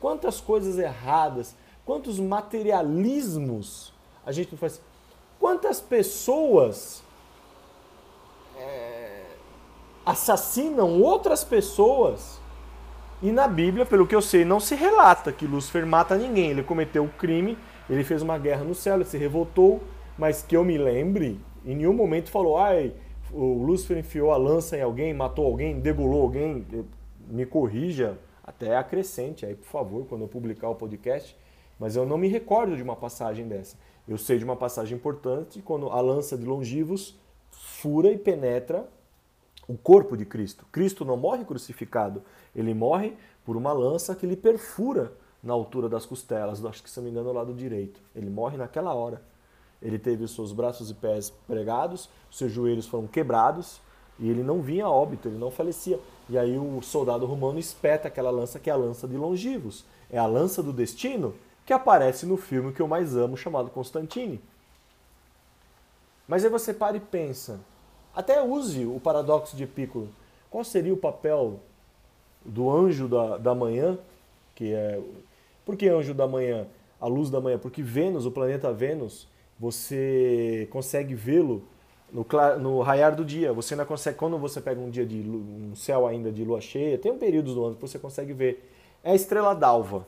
Quantas 0.00 0.40
coisas 0.40 0.78
erradas? 0.78 1.54
Quantos 1.84 2.18
materialismos 2.18 3.91
a 4.24 4.32
gente 4.32 4.52
não 4.52 4.58
faz. 4.58 4.80
Quantas 5.38 5.80
pessoas 5.80 7.02
é, 8.56 9.24
assassinam 10.04 11.00
outras 11.00 11.42
pessoas? 11.42 12.40
E 13.22 13.30
na 13.30 13.46
Bíblia, 13.46 13.86
pelo 13.86 14.06
que 14.06 14.14
eu 14.14 14.22
sei, 14.22 14.44
não 14.44 14.58
se 14.58 14.74
relata 14.74 15.32
que 15.32 15.46
Lúcifer 15.46 15.86
mata 15.86 16.16
ninguém. 16.16 16.50
Ele 16.50 16.62
cometeu 16.62 17.04
o 17.04 17.06
um 17.06 17.10
crime, 17.10 17.56
ele 17.88 18.02
fez 18.02 18.20
uma 18.22 18.36
guerra 18.38 18.64
no 18.64 18.74
céu, 18.74 18.96
ele 18.96 19.04
se 19.04 19.16
revoltou, 19.16 19.80
mas 20.18 20.42
que 20.42 20.56
eu 20.56 20.64
me 20.64 20.76
lembre, 20.76 21.40
em 21.64 21.76
nenhum 21.76 21.92
momento 21.92 22.30
falou, 22.30 22.58
ai, 22.58 22.92
o 23.32 23.64
Lúcifer 23.64 23.98
enfiou 23.98 24.32
a 24.32 24.36
lança 24.36 24.76
em 24.76 24.82
alguém, 24.82 25.14
matou 25.14 25.46
alguém, 25.46 25.80
degolou 25.80 26.22
alguém. 26.22 26.66
Me 27.28 27.46
corrija, 27.46 28.18
até 28.42 28.76
acrescente 28.76 29.46
aí, 29.46 29.54
por 29.54 29.66
favor, 29.66 30.06
quando 30.06 30.22
eu 30.22 30.28
publicar 30.28 30.68
o 30.68 30.74
podcast. 30.74 31.36
Mas 31.78 31.96
eu 31.96 32.04
não 32.04 32.18
me 32.18 32.28
recordo 32.28 32.76
de 32.76 32.82
uma 32.82 32.94
passagem 32.94 33.46
dessa. 33.48 33.76
Eu 34.06 34.18
sei 34.18 34.38
de 34.38 34.44
uma 34.44 34.56
passagem 34.56 34.96
importante 34.96 35.62
quando 35.62 35.90
a 35.90 36.00
lança 36.00 36.36
de 36.36 36.44
longivos 36.44 37.16
fura 37.50 38.10
e 38.10 38.18
penetra 38.18 38.88
o 39.68 39.76
corpo 39.76 40.16
de 40.16 40.24
Cristo. 40.24 40.66
Cristo 40.72 41.04
não 41.04 41.16
morre 41.16 41.44
crucificado, 41.44 42.22
ele 42.54 42.74
morre 42.74 43.14
por 43.44 43.56
uma 43.56 43.72
lança 43.72 44.14
que 44.14 44.26
lhe 44.26 44.36
perfura 44.36 45.12
na 45.42 45.52
altura 45.52 45.88
das 45.88 46.06
costelas, 46.06 46.64
acho 46.64 46.82
que 46.82 46.90
se 46.90 46.98
não 46.98 47.04
me 47.04 47.10
engano 47.10 47.28
é 47.28 47.32
o 47.32 47.34
lado 47.34 47.54
direito. 47.54 48.00
Ele 48.14 48.30
morre 48.30 48.56
naquela 48.56 48.94
hora. 48.94 49.22
Ele 49.80 49.98
teve 49.98 50.22
os 50.22 50.34
seus 50.34 50.52
braços 50.52 50.90
e 50.90 50.94
pés 50.94 51.30
pregados, 51.46 52.08
os 52.30 52.38
seus 52.38 52.52
joelhos 52.52 52.86
foram 52.86 53.08
quebrados 53.08 53.80
e 54.18 54.28
ele 54.28 54.42
não 54.42 54.62
vinha 54.62 54.84
a 54.86 54.90
óbito, 54.90 55.28
ele 55.28 55.38
não 55.38 55.50
falecia. 55.50 55.98
E 56.28 56.38
aí 56.38 56.56
o 56.56 56.80
soldado 56.82 57.26
romano 57.26 57.58
espeta 57.58 58.06
aquela 58.06 58.30
lança 58.30 58.60
que 58.60 58.70
é 58.70 58.72
a 58.72 58.76
lança 58.76 59.08
de 59.08 59.16
longivos. 59.16 59.84
É 60.10 60.18
a 60.18 60.26
lança 60.26 60.62
do 60.62 60.72
destino 60.72 61.34
que 61.72 61.74
aparece 61.74 62.26
no 62.26 62.36
filme 62.36 62.70
que 62.70 62.82
eu 62.82 62.86
mais 62.86 63.16
amo, 63.16 63.34
chamado 63.34 63.70
Constantine. 63.70 64.38
Mas 66.28 66.44
aí 66.44 66.50
você 66.50 66.74
para 66.74 66.98
e 66.98 67.00
pensa, 67.00 67.60
até 68.14 68.42
use 68.42 68.84
o 68.84 69.00
paradoxo 69.00 69.56
de 69.56 69.66
Piccolo. 69.66 70.08
Qual 70.50 70.62
seria 70.64 70.92
o 70.92 70.98
papel 70.98 71.60
do 72.44 72.70
anjo 72.70 73.08
da, 73.08 73.38
da 73.38 73.54
manhã, 73.54 73.98
que 74.54 74.74
é... 74.74 75.00
Por 75.64 75.76
que 75.76 75.88
anjo 75.88 76.12
da 76.12 76.28
manhã? 76.28 76.66
A 77.00 77.06
luz 77.06 77.30
da 77.30 77.40
manhã? 77.40 77.58
Porque 77.58 77.82
Vênus, 77.82 78.26
o 78.26 78.30
planeta 78.30 78.70
Vênus, 78.70 79.26
você 79.58 80.68
consegue 80.70 81.14
vê-lo 81.14 81.62
no, 82.12 82.26
no 82.60 82.82
raiar 82.82 83.16
do 83.16 83.24
dia. 83.24 83.50
Você 83.54 83.74
não 83.74 83.86
consegue, 83.86 84.18
quando 84.18 84.36
você 84.36 84.60
pega 84.60 84.78
um 84.78 84.90
dia 84.90 85.06
de 85.06 85.20
um 85.20 85.74
céu 85.74 86.06
ainda 86.06 86.30
de 86.30 86.44
lua 86.44 86.60
cheia, 86.60 86.98
tem 86.98 87.10
um 87.10 87.18
período 87.18 87.54
do 87.54 87.64
ano 87.64 87.76
que 87.76 87.80
você 87.80 87.98
consegue 87.98 88.34
ver. 88.34 88.70
É 89.02 89.12
a 89.12 89.14
estrela 89.14 89.54
d'alva. 89.54 90.06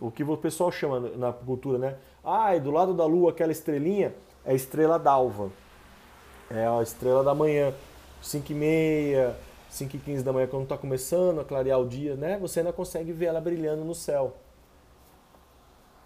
O 0.00 0.10
que 0.10 0.22
o 0.22 0.36
pessoal 0.36 0.70
chama 0.70 1.00
na 1.00 1.32
cultura, 1.32 1.78
né? 1.78 1.96
Ah, 2.24 2.54
e 2.54 2.60
do 2.60 2.70
lado 2.70 2.94
da 2.94 3.04
lua 3.04 3.30
aquela 3.30 3.50
estrelinha 3.50 4.14
é 4.44 4.52
a 4.52 4.54
estrela 4.54 4.98
d'alva. 4.98 5.50
É 6.50 6.66
a 6.66 6.82
estrela 6.82 7.24
da 7.24 7.34
manhã. 7.34 7.74
5 8.22 8.50
e 8.50 8.54
meia, 8.54 9.36
5 9.70 9.96
e 9.96 9.98
15 9.98 10.24
da 10.24 10.32
manhã, 10.32 10.46
quando 10.46 10.64
está 10.64 10.76
começando 10.76 11.40
a 11.40 11.44
clarear 11.44 11.80
o 11.80 11.86
dia, 11.86 12.16
né? 12.16 12.38
Você 12.38 12.60
ainda 12.60 12.72
consegue 12.72 13.12
ver 13.12 13.26
ela 13.26 13.40
brilhando 13.40 13.84
no 13.84 13.94
céu. 13.94 14.36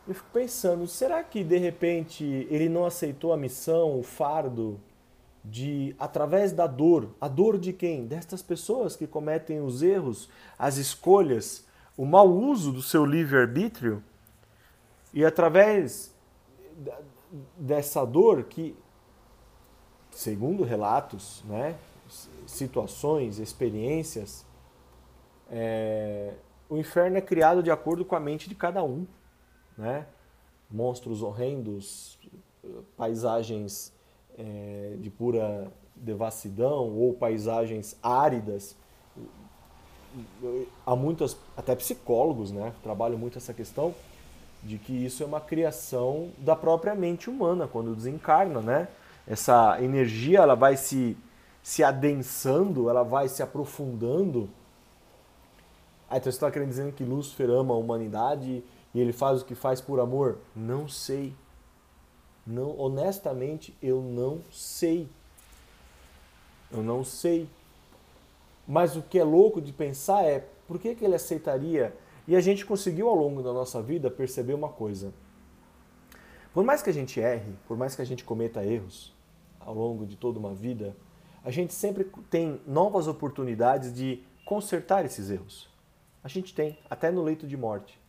Eu 0.07 0.15
fico 0.15 0.29
pensando, 0.33 0.87
será 0.87 1.23
que 1.23 1.45
de 1.45 1.57
repente 1.59 2.25
ele 2.51 2.69
não 2.69 2.85
aceitou 2.85 3.33
a 3.33 3.37
missão, 3.37 3.99
o 3.99 4.03
fardo 4.03 4.81
de, 5.45 5.95
através 5.99 6.53
da 6.53 6.67
dor, 6.67 7.11
a 7.21 7.29
dor 7.29 7.57
de 7.57 7.73
quem? 7.73 8.05
Destas 8.05 8.43
pessoas 8.43 8.97
que 8.97 9.07
cometem 9.07 9.61
os 9.61 9.83
erros, 9.83 10.29
as 10.59 10.77
escolhas, 10.77 11.65
o 11.97 12.05
mau 12.05 12.29
uso 12.29 12.73
do 12.73 12.83
seu 12.83 13.05
livre-arbítrio 13.05 14.03
e 15.13 15.25
através 15.25 16.15
dessa 17.57 18.05
dor 18.05 18.45
que, 18.45 18.77
segundo 20.11 20.65
relatos, 20.65 21.43
né, 21.47 21.77
situações, 22.47 23.39
experiências, 23.39 24.45
é, 25.51 26.35
o 26.69 26.77
inferno 26.77 27.17
é 27.17 27.21
criado 27.21 27.63
de 27.63 27.71
acordo 27.71 28.05
com 28.05 28.17
a 28.17 28.21
mente 28.21 28.49
de 28.49 28.55
cada 28.55 28.83
um. 28.83 29.07
Né? 29.77 30.07
monstros 30.73 31.23
horrendos, 31.23 32.19
paisagens 32.97 33.93
é, 34.39 34.97
de 34.99 35.11
pura 35.11 35.71
devassidão 35.95 36.89
ou 36.97 37.13
paisagens 37.13 37.97
áridas. 38.03 38.75
Há 40.87 40.95
muitas, 40.95 41.37
até 41.57 41.75
psicólogos, 41.75 42.51
né, 42.51 42.73
trabalham 42.83 43.19
muito 43.19 43.39
essa 43.39 43.55
questão 43.55 43.95
de 44.63 44.79
que 44.79 44.93
isso 44.93 45.23
é 45.23 45.27
uma 45.27 45.41
criação 45.41 46.31
da 46.39 46.55
própria 46.55 46.95
mente 46.95 47.29
humana 47.29 47.67
quando 47.67 47.95
desencarna, 47.95 48.61
né? 48.61 48.89
Essa 49.27 49.79
energia 49.81 50.41
ela 50.41 50.55
vai 50.55 50.77
se 50.77 51.17
se 51.63 51.85
adensando, 51.85 52.91
ela 52.91 53.05
vai 53.05 53.29
se 53.29 53.43
aprofundando. 53.43 54.51
Aí 56.11 56.19
então 56.19 56.31
você 56.31 56.37
está 56.37 56.51
querendo 56.51 56.71
dizer 56.71 56.93
que 56.93 57.05
Lúcifer 57.05 57.49
ama 57.49 57.73
a 57.73 57.79
humanidade 57.79 58.65
e 58.93 59.01
ele 59.01 59.13
faz 59.13 59.41
o 59.41 59.45
que 59.45 59.55
faz 59.55 59.81
por 59.81 60.01
amor? 60.01 60.39
Não 60.55 60.89
sei. 60.89 61.35
Não, 62.45 62.77
honestamente, 62.79 63.75
eu 63.81 64.03
não 64.03 64.41
sei. 64.51 65.09
Eu 66.71 66.83
não 66.83 67.05
sei. 67.05 67.49
Mas 68.67 68.97
o 68.97 69.03
que 69.03 69.19
é 69.19 69.25
louco 69.25 69.61
de 69.61 69.73
pensar 69.73 70.25
é 70.25 70.47
por 70.67 70.79
que, 70.79 70.95
que 70.95 71.05
ele 71.05 71.15
aceitaria? 71.15 71.95
E 72.27 72.37
a 72.37 72.41
gente 72.41 72.65
conseguiu 72.65 73.09
ao 73.09 73.17
longo 73.17 73.43
da 73.43 73.53
nossa 73.53 73.83
vida 73.83 74.11
perceber 74.11 74.55
uma 74.55 74.69
coisa. 74.69 75.13
Por 76.55 76.65
mais 76.65 76.83
que 76.83 76.91
a 76.91 76.93
gente 76.93 77.19
erre, 77.19 77.53
por 77.67 77.77
mais 77.77 77.97
que 77.97 78.03
a 78.03 78.05
gente 78.05 78.25
cometa 78.25 78.65
erros 78.65 79.15
ao 79.59 79.75
longo 79.75 80.07
de 80.07 80.17
toda 80.17 80.39
uma 80.39 80.55
vida, 80.55 80.97
a 81.45 81.51
gente 81.51 81.75
sempre 81.75 82.05
tem 82.31 82.61
novas 82.67 83.09
oportunidades 83.09 83.93
de 83.93 84.23
consertar 84.45 85.05
esses 85.05 85.31
erros. 85.31 85.69
A 86.23 86.29
gente 86.29 86.55
tem, 86.55 86.79
até 86.89 87.11
no 87.11 87.23
leito 87.23 87.47
de 87.47 87.57
morte. 87.57 88.01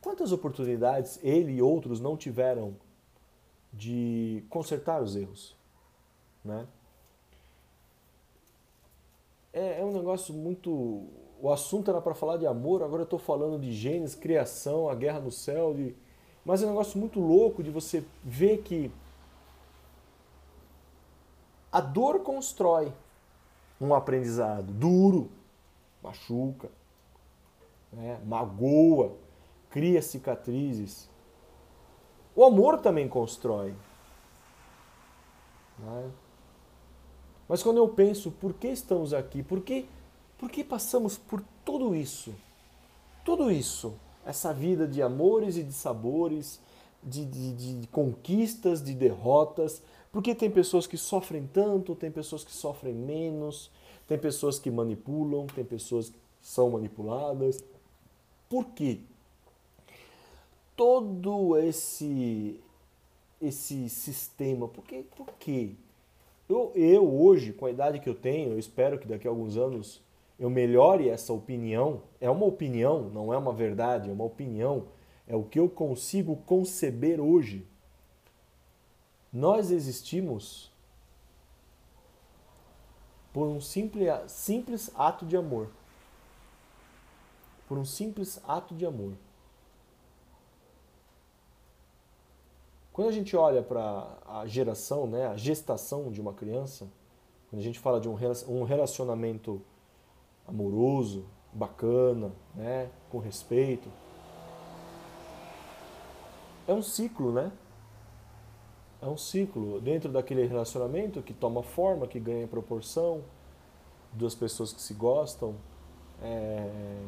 Quantas 0.00 0.30
oportunidades 0.30 1.18
ele 1.22 1.54
e 1.54 1.62
outros 1.62 1.98
não 1.98 2.16
tiveram 2.16 2.76
de 3.72 4.44
consertar 4.48 5.02
os 5.02 5.16
erros? 5.16 5.56
Né? 6.44 6.66
É, 9.56 9.80
é 9.80 9.84
um 9.84 9.90
negócio 9.90 10.34
muito. 10.34 10.70
O 11.40 11.50
assunto 11.50 11.90
era 11.90 11.98
para 12.02 12.14
falar 12.14 12.36
de 12.36 12.46
amor, 12.46 12.82
agora 12.82 13.02
eu 13.02 13.04
estou 13.04 13.18
falando 13.18 13.58
de 13.58 13.72
genes, 13.72 14.14
criação, 14.14 14.86
a 14.86 14.94
guerra 14.94 15.18
no 15.18 15.32
céu. 15.32 15.72
De... 15.72 15.96
Mas 16.44 16.62
é 16.62 16.66
um 16.66 16.70
negócio 16.70 17.00
muito 17.00 17.18
louco 17.18 17.62
de 17.62 17.70
você 17.70 18.04
ver 18.22 18.58
que 18.58 18.92
a 21.72 21.80
dor 21.80 22.20
constrói 22.20 22.92
um 23.80 23.94
aprendizado 23.94 24.70
duro, 24.74 25.30
machuca, 26.02 26.68
né? 27.90 28.20
magoa, 28.26 29.16
cria 29.70 30.02
cicatrizes. 30.02 31.08
O 32.34 32.44
amor 32.44 32.78
também 32.78 33.08
constrói. 33.08 33.74
Né? 35.78 36.10
Mas 37.48 37.62
quando 37.62 37.78
eu 37.78 37.88
penso, 37.88 38.30
por 38.30 38.54
que 38.54 38.68
estamos 38.68 39.14
aqui? 39.14 39.42
Por 39.42 39.60
que, 39.60 39.86
por 40.38 40.50
que 40.50 40.64
passamos 40.64 41.16
por 41.16 41.42
tudo 41.64 41.94
isso? 41.94 42.34
Tudo 43.24 43.50
isso, 43.50 43.94
essa 44.24 44.52
vida 44.52 44.86
de 44.86 45.02
amores 45.02 45.56
e 45.56 45.62
de 45.62 45.72
sabores, 45.72 46.60
de, 47.02 47.24
de, 47.24 47.80
de 47.80 47.86
conquistas, 47.88 48.82
de 48.82 48.94
derrotas, 48.94 49.82
porque 50.12 50.34
tem 50.34 50.50
pessoas 50.50 50.86
que 50.86 50.96
sofrem 50.96 51.48
tanto, 51.52 51.94
tem 51.94 52.10
pessoas 52.10 52.42
que 52.42 52.52
sofrem 52.52 52.94
menos, 52.94 53.70
tem 54.08 54.18
pessoas 54.18 54.58
que 54.58 54.70
manipulam, 54.70 55.46
tem 55.46 55.64
pessoas 55.64 56.08
que 56.08 56.18
são 56.40 56.70
manipuladas. 56.70 57.62
Por 58.48 58.66
quê? 58.66 59.00
Todo 60.76 61.56
esse 61.56 62.60
esse 63.40 63.88
sistema, 63.90 64.66
por 64.66 64.84
quê? 64.84 65.04
Por 65.14 65.26
quê? 65.38 65.74
Eu, 66.48 66.72
eu 66.74 67.20
hoje, 67.20 67.52
com 67.52 67.66
a 67.66 67.70
idade 67.70 67.98
que 67.98 68.08
eu 68.08 68.14
tenho, 68.14 68.52
eu 68.52 68.58
espero 68.58 68.98
que 68.98 69.06
daqui 69.06 69.26
a 69.26 69.30
alguns 69.30 69.56
anos 69.56 70.02
eu 70.38 70.48
melhore 70.48 71.08
essa 71.08 71.32
opinião. 71.32 72.02
É 72.20 72.30
uma 72.30 72.46
opinião, 72.46 73.08
não 73.10 73.32
é 73.32 73.38
uma 73.38 73.52
verdade, 73.52 74.08
é 74.08 74.12
uma 74.12 74.24
opinião. 74.24 74.84
É 75.26 75.34
o 75.34 75.42
que 75.42 75.58
eu 75.58 75.68
consigo 75.68 76.36
conceber 76.46 77.20
hoje. 77.20 77.66
Nós 79.32 79.70
existimos 79.70 80.70
por 83.32 83.48
um 83.48 83.60
simples, 83.60 84.08
simples 84.28 84.90
ato 84.94 85.26
de 85.26 85.36
amor. 85.36 85.68
Por 87.68 87.76
um 87.76 87.84
simples 87.84 88.40
ato 88.46 88.74
de 88.74 88.86
amor. 88.86 89.12
Quando 92.96 93.08
a 93.08 93.12
gente 93.12 93.36
olha 93.36 93.62
para 93.62 94.08
a 94.26 94.46
geração, 94.46 95.06
né, 95.06 95.26
a 95.26 95.36
gestação 95.36 96.10
de 96.10 96.18
uma 96.18 96.32
criança, 96.32 96.88
quando 97.50 97.60
a 97.60 97.62
gente 97.62 97.78
fala 97.78 98.00
de 98.00 98.08
um 98.08 98.64
relacionamento 98.64 99.60
amoroso, 100.48 101.26
bacana, 101.52 102.32
né, 102.54 102.88
com 103.10 103.18
respeito, 103.18 103.86
é 106.66 106.72
um 106.72 106.80
ciclo, 106.80 107.32
né? 107.32 107.52
É 109.02 109.06
um 109.06 109.18
ciclo 109.18 109.78
dentro 109.78 110.10
daquele 110.10 110.46
relacionamento 110.46 111.20
que 111.20 111.34
toma 111.34 111.62
forma, 111.62 112.06
que 112.06 112.18
ganha 112.18 112.48
proporção, 112.48 113.22
duas 114.10 114.34
pessoas 114.34 114.72
que 114.72 114.80
se 114.80 114.94
gostam. 114.94 115.54
É, 116.22 116.98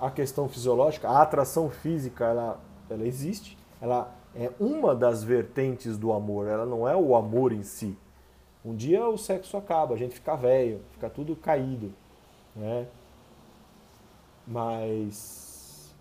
a, 0.00 0.10
questão 0.10 0.48
fisiológica, 0.48 1.10
a 1.10 1.20
atração 1.20 1.68
física, 1.68 2.24
ela, 2.24 2.58
ela 2.88 3.06
existe. 3.06 3.60
Ela 3.82 4.14
é 4.34 4.50
uma 4.58 4.94
das 4.94 5.22
vertentes 5.22 5.98
do 5.98 6.12
amor, 6.12 6.46
ela 6.46 6.64
não 6.64 6.88
é 6.88 6.96
o 6.96 7.14
amor 7.14 7.52
em 7.52 7.62
si. 7.62 7.98
Um 8.64 8.74
dia 8.74 9.06
o 9.06 9.18
sexo 9.18 9.56
acaba, 9.56 9.94
a 9.94 9.98
gente 9.98 10.14
fica 10.14 10.36
velho, 10.36 10.80
fica 10.92 11.10
tudo 11.10 11.36
caído, 11.36 11.92
né? 12.56 12.86
Mas 14.46 15.94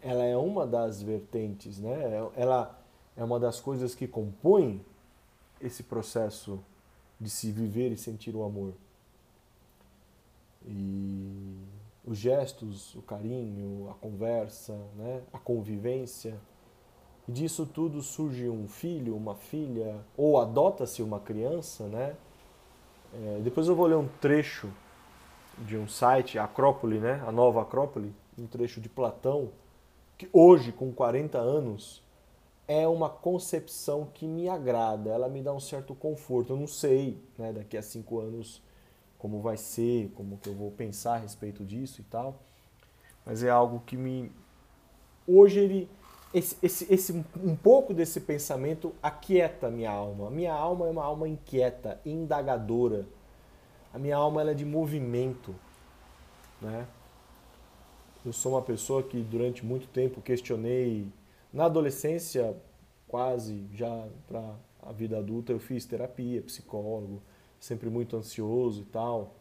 ela 0.00 0.24
é 0.24 0.36
uma 0.36 0.66
das 0.66 1.02
vertentes, 1.02 1.78
né? 1.78 2.28
Ela 2.34 2.76
é 3.16 3.22
uma 3.22 3.38
das 3.38 3.60
coisas 3.60 3.94
que 3.94 4.08
compõem 4.08 4.84
esse 5.60 5.82
processo 5.82 6.58
de 7.20 7.30
se 7.30 7.52
viver 7.52 7.92
e 7.92 7.96
sentir 7.96 8.34
o 8.34 8.42
amor. 8.42 8.72
E 10.66 11.56
os 12.04 12.18
gestos, 12.18 12.94
o 12.94 13.02
carinho, 13.02 13.88
a 13.90 13.94
conversa, 13.94 14.76
né? 14.96 15.22
a 15.32 15.38
convivência. 15.38 16.36
E 17.28 17.32
disso 17.32 17.66
tudo 17.66 18.02
surge 18.02 18.48
um 18.48 18.66
filho, 18.66 19.16
uma 19.16 19.34
filha, 19.34 19.96
ou 20.16 20.40
adota-se 20.40 21.02
uma 21.02 21.20
criança, 21.20 21.86
né? 21.86 22.16
É, 23.14 23.40
depois 23.42 23.68
eu 23.68 23.76
vou 23.76 23.86
ler 23.86 23.96
um 23.96 24.08
trecho 24.20 24.70
de 25.58 25.76
um 25.76 25.86
site, 25.86 26.38
Acrópole, 26.38 26.98
né? 26.98 27.22
A 27.26 27.30
nova 27.30 27.62
Acrópole, 27.62 28.12
um 28.38 28.46
trecho 28.46 28.80
de 28.80 28.88
Platão, 28.88 29.50
que 30.18 30.28
hoje, 30.32 30.72
com 30.72 30.92
40 30.92 31.38
anos, 31.38 32.02
é 32.66 32.86
uma 32.88 33.10
concepção 33.10 34.08
que 34.14 34.26
me 34.26 34.48
agrada, 34.48 35.10
ela 35.10 35.28
me 35.28 35.42
dá 35.42 35.52
um 35.52 35.60
certo 35.60 35.94
conforto. 35.94 36.52
Eu 36.52 36.56
não 36.56 36.66
sei, 36.66 37.22
né, 37.36 37.52
daqui 37.52 37.76
a 37.76 37.82
cinco 37.82 38.18
anos 38.20 38.62
como 39.18 39.40
vai 39.40 39.56
ser, 39.56 40.10
como 40.16 40.38
que 40.38 40.48
eu 40.48 40.54
vou 40.54 40.70
pensar 40.72 41.14
a 41.14 41.18
respeito 41.18 41.64
disso 41.64 42.00
e 42.00 42.04
tal, 42.04 42.40
mas 43.24 43.44
é 43.44 43.50
algo 43.50 43.80
que 43.86 43.96
me 43.96 44.32
hoje 45.28 45.60
ele 45.60 45.88
esse, 46.34 46.56
esse, 46.62 46.92
esse 46.92 47.24
um 47.42 47.54
pouco 47.54 47.92
desse 47.92 48.20
pensamento 48.20 48.94
aquieta 49.02 49.70
minha 49.70 49.90
alma. 49.90 50.30
Minha 50.30 50.54
alma 50.54 50.86
é 50.86 50.90
uma 50.90 51.04
alma 51.04 51.28
inquieta, 51.28 52.00
indagadora. 52.04 53.06
A 53.92 53.98
minha 53.98 54.16
alma 54.16 54.40
ela 54.40 54.52
é 54.52 54.54
de 54.54 54.64
movimento, 54.64 55.54
né? 56.60 56.86
Eu 58.24 58.32
sou 58.32 58.52
uma 58.52 58.62
pessoa 58.62 59.02
que 59.02 59.20
durante 59.20 59.64
muito 59.64 59.88
tempo 59.88 60.20
questionei 60.22 61.08
na 61.52 61.64
adolescência, 61.64 62.56
quase 63.08 63.66
já 63.74 64.08
para 64.26 64.54
a 64.80 64.92
vida 64.92 65.18
adulta, 65.18 65.52
eu 65.52 65.58
fiz 65.58 65.84
terapia, 65.84 66.40
psicólogo, 66.40 67.20
sempre 67.58 67.90
muito 67.90 68.16
ansioso 68.16 68.82
e 68.82 68.84
tal, 68.84 69.34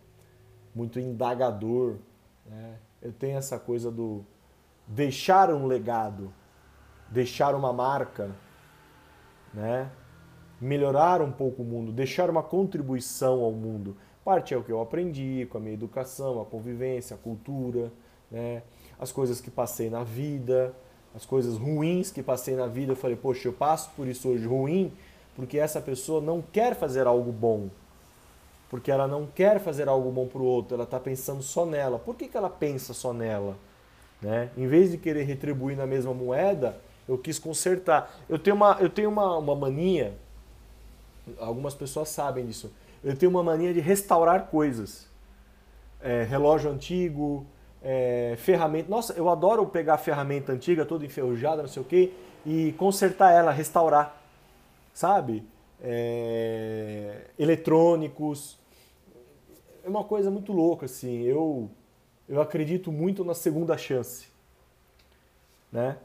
muito 0.76 1.00
indagador. 1.00 1.98
Né? 2.46 2.78
Eu 3.02 3.14
tenho 3.14 3.38
essa 3.38 3.58
coisa 3.58 3.90
do 3.90 4.26
deixar 4.88 5.54
um 5.54 5.68
legado, 5.68 6.34
deixar 7.12 7.54
uma 7.54 7.72
marca, 7.72 8.32
né? 9.54 9.90
melhorar 10.60 11.22
um 11.22 11.32
pouco 11.32 11.62
o 11.62 11.66
mundo, 11.66 11.92
deixar 11.92 12.30
uma 12.30 12.42
contribuição 12.42 13.42
ao 13.42 13.52
mundo. 13.52 13.98
Parte 14.24 14.54
é 14.54 14.58
o 14.58 14.64
que 14.64 14.72
eu 14.72 14.80
aprendi 14.80 15.48
com 15.50 15.58
a 15.58 15.62
minha 15.62 15.74
educação, 15.74 16.40
a 16.40 16.46
convivência, 16.46 17.16
a 17.16 17.20
cultura, 17.20 17.92
né? 18.30 18.64
as 19.00 19.12
coisas 19.12 19.42
que 19.42 19.52
passei 19.52 19.90
na 19.90 20.04
vida, 20.04 20.74
as 21.14 21.26
coisas 21.26 21.58
ruins 21.58 22.12
que 22.12 22.24
passei 22.24 22.56
na 22.56 22.68
vida, 22.68 22.94
eu 22.94 22.96
falei, 22.96 23.18
poxa, 23.18 23.48
eu 23.48 23.54
passo 23.54 23.92
por 23.96 24.08
isso 24.08 24.30
hoje 24.30 24.46
ruim 24.46 24.94
porque 25.36 25.58
essa 25.58 25.82
pessoa 25.82 26.22
não 26.22 26.42
quer 26.42 26.76
fazer 26.76 27.08
algo 27.08 27.32
bom. 27.32 27.70
Porque 28.70 28.92
ela 28.92 29.08
não 29.08 29.26
quer 29.26 29.60
fazer 29.60 29.88
algo 29.88 30.12
bom 30.12 30.28
para 30.28 30.42
o 30.42 30.46
outro, 30.46 30.76
ela 30.76 30.84
está 30.84 31.00
pensando 31.00 31.42
só 31.42 31.66
nela. 31.66 32.00
Por 32.00 32.16
que, 32.16 32.28
que 32.28 32.38
ela 32.38 32.50
pensa 32.50 32.94
só 32.94 33.12
nela? 33.12 33.58
Né? 34.22 34.50
Em 34.56 34.68
vez 34.68 34.92
de 34.92 34.98
querer 34.98 35.24
retribuir 35.24 35.76
na 35.76 35.86
mesma 35.86 36.14
moeda, 36.14 36.80
eu 37.08 37.18
quis 37.18 37.40
consertar. 37.40 38.14
Eu 38.30 38.40
tenho 38.40 38.56
uma, 38.56 38.78
eu 38.80 38.90
tenho 38.90 39.10
uma, 39.10 39.38
uma 39.38 39.56
mania, 39.56 40.14
algumas 41.40 41.74
pessoas 41.74 42.10
sabem 42.10 42.46
disso, 42.46 42.72
eu 43.04 43.16
tenho 43.16 43.30
uma 43.30 43.44
mania 43.44 43.74
de 43.74 43.80
restaurar 43.80 44.48
coisas. 44.48 45.10
É, 46.04 46.24
relógio 46.24 46.72
antigo, 46.72 47.46
é, 47.82 48.36
ferramenta. 48.38 48.90
Nossa, 48.90 49.14
eu 49.14 49.30
adoro 49.30 49.66
pegar 49.68 49.98
ferramenta 49.98 50.52
antiga, 50.52 50.86
toda 50.86 51.06
enferrujada, 51.06 51.62
não 51.62 51.70
sei 51.70 51.82
o 51.82 51.86
quê, 51.86 52.12
e 52.46 52.74
consertar 52.74 53.32
ela, 53.32 53.52
restaurar. 53.52 54.20
Sabe? 54.94 55.44
É, 55.82 57.28
eletrônicos. 57.38 58.58
É 59.84 59.90
uma 59.90 60.04
coisa 60.04 60.30
muito 60.30 60.52
louca, 60.52 60.86
assim. 60.86 61.22
Eu, 61.24 61.70
eu 62.30 62.42
acredito 62.42 62.92
muito 62.92 63.24
na 63.24 63.34
segunda 63.34 63.78
chance. 63.78 64.28
Né? 65.72 65.98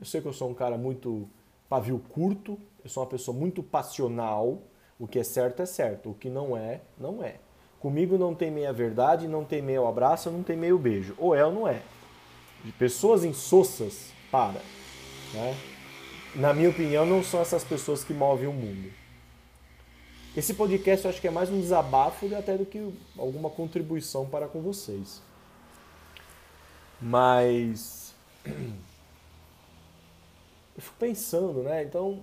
Eu 0.00 0.06
sei 0.06 0.22
que 0.22 0.26
eu 0.26 0.32
sou 0.32 0.48
um 0.48 0.54
cara 0.54 0.78
muito 0.78 1.28
pavio 1.68 1.98
curto, 2.08 2.58
eu 2.82 2.88
sou 2.88 3.02
uma 3.02 3.08
pessoa 3.08 3.36
muito 3.36 3.62
passional. 3.62 4.62
O 4.98 5.06
que 5.06 5.18
é 5.18 5.22
certo 5.22 5.62
é 5.62 5.66
certo, 5.66 6.10
o 6.10 6.14
que 6.14 6.28
não 6.28 6.56
é, 6.56 6.80
não 6.98 7.22
é. 7.22 7.36
Comigo 7.78 8.18
não 8.18 8.34
tem 8.34 8.50
meia 8.50 8.72
verdade, 8.72 9.28
não 9.28 9.44
tem 9.44 9.62
meio 9.62 9.86
abraço, 9.86 10.30
não 10.30 10.42
tem 10.42 10.56
meio 10.56 10.78
beijo. 10.78 11.14
Ou 11.18 11.34
é 11.34 11.44
ou 11.44 11.52
não 11.52 11.68
é. 11.68 11.82
De 12.64 12.72
pessoas 12.72 13.24
insossas, 13.24 14.12
para. 14.30 14.60
Né? 15.32 15.56
Na 16.34 16.52
minha 16.52 16.68
opinião, 16.68 17.06
não 17.06 17.22
são 17.22 17.40
essas 17.40 17.64
pessoas 17.64 18.04
que 18.04 18.12
movem 18.12 18.46
o 18.46 18.52
mundo. 18.52 18.90
Esse 20.36 20.54
podcast 20.54 21.04
eu 21.04 21.10
acho 21.10 21.20
que 21.20 21.28
é 21.28 21.30
mais 21.30 21.50
um 21.50 21.60
desabafo 21.60 22.32
até 22.36 22.56
do 22.56 22.64
que 22.64 22.92
alguma 23.18 23.50
contribuição 23.50 24.26
para 24.26 24.46
com 24.46 24.60
vocês. 24.60 25.20
Mas 27.00 28.14
eu 30.80 30.82
fico 30.82 30.96
pensando, 30.98 31.62
né? 31.62 31.84
Então, 31.84 32.22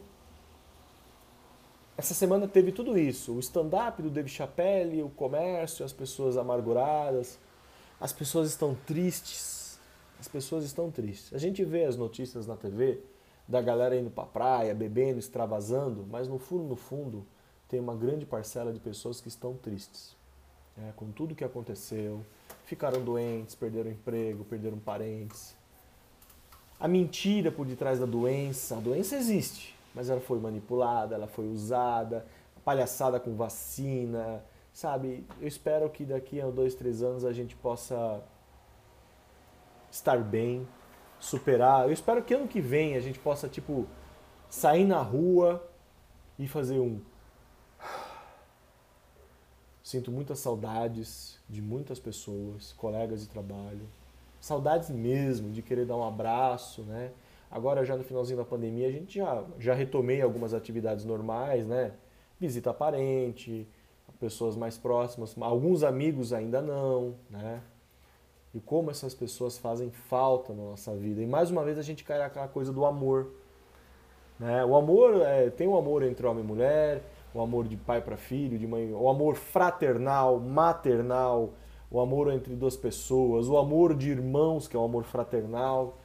essa 1.96 2.16
semana 2.16 2.48
teve 2.48 2.72
tudo 2.72 2.98
isso: 2.98 3.34
o 3.34 3.40
stand-up 3.40 4.02
do 4.02 4.10
Dave 4.10 4.30
Chappelle, 4.30 5.04
o 5.04 5.10
comércio, 5.10 5.86
as 5.86 5.94
pessoas 5.94 6.38
amarguradas, 6.38 7.38
as 8.02 8.12
pessoas 8.12 8.50
estão 8.50 8.76
tristes. 8.86 9.80
As 10.20 10.28
pessoas 10.28 10.66
estão 10.66 10.90
tristes. 10.90 11.32
A 11.32 11.38
gente 11.38 11.64
vê 11.64 11.86
as 11.86 11.96
notícias 11.96 12.48
na 12.48 12.56
TV 12.56 13.00
da 13.48 13.62
galera 13.62 13.96
indo 13.96 14.10
pra 14.10 14.26
praia, 14.26 14.74
bebendo, 14.74 15.20
extravasando, 15.20 16.08
mas 16.10 16.28
no 16.28 16.40
fundo, 16.40 16.64
no 16.64 16.76
fundo, 16.76 17.26
tem 17.70 17.80
uma 17.80 17.96
grande 17.96 18.26
parcela 18.26 18.74
de 18.74 18.80
pessoas 18.80 19.22
que 19.22 19.28
estão 19.28 19.54
tristes. 19.54 20.18
É, 20.76 20.92
com 20.96 21.12
tudo 21.12 21.36
que 21.36 21.44
aconteceu, 21.44 22.26
ficaram 22.66 23.04
doentes, 23.04 23.54
perderam 23.54 23.92
emprego, 23.92 24.44
perderam 24.44 24.80
parentes. 24.80 25.57
A 26.80 26.88
mentira 26.88 27.52
por 27.52 27.66
detrás 27.66 28.00
da 28.00 28.06
doença, 28.06 28.78
a 28.78 28.80
doença 28.80 29.16
existe, 29.16 29.76
mas 29.96 30.10
ela 30.10 30.22
foi 30.22 30.40
manipulada, 30.40 31.16
ela 31.16 31.28
foi 31.28 31.48
usada, 31.48 32.26
palhaçada 32.64 33.20
com 33.20 33.36
vacina, 33.36 34.44
sabe? 34.72 35.26
Eu 35.42 35.48
espero 35.48 35.90
que 35.90 36.06
daqui 36.06 36.40
a 36.40 36.50
dois, 36.52 36.76
três 36.76 37.02
anos 37.02 37.26
a 37.26 37.34
gente 37.34 37.56
possa 37.56 38.22
estar 39.90 40.20
bem, 40.20 40.68
superar. 41.20 41.88
Eu 41.88 41.92
espero 41.92 42.24
que 42.24 42.34
ano 42.34 42.48
que 42.48 42.62
vem 42.62 42.96
a 42.96 43.00
gente 43.00 43.18
possa, 43.18 43.50
tipo, 43.50 43.88
sair 44.48 44.86
na 44.86 45.02
rua 45.02 45.68
e 46.38 46.48
fazer 46.48 46.80
um. 46.80 47.02
Sinto 49.84 50.12
muitas 50.12 50.38
saudades 50.38 51.40
de 51.50 51.62
muitas 51.62 52.00
pessoas, 52.00 52.72
colegas 52.74 53.22
de 53.22 53.30
trabalho. 53.30 53.88
Saudades 54.48 54.90
mesmo 54.90 55.52
de 55.52 55.62
querer 55.62 55.86
dar 55.86 55.98
um 55.98 56.08
abraço, 56.08 56.82
né? 56.84 57.12
Agora, 57.52 57.84
já 57.84 57.98
no 57.98 58.04
finalzinho 58.04 58.38
da 58.38 58.46
pandemia, 58.46 58.88
a 58.88 58.92
gente 58.92 59.16
já, 59.16 59.44
já 59.60 59.74
retomei 59.74 60.22
algumas 60.22 60.54
atividades 60.54 61.04
normais, 61.04 61.68
né? 61.68 61.92
Visita 62.40 62.74
parente, 62.74 63.68
pessoas 64.22 64.56
mais 64.56 64.78
próximas, 64.78 65.36
alguns 65.42 65.84
amigos 65.84 66.32
ainda 66.32 66.62
não, 66.62 67.16
né? 67.30 67.62
E 68.54 68.60
como 68.62 68.90
essas 68.90 69.14
pessoas 69.14 69.58
fazem 69.58 69.92
falta 69.92 70.54
na 70.54 70.64
nossa 70.64 70.96
vida. 70.96 71.22
E 71.22 71.28
mais 71.28 71.52
uma 71.52 71.64
vez 71.64 71.78
a 71.78 71.82
gente 71.82 72.06
cai 72.06 72.18
naquela 72.18 72.48
coisa 72.48 72.72
do 72.72 72.86
amor. 72.86 73.28
Né? 74.40 74.64
O 74.64 74.78
amor, 74.78 75.22
é, 75.24 75.50
tem 75.50 75.68
o 75.68 75.78
amor 75.78 76.04
entre 76.04 76.26
homem 76.26 76.44
e 76.44 76.48
mulher, 76.48 77.04
o 77.34 77.42
amor 77.42 77.68
de 77.68 77.76
pai 77.76 78.02
para 78.02 78.16
filho, 78.16 78.58
de 78.58 78.66
mãe, 78.66 78.94
o 78.94 79.10
amor 79.10 79.36
fraternal, 79.36 80.40
maternal, 80.40 81.50
o 81.90 82.00
amor 82.00 82.32
entre 82.32 82.56
duas 82.56 82.76
pessoas, 82.76 83.48
o 83.48 83.58
amor 83.58 83.96
de 83.96 84.10
irmãos, 84.10 84.68
que 84.68 84.76
é 84.76 84.80
o 84.80 84.84
amor 84.84 85.04
fraternal 85.04 85.98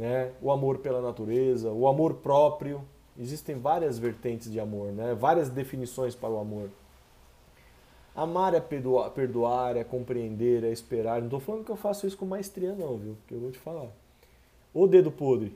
né? 0.00 0.32
o 0.40 0.50
amor 0.50 0.78
pela 0.78 1.02
natureza, 1.02 1.70
o 1.70 1.86
amor 1.86 2.14
próprio. 2.14 2.82
Existem 3.18 3.58
várias 3.58 3.98
vertentes 3.98 4.50
de 4.50 4.58
amor, 4.58 4.92
né? 4.92 5.14
várias 5.14 5.50
definições 5.50 6.14
para 6.14 6.30
o 6.30 6.38
amor. 6.38 6.70
Amar 8.16 8.54
é 8.54 8.60
perdoar, 8.60 9.10
perdoar, 9.10 9.76
é 9.76 9.84
compreender, 9.84 10.64
é 10.64 10.70
esperar. 10.70 11.18
Não 11.18 11.26
estou 11.26 11.38
falando 11.38 11.64
que 11.64 11.70
eu 11.70 11.76
faço 11.76 12.06
isso 12.06 12.16
com 12.16 12.24
maestria, 12.24 12.74
não, 12.74 12.96
viu? 12.96 13.14
Porque 13.20 13.34
eu 13.34 13.40
vou 13.40 13.50
te 13.50 13.58
falar. 13.58 13.88
O 14.72 14.86
dedo 14.86 15.10
podre, 15.10 15.54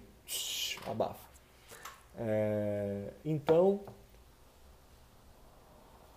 abafa. 0.87 1.25
É, 2.17 3.13
então, 3.25 3.81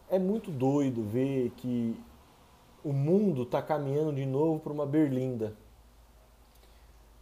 é 0.09 0.20
muito 0.20 0.51
doido 0.51 1.01
ver 1.03 1.51
que 1.57 1.97
o 2.88 2.93
mundo 2.93 3.43
está 3.43 3.61
caminhando 3.61 4.13
de 4.13 4.25
novo 4.25 4.61
para 4.61 4.71
uma 4.71 4.85
berlinda 4.85 5.53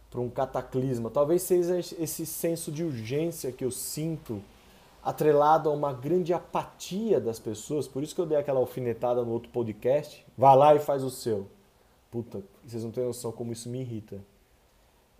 para 0.08 0.20
um 0.20 0.30
cataclisma. 0.30 1.10
Talvez 1.10 1.42
seja 1.42 1.76
esse 1.78 2.24
senso 2.24 2.70
de 2.70 2.84
urgência 2.84 3.50
que 3.50 3.64
eu 3.64 3.72
sinto 3.72 4.40
atrelado 5.02 5.68
a 5.68 5.72
uma 5.72 5.92
grande 5.92 6.32
apatia 6.32 7.20
das 7.20 7.40
pessoas. 7.40 7.88
Por 7.88 8.04
isso 8.04 8.14
que 8.14 8.20
eu 8.20 8.26
dei 8.26 8.38
aquela 8.38 8.60
alfinetada 8.60 9.24
no 9.24 9.32
outro 9.32 9.50
podcast. 9.50 10.24
Vai 10.38 10.56
lá 10.56 10.74
e 10.74 10.78
faz 10.78 11.02
o 11.02 11.10
seu. 11.10 11.48
Puta, 12.10 12.42
vocês 12.64 12.84
não 12.84 12.92
têm 12.92 13.04
noção 13.04 13.32
como 13.32 13.52
isso 13.52 13.68
me 13.68 13.80
irrita. 13.80 14.20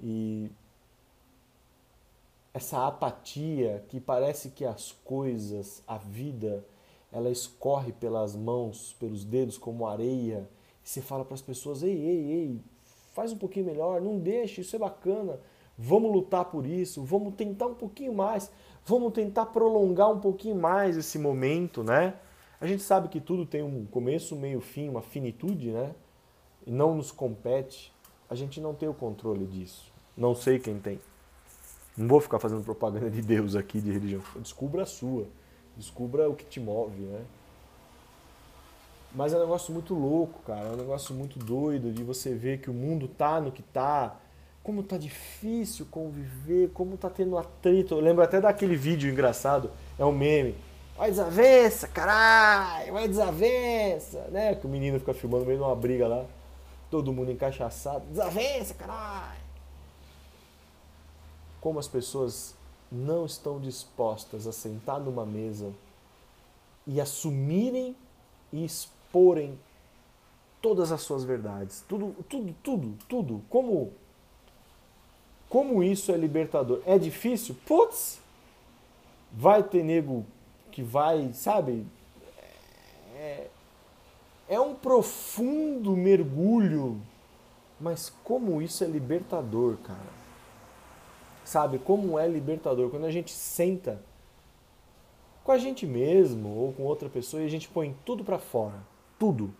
E 0.01 0.49
essa 2.55 2.87
apatia 2.87 3.85
que 3.89 4.01
parece 4.01 4.51
que 4.51 4.65
as 4.65 4.93
coisas, 5.05 5.83
a 5.89 5.99
vida, 5.99 6.65
ela 7.17 7.31
escorre 7.31 7.93
pelas 7.93 8.37
mãos, 8.37 8.95
pelos 9.01 9.25
dedos 9.25 9.57
como 9.57 9.87
areia. 9.87 10.47
E 10.85 10.89
você 10.89 11.01
fala 11.01 11.25
para 11.25 11.33
as 11.33 11.41
pessoas: 11.41 11.83
ei, 11.83 11.99
ei, 11.99 12.31
ei, 12.31 12.61
faz 13.15 13.33
um 13.33 13.39
pouquinho 13.39 13.65
melhor, 13.65 14.03
não 14.03 14.19
deixe, 14.19 14.61
isso 14.61 14.77
é 14.77 14.79
bacana. 14.79 15.41
Vamos 15.79 16.13
lutar 16.13 16.45
por 16.45 16.67
isso, 16.67 17.03
vamos 17.03 17.35
tentar 17.35 17.69
um 17.69 17.75
pouquinho 17.75 18.13
mais, 18.13 18.53
vamos 18.85 19.15
tentar 19.15 19.47
prolongar 19.47 20.13
um 20.13 20.21
pouquinho 20.21 20.57
mais 20.57 20.95
esse 20.95 21.19
momento, 21.19 21.83
né? 21.83 22.15
A 22.61 22.67
gente 22.67 22.83
sabe 22.83 23.09
que 23.09 23.19
tudo 23.19 23.47
tem 23.47 23.63
um 23.63 23.87
começo, 23.87 24.37
meio, 24.37 24.61
fim, 24.61 24.91
uma 24.91 25.01
finitude, 25.03 25.71
né? 25.71 25.95
E 26.67 26.71
não 26.71 26.95
nos 26.95 27.11
compete. 27.11 27.95
A 28.29 28.35
gente 28.35 28.61
não 28.61 28.75
tem 28.75 28.91
o 28.91 28.95
controle 28.95 29.47
disso. 29.47 29.91
Não 30.15 30.35
sei 30.35 30.59
quem 30.59 30.79
tem. 30.79 31.01
Não 31.97 32.09
vou 32.09 32.21
ficar 32.21 32.39
fazendo 32.39 32.63
propaganda 32.63 33.11
de 33.11 33.23
Deus 33.23 33.57
aqui, 33.57 33.81
de 33.81 33.91
religião. 33.91 34.21
Descubra 34.39 34.83
a 34.83 34.87
sua. 34.87 35.27
Descubra 35.77 36.29
o 36.29 36.35
que 36.35 36.45
te 36.45 36.59
move, 36.59 37.03
né? 37.03 37.21
Mas 39.15 39.33
é 39.33 39.37
um 39.37 39.41
negócio 39.41 39.73
muito 39.73 39.95
louco, 39.95 40.41
cara. 40.47 40.69
É 40.69 40.73
um 40.73 40.77
negócio 40.77 41.15
muito 41.15 41.39
doido 41.39 41.93
de 41.93 42.03
você 42.03 42.35
ver 42.35 42.61
que 42.61 42.71
o 42.71 42.75
mundo 42.75 43.09
tá 43.09 43.41
no 43.41 43.53
que 43.53 43.63
tá. 43.63 44.17
Como 44.63 44.83
tá 44.83 44.99
difícil 44.99 45.87
conviver, 45.91 46.71
como 46.73 46.97
tá 46.97 47.09
tendo 47.09 47.39
atrito. 47.39 47.95
Eu 47.95 48.01
lembro 48.01 48.25
até 48.25 48.41
daquele 48.41 48.75
vídeo 48.75 49.11
engraçado, 49.11 49.71
é 49.99 50.05
um 50.05 50.13
meme. 50.13 50.57
Vai 50.97 51.11
desavença, 51.11 51.87
caralho, 51.87 52.95
vai 52.95 53.07
desavença, 53.07 54.27
né? 54.31 54.55
Que 54.55 54.67
o 54.67 54.69
menino 54.69 54.99
fica 54.99 55.13
filmando 55.13 55.45
meio 55.45 55.59
de 55.59 55.65
uma 55.65 55.77
briga 55.77 56.09
lá. 56.09 56.25
Todo 56.91 57.13
mundo 57.13 57.31
encaixaçado. 57.31 58.05
Desavença, 58.07 58.75
caralho. 58.75 59.41
Como 61.61 61.79
as 61.79 61.87
pessoas 61.87 62.56
não 62.91 63.27
estão 63.27 63.61
dispostas 63.61 64.47
a 64.47 64.53
sentar 64.53 65.01
numa 65.01 65.27
mesa 65.27 65.73
e 66.87 67.01
assumirem 67.01 67.97
e 68.53 68.65
exporem 68.65 69.59
todas 70.63 70.93
as 70.93 71.01
suas 71.03 71.25
verdades. 71.25 71.85
Tudo, 71.89 72.15
tudo, 72.29 72.55
tudo, 72.63 72.99
tudo. 73.09 73.43
Como 73.49 73.93
como 75.49 75.83
isso 75.83 76.11
é 76.11 76.17
libertador? 76.17 76.83
É 76.85 76.99
difícil? 76.99 77.57
Putz! 77.67 78.21
Vai 79.33 79.63
ter 79.63 79.85
nego 79.85 80.25
que 80.73 80.83
vai, 80.83 81.33
sabe? 81.33 81.87
É, 83.15 83.47
é 84.49 84.61
um 84.61 84.75
profundo 84.75 85.97
mergulho, 85.97 87.01
mas 87.81 88.13
como 88.25 88.61
isso 88.61 88.83
é 88.83 88.87
libertador, 88.87 89.77
cara. 89.79 90.26
Sabe? 91.47 91.79
Como 91.79 92.19
é 92.19 92.29
libertador 92.29 92.91
quando 92.91 93.07
a 93.07 93.11
gente 93.11 93.31
senta 93.31 94.03
com 95.43 95.53
a 95.53 95.59
gente 95.59 95.87
mesmo 95.87 96.49
ou 96.49 96.73
com 96.75 96.83
outra 96.83 97.09
pessoa 97.09 97.43
e 97.43 97.47
a 97.47 97.49
gente 97.49 97.69
põe 97.69 97.97
tudo 98.05 98.23
para 98.23 98.39
fora 98.39 98.83
tudo. 99.19 99.53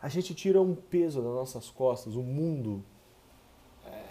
A 0.00 0.08
gente 0.08 0.34
tira 0.34 0.60
um 0.60 0.74
peso 0.74 1.22
das 1.22 1.32
nossas 1.32 1.70
costas, 1.70 2.14
o 2.14 2.22
mundo. 2.22 2.82
É, 3.86 4.02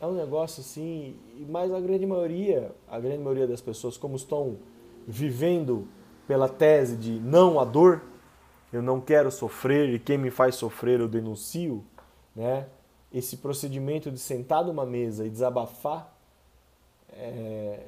É 0.00 0.06
um 0.06 0.14
negócio 0.14 0.60
assim, 0.60 1.16
mas 1.48 1.72
a 1.72 1.80
grande 1.80 2.06
maioria, 2.06 2.72
a 2.88 3.00
grande 3.00 3.18
maioria 3.18 3.46
das 3.46 3.60
pessoas, 3.60 3.96
como 3.96 4.16
estão 4.16 4.58
vivendo 5.06 5.88
pela 6.26 6.48
tese 6.48 6.96
de 6.96 7.12
não 7.20 7.58
a 7.58 7.64
dor, 7.64 8.02
eu 8.72 8.82
não 8.82 9.00
quero 9.00 9.30
sofrer 9.30 9.88
e 9.90 9.98
quem 9.98 10.18
me 10.18 10.30
faz 10.30 10.56
sofrer 10.56 11.00
eu 11.00 11.08
denuncio, 11.08 11.84
né? 12.34 12.66
Esse 13.16 13.38
procedimento 13.38 14.10
de 14.10 14.18
sentar 14.18 14.62
numa 14.62 14.84
mesa 14.84 15.24
e 15.24 15.30
desabafar 15.30 16.14
é, 17.14 17.80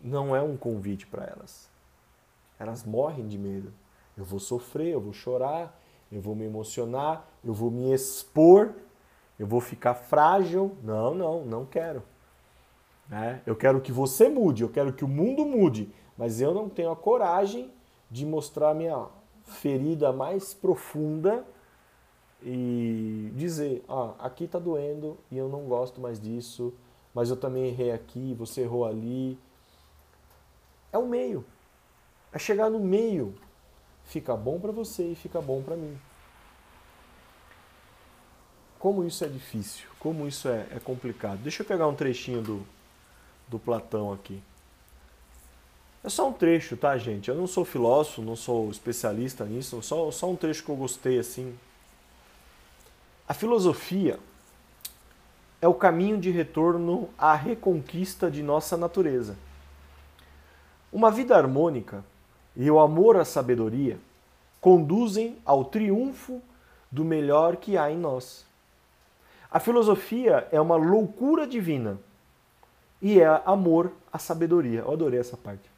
não 0.00 0.36
é 0.36 0.40
um 0.40 0.56
convite 0.56 1.04
para 1.04 1.24
elas. 1.24 1.68
Elas 2.56 2.84
morrem 2.84 3.26
de 3.26 3.36
medo. 3.36 3.72
Eu 4.16 4.24
vou 4.24 4.38
sofrer, 4.38 4.92
eu 4.92 5.00
vou 5.00 5.12
chorar, 5.12 5.76
eu 6.12 6.20
vou 6.20 6.36
me 6.36 6.44
emocionar, 6.44 7.28
eu 7.44 7.52
vou 7.52 7.72
me 7.72 7.92
expor, 7.92 8.72
eu 9.36 9.48
vou 9.48 9.60
ficar 9.60 9.94
frágil. 9.94 10.76
Não, 10.80 11.12
não, 11.12 11.44
não 11.44 11.66
quero. 11.66 12.04
É, 13.10 13.40
eu 13.44 13.56
quero 13.56 13.80
que 13.80 13.90
você 13.90 14.28
mude, 14.28 14.62
eu 14.62 14.68
quero 14.68 14.92
que 14.92 15.04
o 15.04 15.08
mundo 15.08 15.44
mude, 15.44 15.92
mas 16.16 16.40
eu 16.40 16.54
não 16.54 16.68
tenho 16.68 16.92
a 16.92 16.96
coragem 16.96 17.72
de 18.08 18.24
mostrar 18.24 18.74
minha 18.74 19.08
ferida 19.42 20.12
mais 20.12 20.54
profunda 20.54 21.44
e 22.48 23.32
dizer, 23.34 23.84
ah, 23.88 24.14
aqui 24.20 24.44
está 24.44 24.56
doendo 24.56 25.18
e 25.32 25.36
eu 25.36 25.48
não 25.48 25.64
gosto 25.64 26.00
mais 26.00 26.20
disso, 26.20 26.72
mas 27.12 27.28
eu 27.28 27.36
também 27.36 27.66
errei 27.66 27.90
aqui, 27.90 28.34
você 28.34 28.60
errou 28.60 28.84
ali. 28.84 29.36
É 30.92 30.98
o 30.98 31.04
meio. 31.04 31.44
É 32.32 32.38
chegar 32.38 32.70
no 32.70 32.78
meio. 32.78 33.34
Fica 34.04 34.36
bom 34.36 34.60
para 34.60 34.70
você 34.70 35.10
e 35.10 35.16
fica 35.16 35.40
bom 35.40 35.60
para 35.60 35.74
mim. 35.74 35.98
Como 38.78 39.04
isso 39.04 39.24
é 39.24 39.28
difícil, 39.28 39.88
como 39.98 40.28
isso 40.28 40.46
é, 40.46 40.68
é 40.70 40.78
complicado. 40.78 41.40
Deixa 41.40 41.64
eu 41.64 41.66
pegar 41.66 41.88
um 41.88 41.96
trechinho 41.96 42.42
do, 42.42 42.66
do 43.48 43.58
Platão 43.58 44.12
aqui. 44.12 44.40
É 46.04 46.08
só 46.08 46.28
um 46.28 46.32
trecho, 46.32 46.76
tá, 46.76 46.96
gente? 46.96 47.28
Eu 47.28 47.34
não 47.34 47.48
sou 47.48 47.64
filósofo, 47.64 48.22
não 48.22 48.36
sou 48.36 48.70
especialista 48.70 49.44
nisso, 49.44 49.82
só, 49.82 50.08
só 50.12 50.30
um 50.30 50.36
trecho 50.36 50.62
que 50.62 50.70
eu 50.70 50.76
gostei 50.76 51.18
assim. 51.18 51.58
A 53.28 53.34
filosofia 53.34 54.20
é 55.60 55.66
o 55.66 55.74
caminho 55.74 56.16
de 56.16 56.30
retorno 56.30 57.08
à 57.18 57.34
reconquista 57.34 58.30
de 58.30 58.40
nossa 58.40 58.76
natureza. 58.76 59.36
Uma 60.92 61.10
vida 61.10 61.36
harmônica 61.36 62.04
e 62.54 62.70
o 62.70 62.78
amor 62.78 63.16
à 63.16 63.24
sabedoria 63.24 63.98
conduzem 64.60 65.36
ao 65.44 65.64
triunfo 65.64 66.40
do 66.90 67.04
melhor 67.04 67.56
que 67.56 67.76
há 67.76 67.90
em 67.90 67.98
nós. 67.98 68.46
A 69.50 69.58
filosofia 69.58 70.46
é 70.52 70.60
uma 70.60 70.76
loucura 70.76 71.48
divina 71.48 71.98
e 73.02 73.20
é 73.20 73.26
amor 73.44 73.90
à 74.12 74.18
sabedoria. 74.18 74.80
Eu 74.80 74.92
adorei 74.92 75.18
essa 75.18 75.36
parte. 75.36 75.68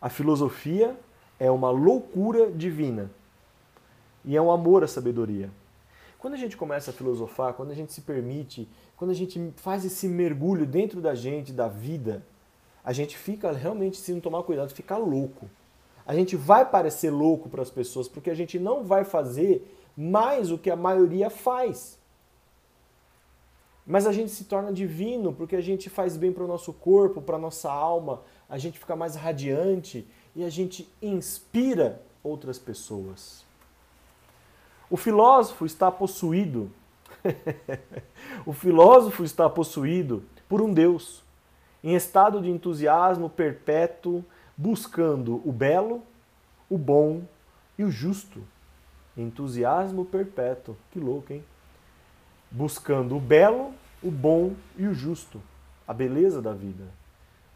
A 0.00 0.08
filosofia 0.08 0.96
é 1.38 1.50
uma 1.50 1.70
loucura 1.70 2.50
divina 2.50 3.10
e 4.24 4.34
é 4.34 4.40
um 4.40 4.50
amor 4.50 4.82
à 4.82 4.88
sabedoria. 4.88 5.50
Quando 6.26 6.34
a 6.34 6.38
gente 6.38 6.56
começa 6.56 6.90
a 6.90 6.92
filosofar, 6.92 7.54
quando 7.54 7.70
a 7.70 7.74
gente 7.74 7.92
se 7.92 8.00
permite, 8.00 8.68
quando 8.96 9.12
a 9.12 9.14
gente 9.14 9.52
faz 9.58 9.84
esse 9.84 10.08
mergulho 10.08 10.66
dentro 10.66 11.00
da 11.00 11.14
gente, 11.14 11.52
da 11.52 11.68
vida, 11.68 12.20
a 12.82 12.92
gente 12.92 13.16
fica 13.16 13.52
realmente, 13.52 13.96
se 13.96 14.12
não 14.12 14.18
tomar 14.18 14.42
cuidado, 14.42 14.74
fica 14.74 14.96
louco. 14.96 15.48
A 16.04 16.12
gente 16.16 16.34
vai 16.34 16.68
parecer 16.68 17.10
louco 17.10 17.48
para 17.48 17.62
as 17.62 17.70
pessoas 17.70 18.08
porque 18.08 18.28
a 18.28 18.34
gente 18.34 18.58
não 18.58 18.82
vai 18.82 19.04
fazer 19.04 19.72
mais 19.96 20.50
o 20.50 20.58
que 20.58 20.68
a 20.68 20.74
maioria 20.74 21.30
faz. 21.30 21.96
Mas 23.86 24.04
a 24.04 24.10
gente 24.10 24.32
se 24.32 24.46
torna 24.46 24.72
divino 24.72 25.32
porque 25.32 25.54
a 25.54 25.60
gente 25.60 25.88
faz 25.88 26.16
bem 26.16 26.32
para 26.32 26.42
o 26.42 26.48
nosso 26.48 26.72
corpo, 26.72 27.22
para 27.22 27.36
a 27.36 27.38
nossa 27.38 27.70
alma, 27.70 28.20
a 28.48 28.58
gente 28.58 28.80
fica 28.80 28.96
mais 28.96 29.14
radiante 29.14 30.04
e 30.34 30.42
a 30.42 30.50
gente 30.50 30.92
inspira 31.00 32.02
outras 32.20 32.58
pessoas. 32.58 33.45
O 34.90 34.96
filósofo 34.96 35.66
está 35.66 35.90
possuído. 35.90 36.70
o 38.46 38.52
filósofo 38.52 39.24
está 39.24 39.48
possuído 39.48 40.22
por 40.48 40.60
um 40.60 40.72
Deus, 40.72 41.24
em 41.82 41.94
estado 41.94 42.40
de 42.40 42.50
entusiasmo 42.50 43.28
perpétuo, 43.28 44.24
buscando 44.56 45.42
o 45.44 45.52
belo, 45.52 46.02
o 46.70 46.78
bom 46.78 47.22
e 47.78 47.84
o 47.84 47.90
justo. 47.90 48.42
Entusiasmo 49.16 50.04
perpétuo. 50.04 50.76
Que 50.90 51.00
louco, 51.00 51.32
hein? 51.32 51.44
Buscando 52.50 53.16
o 53.16 53.20
belo, 53.20 53.72
o 54.02 54.10
bom 54.10 54.54
e 54.76 54.86
o 54.86 54.94
justo. 54.94 55.40
A 55.86 55.92
beleza 55.92 56.40
da 56.40 56.52
vida 56.52 56.84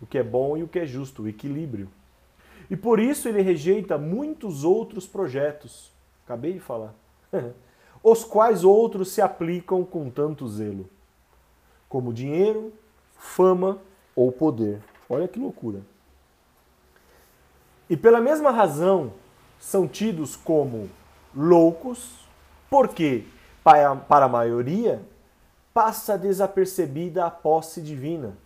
o 0.01 0.07
que 0.07 0.19
é 0.19 0.23
bom 0.23 0.57
e 0.57 0.63
o 0.63 0.69
que 0.69 0.79
é 0.79 0.87
justo, 0.87 1.23
o 1.23 1.29
equilíbrio. 1.29 1.89
E 2.71 2.77
por 2.77 2.99
isso 2.99 3.29
ele 3.29 3.43
rejeita 3.43 3.99
muitos 3.99 4.65
outros 4.65 5.07
projetos, 5.07 5.93
acabei 6.25 6.55
de 6.55 6.61
falar, 6.61 6.95
os 8.03 8.25
quais 8.25 8.65
outros 8.65 9.11
se 9.11 9.21
aplicam 9.21 9.85
com 9.85 10.11
tanto 10.11 10.49
zelo, 10.49 10.89
como 11.89 12.13
dinheiro, 12.13 12.73
fama 13.17 13.79
ou 14.15 14.31
poder. 14.31 14.81
Olha 15.09 15.29
que 15.29 15.39
loucura. 15.39 15.81
E 17.89 17.97
pela 17.97 18.21
mesma 18.21 18.51
razão 18.51 19.13
são 19.59 19.89
tidos 19.89 20.37
como 20.37 20.89
loucos, 21.35 22.27
porque 22.69 23.25
para 23.63 24.25
a 24.25 24.29
maioria 24.29 25.03
passa 25.75 26.17
desapercebida 26.17 27.27
a 27.27 27.31
posse 27.31 27.81
divina 27.81 28.37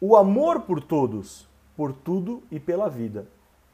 o 0.00 0.16
amor 0.16 0.60
por 0.60 0.80
todos, 0.80 1.46
por 1.76 1.92
tudo 1.92 2.42
e 2.50 2.60
pela 2.60 2.88
vida. 2.88 3.26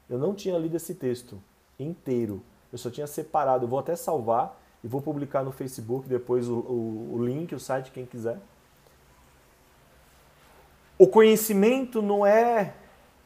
Eu 0.09 0.17
não 0.17 0.33
tinha 0.33 0.57
lido 0.57 0.75
esse 0.75 0.95
texto 0.95 1.41
inteiro. 1.79 2.41
Eu 2.75 2.77
só 2.77 2.89
tinha 2.89 3.07
separado. 3.07 3.63
Eu 3.63 3.69
vou 3.69 3.79
até 3.79 3.95
salvar 3.95 4.61
e 4.83 4.87
vou 4.87 5.01
publicar 5.01 5.43
no 5.43 5.51
Facebook 5.53 6.09
depois 6.09 6.49
o, 6.49 6.55
o, 6.55 7.13
o 7.13 7.25
link, 7.25 7.55
o 7.55 7.59
site, 7.59 7.89
quem 7.89 8.05
quiser. 8.05 8.37
O 10.97 11.07
conhecimento 11.07 12.01
não 12.01 12.25
é 12.25 12.73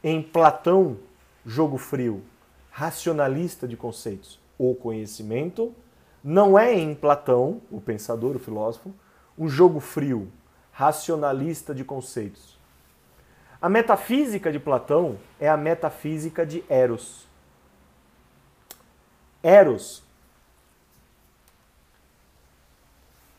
em 0.04 0.22
Platão 0.22 0.98
jogo 1.44 1.78
frio, 1.78 2.22
racionalista 2.70 3.66
de 3.66 3.76
conceitos. 3.76 4.38
O 4.56 4.72
conhecimento 4.72 5.74
não 6.22 6.56
é 6.56 6.72
em 6.72 6.94
Platão, 6.94 7.60
o 7.72 7.80
pensador, 7.80 8.36
o 8.36 8.38
filósofo, 8.38 8.94
um 9.36 9.48
jogo 9.48 9.80
frio, 9.80 10.30
racionalista 10.70 11.74
de 11.74 11.82
conceitos. 11.82 12.56
A 13.60 13.68
metafísica 13.68 14.52
de 14.52 14.60
Platão 14.60 15.18
é 15.40 15.48
a 15.48 15.56
metafísica 15.56 16.46
de 16.46 16.62
Eros. 16.68 17.28
Eros, 19.42 20.02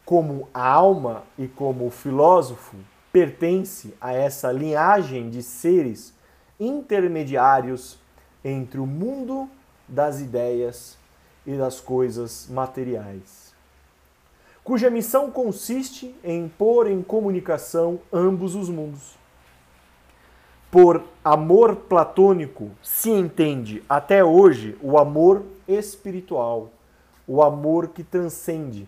como 0.03 0.49
a 0.53 0.67
alma 0.67 1.23
e 1.37 1.47
como 1.47 1.87
o 1.87 1.91
filósofo, 1.91 2.75
pertence 3.11 3.93
a 4.01 4.11
essa 4.11 4.51
linhagem 4.51 5.29
de 5.29 5.43
seres 5.43 6.13
intermediários 6.59 7.99
entre 8.43 8.79
o 8.79 8.87
mundo 8.87 9.49
das 9.87 10.19
ideias 10.19 10.97
e 11.45 11.55
das 11.55 11.79
coisas 11.79 12.47
materiais, 12.49 13.53
cuja 14.63 14.89
missão 14.89 15.29
consiste 15.29 16.15
em 16.23 16.47
pôr 16.47 16.87
em 16.87 17.01
comunicação 17.01 17.99
ambos 18.11 18.55
os 18.55 18.69
mundos 18.69 19.20
por 20.71 21.03
amor 21.21 21.75
platônico 21.75 22.71
se 22.81 23.09
entende 23.09 23.83
até 23.89 24.23
hoje 24.23 24.77
o 24.81 24.97
amor 24.97 25.43
espiritual, 25.67 26.69
o 27.27 27.43
amor 27.43 27.89
que 27.89 28.05
transcende. 28.05 28.87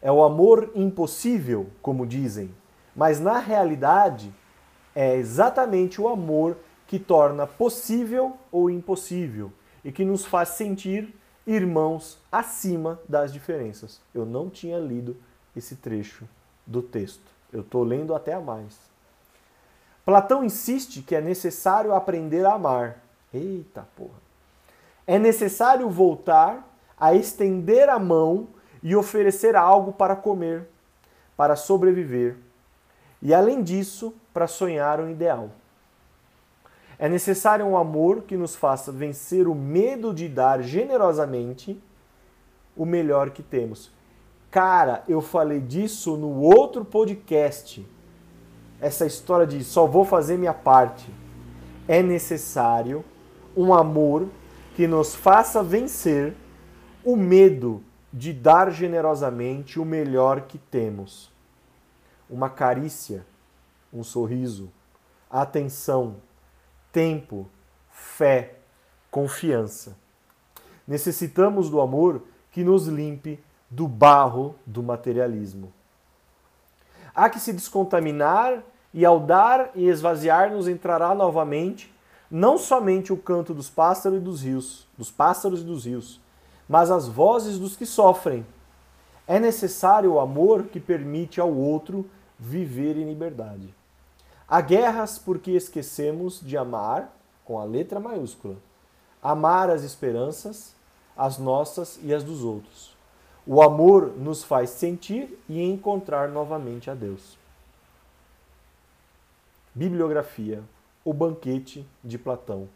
É 0.00 0.10
o 0.10 0.24
amor 0.24 0.70
impossível, 0.74 1.68
como 1.82 2.06
dizem, 2.06 2.50
mas 2.96 3.20
na 3.20 3.38
realidade 3.38 4.32
é 4.94 5.14
exatamente 5.16 6.00
o 6.00 6.08
amor 6.08 6.56
que 6.86 6.98
torna 6.98 7.46
possível 7.46 8.36
ou 8.50 8.70
impossível 8.70 9.52
e 9.84 9.92
que 9.92 10.04
nos 10.04 10.24
faz 10.24 10.50
sentir 10.50 11.14
irmãos 11.46 12.18
acima 12.32 12.98
das 13.06 13.34
diferenças. 13.34 14.00
Eu 14.14 14.24
não 14.24 14.48
tinha 14.48 14.78
lido 14.78 15.14
esse 15.54 15.76
trecho 15.76 16.26
do 16.66 16.80
texto. 16.80 17.30
Eu 17.52 17.60
estou 17.60 17.84
lendo 17.84 18.14
até 18.14 18.32
a 18.32 18.40
mais. 18.40 18.93
Platão 20.04 20.44
insiste 20.44 21.02
que 21.02 21.14
é 21.14 21.20
necessário 21.20 21.94
aprender 21.94 22.44
a 22.44 22.54
amar. 22.54 23.02
Eita 23.32 23.86
porra. 23.96 24.22
É 25.06 25.18
necessário 25.18 25.88
voltar 25.88 26.62
a 26.98 27.14
estender 27.14 27.88
a 27.88 27.98
mão 27.98 28.48
e 28.82 28.94
oferecer 28.94 29.56
algo 29.56 29.92
para 29.92 30.14
comer, 30.14 30.68
para 31.36 31.56
sobreviver. 31.56 32.36
E 33.20 33.32
além 33.32 33.62
disso, 33.62 34.14
para 34.32 34.46
sonhar 34.46 35.00
um 35.00 35.10
ideal. 35.10 35.50
É 36.98 37.08
necessário 37.08 37.64
um 37.66 37.76
amor 37.76 38.22
que 38.22 38.36
nos 38.36 38.54
faça 38.54 38.92
vencer 38.92 39.48
o 39.48 39.54
medo 39.54 40.14
de 40.14 40.28
dar 40.28 40.62
generosamente 40.62 41.82
o 42.76 42.84
melhor 42.84 43.30
que 43.30 43.42
temos. 43.42 43.90
Cara, 44.50 45.02
eu 45.08 45.20
falei 45.20 45.60
disso 45.60 46.16
no 46.16 46.40
outro 46.40 46.84
podcast. 46.84 47.84
Essa 48.84 49.06
história 49.06 49.46
de 49.46 49.64
só 49.64 49.86
vou 49.86 50.04
fazer 50.04 50.36
minha 50.36 50.52
parte. 50.52 51.10
É 51.88 52.02
necessário 52.02 53.02
um 53.56 53.72
amor 53.72 54.28
que 54.76 54.86
nos 54.86 55.14
faça 55.14 55.62
vencer 55.62 56.36
o 57.02 57.16
medo 57.16 57.82
de 58.12 58.30
dar 58.30 58.70
generosamente 58.70 59.80
o 59.80 59.86
melhor 59.86 60.42
que 60.42 60.58
temos. 60.58 61.32
Uma 62.28 62.50
carícia, 62.50 63.24
um 63.90 64.04
sorriso, 64.04 64.70
atenção, 65.30 66.16
tempo, 66.92 67.48
fé, 67.90 68.56
confiança. 69.10 69.96
Necessitamos 70.86 71.70
do 71.70 71.80
amor 71.80 72.20
que 72.50 72.62
nos 72.62 72.86
limpe 72.86 73.42
do 73.70 73.88
barro 73.88 74.54
do 74.66 74.82
materialismo. 74.82 75.72
Há 77.14 77.30
que 77.30 77.40
se 77.40 77.50
descontaminar 77.50 78.62
e 78.94 79.04
ao 79.04 79.18
dar 79.18 79.72
e 79.74 79.88
esvaziar-nos 79.88 80.68
entrará 80.68 81.12
novamente 81.16 81.92
não 82.30 82.56
somente 82.56 83.12
o 83.12 83.16
canto 83.16 83.52
dos 83.52 83.68
pássaros 83.68 84.18
e 84.18 84.20
dos 84.20 84.42
rios, 84.42 84.86
dos 84.96 85.10
pássaros 85.10 85.62
e 85.62 85.64
dos 85.64 85.84
rios, 85.84 86.20
mas 86.68 86.92
as 86.92 87.08
vozes 87.08 87.58
dos 87.58 87.76
que 87.76 87.84
sofrem. 87.84 88.46
É 89.26 89.40
necessário 89.40 90.12
o 90.12 90.20
amor 90.20 90.64
que 90.64 90.78
permite 90.78 91.40
ao 91.40 91.52
outro 91.52 92.08
viver 92.38 92.96
em 92.96 93.08
liberdade. 93.08 93.74
Há 94.46 94.60
guerras 94.60 95.18
porque 95.18 95.50
esquecemos 95.50 96.40
de 96.40 96.56
amar 96.56 97.12
com 97.44 97.58
a 97.58 97.64
letra 97.64 97.98
maiúscula. 97.98 98.56
Amar 99.22 99.70
as 99.70 99.82
esperanças, 99.82 100.74
as 101.16 101.38
nossas 101.38 101.98
e 102.02 102.14
as 102.14 102.22
dos 102.22 102.44
outros. 102.44 102.94
O 103.46 103.62
amor 103.62 104.14
nos 104.16 104.44
faz 104.44 104.70
sentir 104.70 105.42
e 105.48 105.62
encontrar 105.62 106.28
novamente 106.28 106.90
a 106.90 106.94
Deus. 106.94 107.42
Bibliografia: 109.74 110.62
O 111.04 111.12
Banquete 111.12 111.86
de 112.02 112.18
Platão. 112.18 112.68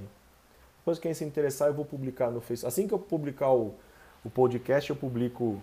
Depois, 0.79 0.99
quem 0.99 1.13
se 1.13 1.25
interessar, 1.25 1.69
eu 1.69 1.75
vou 1.75 1.85
publicar 1.85 2.31
no 2.31 2.41
Facebook. 2.41 2.69
Assim 2.69 2.87
que 2.87 2.95
eu 2.95 2.99
publicar 2.99 3.53
o, 3.53 3.75
o 4.25 4.31
podcast, 4.31 4.91
eu 4.91 4.97
publico 4.97 5.61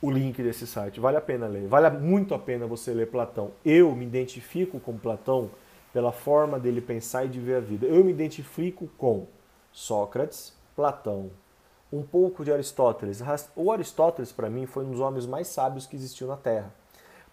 o 0.00 0.10
link 0.10 0.42
desse 0.42 0.66
site. 0.66 0.98
Vale 0.98 1.18
a 1.18 1.20
pena 1.20 1.46
ler. 1.46 1.66
Vale 1.66 1.90
muito 1.98 2.34
a 2.34 2.38
pena 2.38 2.66
você 2.66 2.92
ler 2.92 3.10
Platão. 3.10 3.50
Eu 3.64 3.94
me 3.94 4.06
identifico 4.06 4.80
com 4.80 4.96
Platão 4.96 5.50
pela 5.92 6.12
forma 6.12 6.58
dele 6.58 6.80
pensar 6.80 7.24
e 7.24 7.28
de 7.28 7.40
ver 7.40 7.56
a 7.56 7.60
vida. 7.60 7.86
Eu 7.86 8.04
me 8.04 8.10
identifico 8.10 8.88
com 8.96 9.26
Sócrates, 9.72 10.52
Platão, 10.76 11.30
um 11.92 12.02
pouco 12.02 12.44
de 12.44 12.52
Aristóteles. 12.52 13.20
O 13.56 13.72
Aristóteles, 13.72 14.30
para 14.30 14.48
mim, 14.48 14.66
foi 14.66 14.84
um 14.84 14.90
dos 14.90 15.00
homens 15.00 15.26
mais 15.26 15.48
sábios 15.48 15.86
que 15.86 15.96
existiu 15.96 16.26
na 16.26 16.36
Terra. 16.36 16.72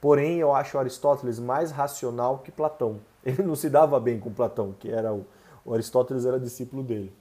Porém, 0.01 0.37
eu 0.37 0.53
acho 0.53 0.77
Aristóteles 0.77 1.39
mais 1.39 1.71
racional 1.71 2.39
que 2.39 2.51
Platão. 2.51 2.99
Ele 3.25 3.43
não 3.43 3.55
se 3.55 3.69
dava 3.69 3.99
bem 3.99 4.19
com 4.19 4.31
Platão, 4.31 4.73
que 4.79 4.89
era 4.89 5.13
o, 5.13 5.25
o 5.65 5.73
Aristóteles 5.73 6.25
era 6.25 6.39
discípulo 6.39 6.83
dele. 6.83 7.13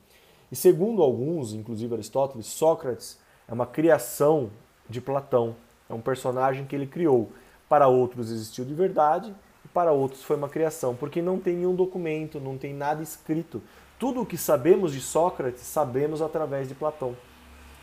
E 0.51 0.57
segundo 0.57 1.03
alguns, 1.03 1.53
inclusive 1.53 1.95
Aristóteles, 1.95 2.47
Sócrates 2.47 3.19
é 3.49 3.53
uma 3.53 3.67
criação 3.67 4.51
de 4.89 5.01
Platão. 5.01 5.57
É 5.89 5.95
um 5.95 6.01
personagem 6.01 6.65
que 6.65 6.75
ele 6.75 6.87
criou. 6.87 7.31
Para 7.69 7.89
outros 7.89 8.31
existiu 8.31 8.65
de 8.65 8.75
verdade 8.75 9.35
para 9.77 9.93
outros 9.93 10.23
foi 10.23 10.37
uma 10.37 10.49
criação, 10.49 10.95
porque 10.95 11.21
não 11.21 11.39
tem 11.39 11.55
nenhum 11.55 11.75
documento, 11.75 12.41
não 12.41 12.57
tem 12.57 12.73
nada 12.73 13.03
escrito. 13.03 13.63
Tudo 13.99 14.23
o 14.23 14.27
que 14.27 14.39
sabemos 14.39 14.91
de 14.91 15.03
Sócrates 15.03 15.61
sabemos 15.65 16.23
através 16.23 16.67
de 16.67 16.75
Platão. 16.75 17.15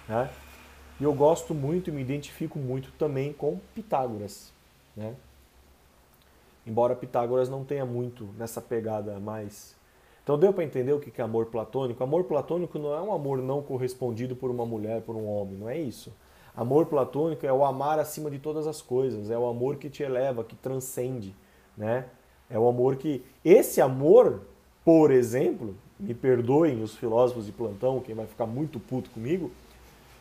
Né? 0.10 0.28
E 1.00 1.04
eu 1.04 1.14
gosto 1.14 1.54
muito 1.54 1.92
e 1.92 1.94
me 1.94 2.02
identifico 2.02 2.58
muito 2.58 2.92
também 2.94 3.32
com 3.32 3.60
Pitágoras. 3.76 4.52
Né? 4.98 5.14
Embora 6.66 6.96
Pitágoras 6.96 7.48
não 7.48 7.64
tenha 7.64 7.86
muito 7.86 8.28
nessa 8.40 8.60
pegada 8.60 9.20
mais. 9.20 9.76
Então 10.24 10.36
deu 10.36 10.52
para 10.52 10.64
entender 10.64 10.94
o 10.94 11.00
que 11.00 11.22
é 11.22 11.24
amor 11.24 11.46
platônico? 11.46 12.04
Amor 12.04 12.24
platônico 12.24 12.80
não 12.80 12.96
é 12.96 13.02
um 13.04 13.14
amor 13.14 13.38
não 13.38 13.62
correspondido 13.62 14.36
por 14.36 14.50
uma 14.50 14.66
mulher, 14.66 15.04
por 15.04 15.16
um 15.16 15.28
homem, 15.28 15.60
não 15.60 15.70
é 15.70 15.78
isso. 15.78 16.12
Amor 16.58 16.88
platônico 16.88 17.46
é 17.46 17.54
o 17.54 17.64
amar 17.64 18.00
acima 18.00 18.32
de 18.32 18.40
todas 18.40 18.66
as 18.66 18.82
coisas, 18.82 19.30
é 19.30 19.38
o 19.38 19.46
amor 19.46 19.76
que 19.76 19.92
te 19.92 20.02
eleva, 20.02 20.44
que 20.44 20.56
transcende, 20.56 21.36
né? 21.78 22.06
É 22.50 22.58
o 22.58 22.68
amor 22.68 22.96
que 22.98 23.24
esse 23.44 23.82
amor, 23.82 24.42
por 24.84 25.12
exemplo, 25.12 25.76
me 26.00 26.14
perdoem 26.14 26.82
os 26.82 26.96
filósofos 26.96 27.46
de 27.46 27.52
plantão, 27.52 28.00
quem 28.00 28.14
vai 28.14 28.26
ficar 28.26 28.46
muito 28.46 28.80
puto 28.80 29.10
comigo, 29.10 29.52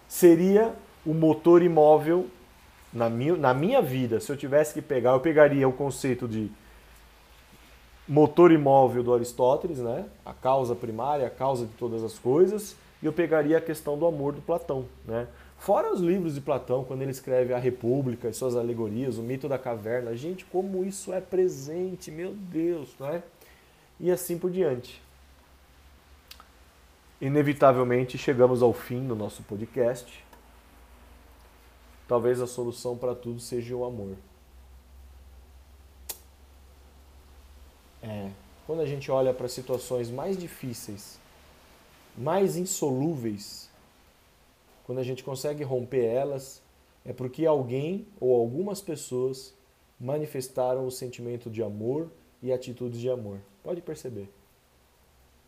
seria 0.08 0.74
o 1.04 1.12
motor 1.12 1.62
imóvel 1.62 2.26
na 2.92 3.08
minha, 3.08 3.36
na 3.36 3.54
minha 3.54 3.82
vida. 3.82 4.20
Se 4.20 4.30
eu 4.30 4.36
tivesse 4.36 4.74
que 4.74 4.82
pegar, 4.82 5.12
eu 5.12 5.20
pegaria 5.20 5.68
o 5.68 5.72
conceito 5.72 6.28
de 6.28 6.50
motor 8.06 8.52
imóvel 8.52 9.02
do 9.02 9.14
Aristóteles, 9.14 9.78
né? 9.78 10.04
A 10.24 10.32
causa 10.32 10.74
primária, 10.74 11.26
a 11.26 11.30
causa 11.30 11.66
de 11.66 11.72
todas 11.72 12.02
as 12.02 12.18
coisas, 12.18 12.76
e 13.02 13.06
eu 13.06 13.12
pegaria 13.12 13.58
a 13.58 13.60
questão 13.60 13.98
do 13.98 14.06
amor 14.06 14.32
do 14.32 14.42
Platão, 14.42 14.84
né? 15.06 15.26
Fora 15.62 15.92
os 15.92 16.00
livros 16.00 16.34
de 16.34 16.40
Platão, 16.40 16.82
quando 16.82 17.02
ele 17.02 17.12
escreve 17.12 17.54
A 17.54 17.58
República 17.58 18.28
e 18.28 18.34
suas 18.34 18.56
alegorias, 18.56 19.16
o 19.16 19.22
mito 19.22 19.48
da 19.48 19.56
caverna. 19.56 20.16
Gente, 20.16 20.44
como 20.46 20.84
isso 20.84 21.12
é 21.12 21.20
presente, 21.20 22.10
meu 22.10 22.34
Deus, 22.34 22.92
não 22.98 23.06
é? 23.06 23.22
E 24.00 24.10
assim 24.10 24.36
por 24.36 24.50
diante. 24.50 25.00
Inevitavelmente 27.20 28.18
chegamos 28.18 28.60
ao 28.60 28.72
fim 28.72 29.06
do 29.06 29.14
nosso 29.14 29.44
podcast. 29.44 30.24
Talvez 32.08 32.40
a 32.40 32.46
solução 32.48 32.98
para 32.98 33.14
tudo 33.14 33.38
seja 33.38 33.76
o 33.76 33.84
amor. 33.84 34.16
É, 38.02 38.32
quando 38.66 38.80
a 38.80 38.86
gente 38.86 39.12
olha 39.12 39.32
para 39.32 39.46
situações 39.46 40.10
mais 40.10 40.36
difíceis, 40.36 41.20
mais 42.18 42.56
insolúveis, 42.56 43.61
quando 44.92 44.98
a 44.98 45.04
gente 45.04 45.24
consegue 45.24 45.64
romper 45.64 46.04
elas, 46.04 46.60
é 47.02 47.14
porque 47.14 47.46
alguém 47.46 48.06
ou 48.20 48.38
algumas 48.38 48.82
pessoas 48.82 49.54
manifestaram 49.98 50.86
o 50.86 50.90
sentimento 50.90 51.48
de 51.48 51.62
amor 51.62 52.10
e 52.42 52.52
atitudes 52.52 53.00
de 53.00 53.08
amor. 53.08 53.38
Pode 53.64 53.80
perceber 53.80 54.28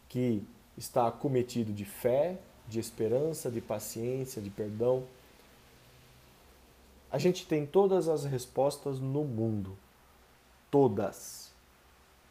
que 0.09 0.43
está 0.79 1.13
cometido 1.13 1.75
de 1.75 1.85
fé, 1.85 2.39
de 2.67 2.81
esperança, 2.81 3.51
de 3.51 3.61
paciência, 3.61 4.41
de 4.41 4.49
perdão. 4.49 5.05
A 7.13 7.19
gente 7.19 7.47
tem 7.47 7.67
todas 7.67 8.09
as 8.09 8.25
respostas 8.25 8.99
no 8.99 9.25
mundo. 9.25 9.77
Todas. 10.71 11.53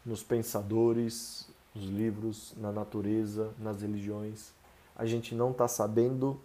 Nos 0.04 0.24
pensadores, 0.24 1.48
nos 1.72 1.84
livros, 1.84 2.54
na 2.56 2.72
natureza, 2.72 3.54
nas 3.56 3.82
religiões. 3.82 4.52
A 4.96 5.06
gente 5.06 5.32
não 5.32 5.52
está 5.52 5.68
sabendo 5.68 6.40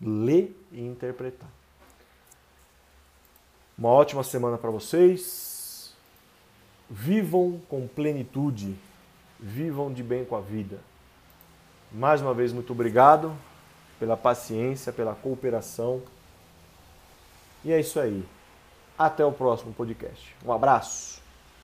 ler 0.00 0.56
e 0.72 0.80
interpretar. 0.80 1.48
Uma 3.78 3.90
ótima 3.90 4.22
semana 4.22 4.56
para 4.56 4.70
vocês. 4.70 5.94
Vivam 6.88 7.60
com 7.68 7.86
plenitude. 7.86 8.74
Vivam 9.38 9.92
de 9.92 10.02
bem 10.02 10.24
com 10.24 10.36
a 10.36 10.40
vida. 10.40 10.78
Mais 11.92 12.20
uma 12.20 12.32
vez, 12.32 12.52
muito 12.52 12.72
obrigado 12.72 13.36
pela 13.98 14.16
paciência, 14.16 14.92
pela 14.92 15.14
cooperação. 15.14 16.02
E 17.64 17.72
é 17.72 17.80
isso 17.80 18.00
aí. 18.00 18.24
Até 18.98 19.24
o 19.24 19.32
próximo 19.32 19.72
podcast. 19.74 20.34
Um 20.44 20.52
abraço. 20.52 21.25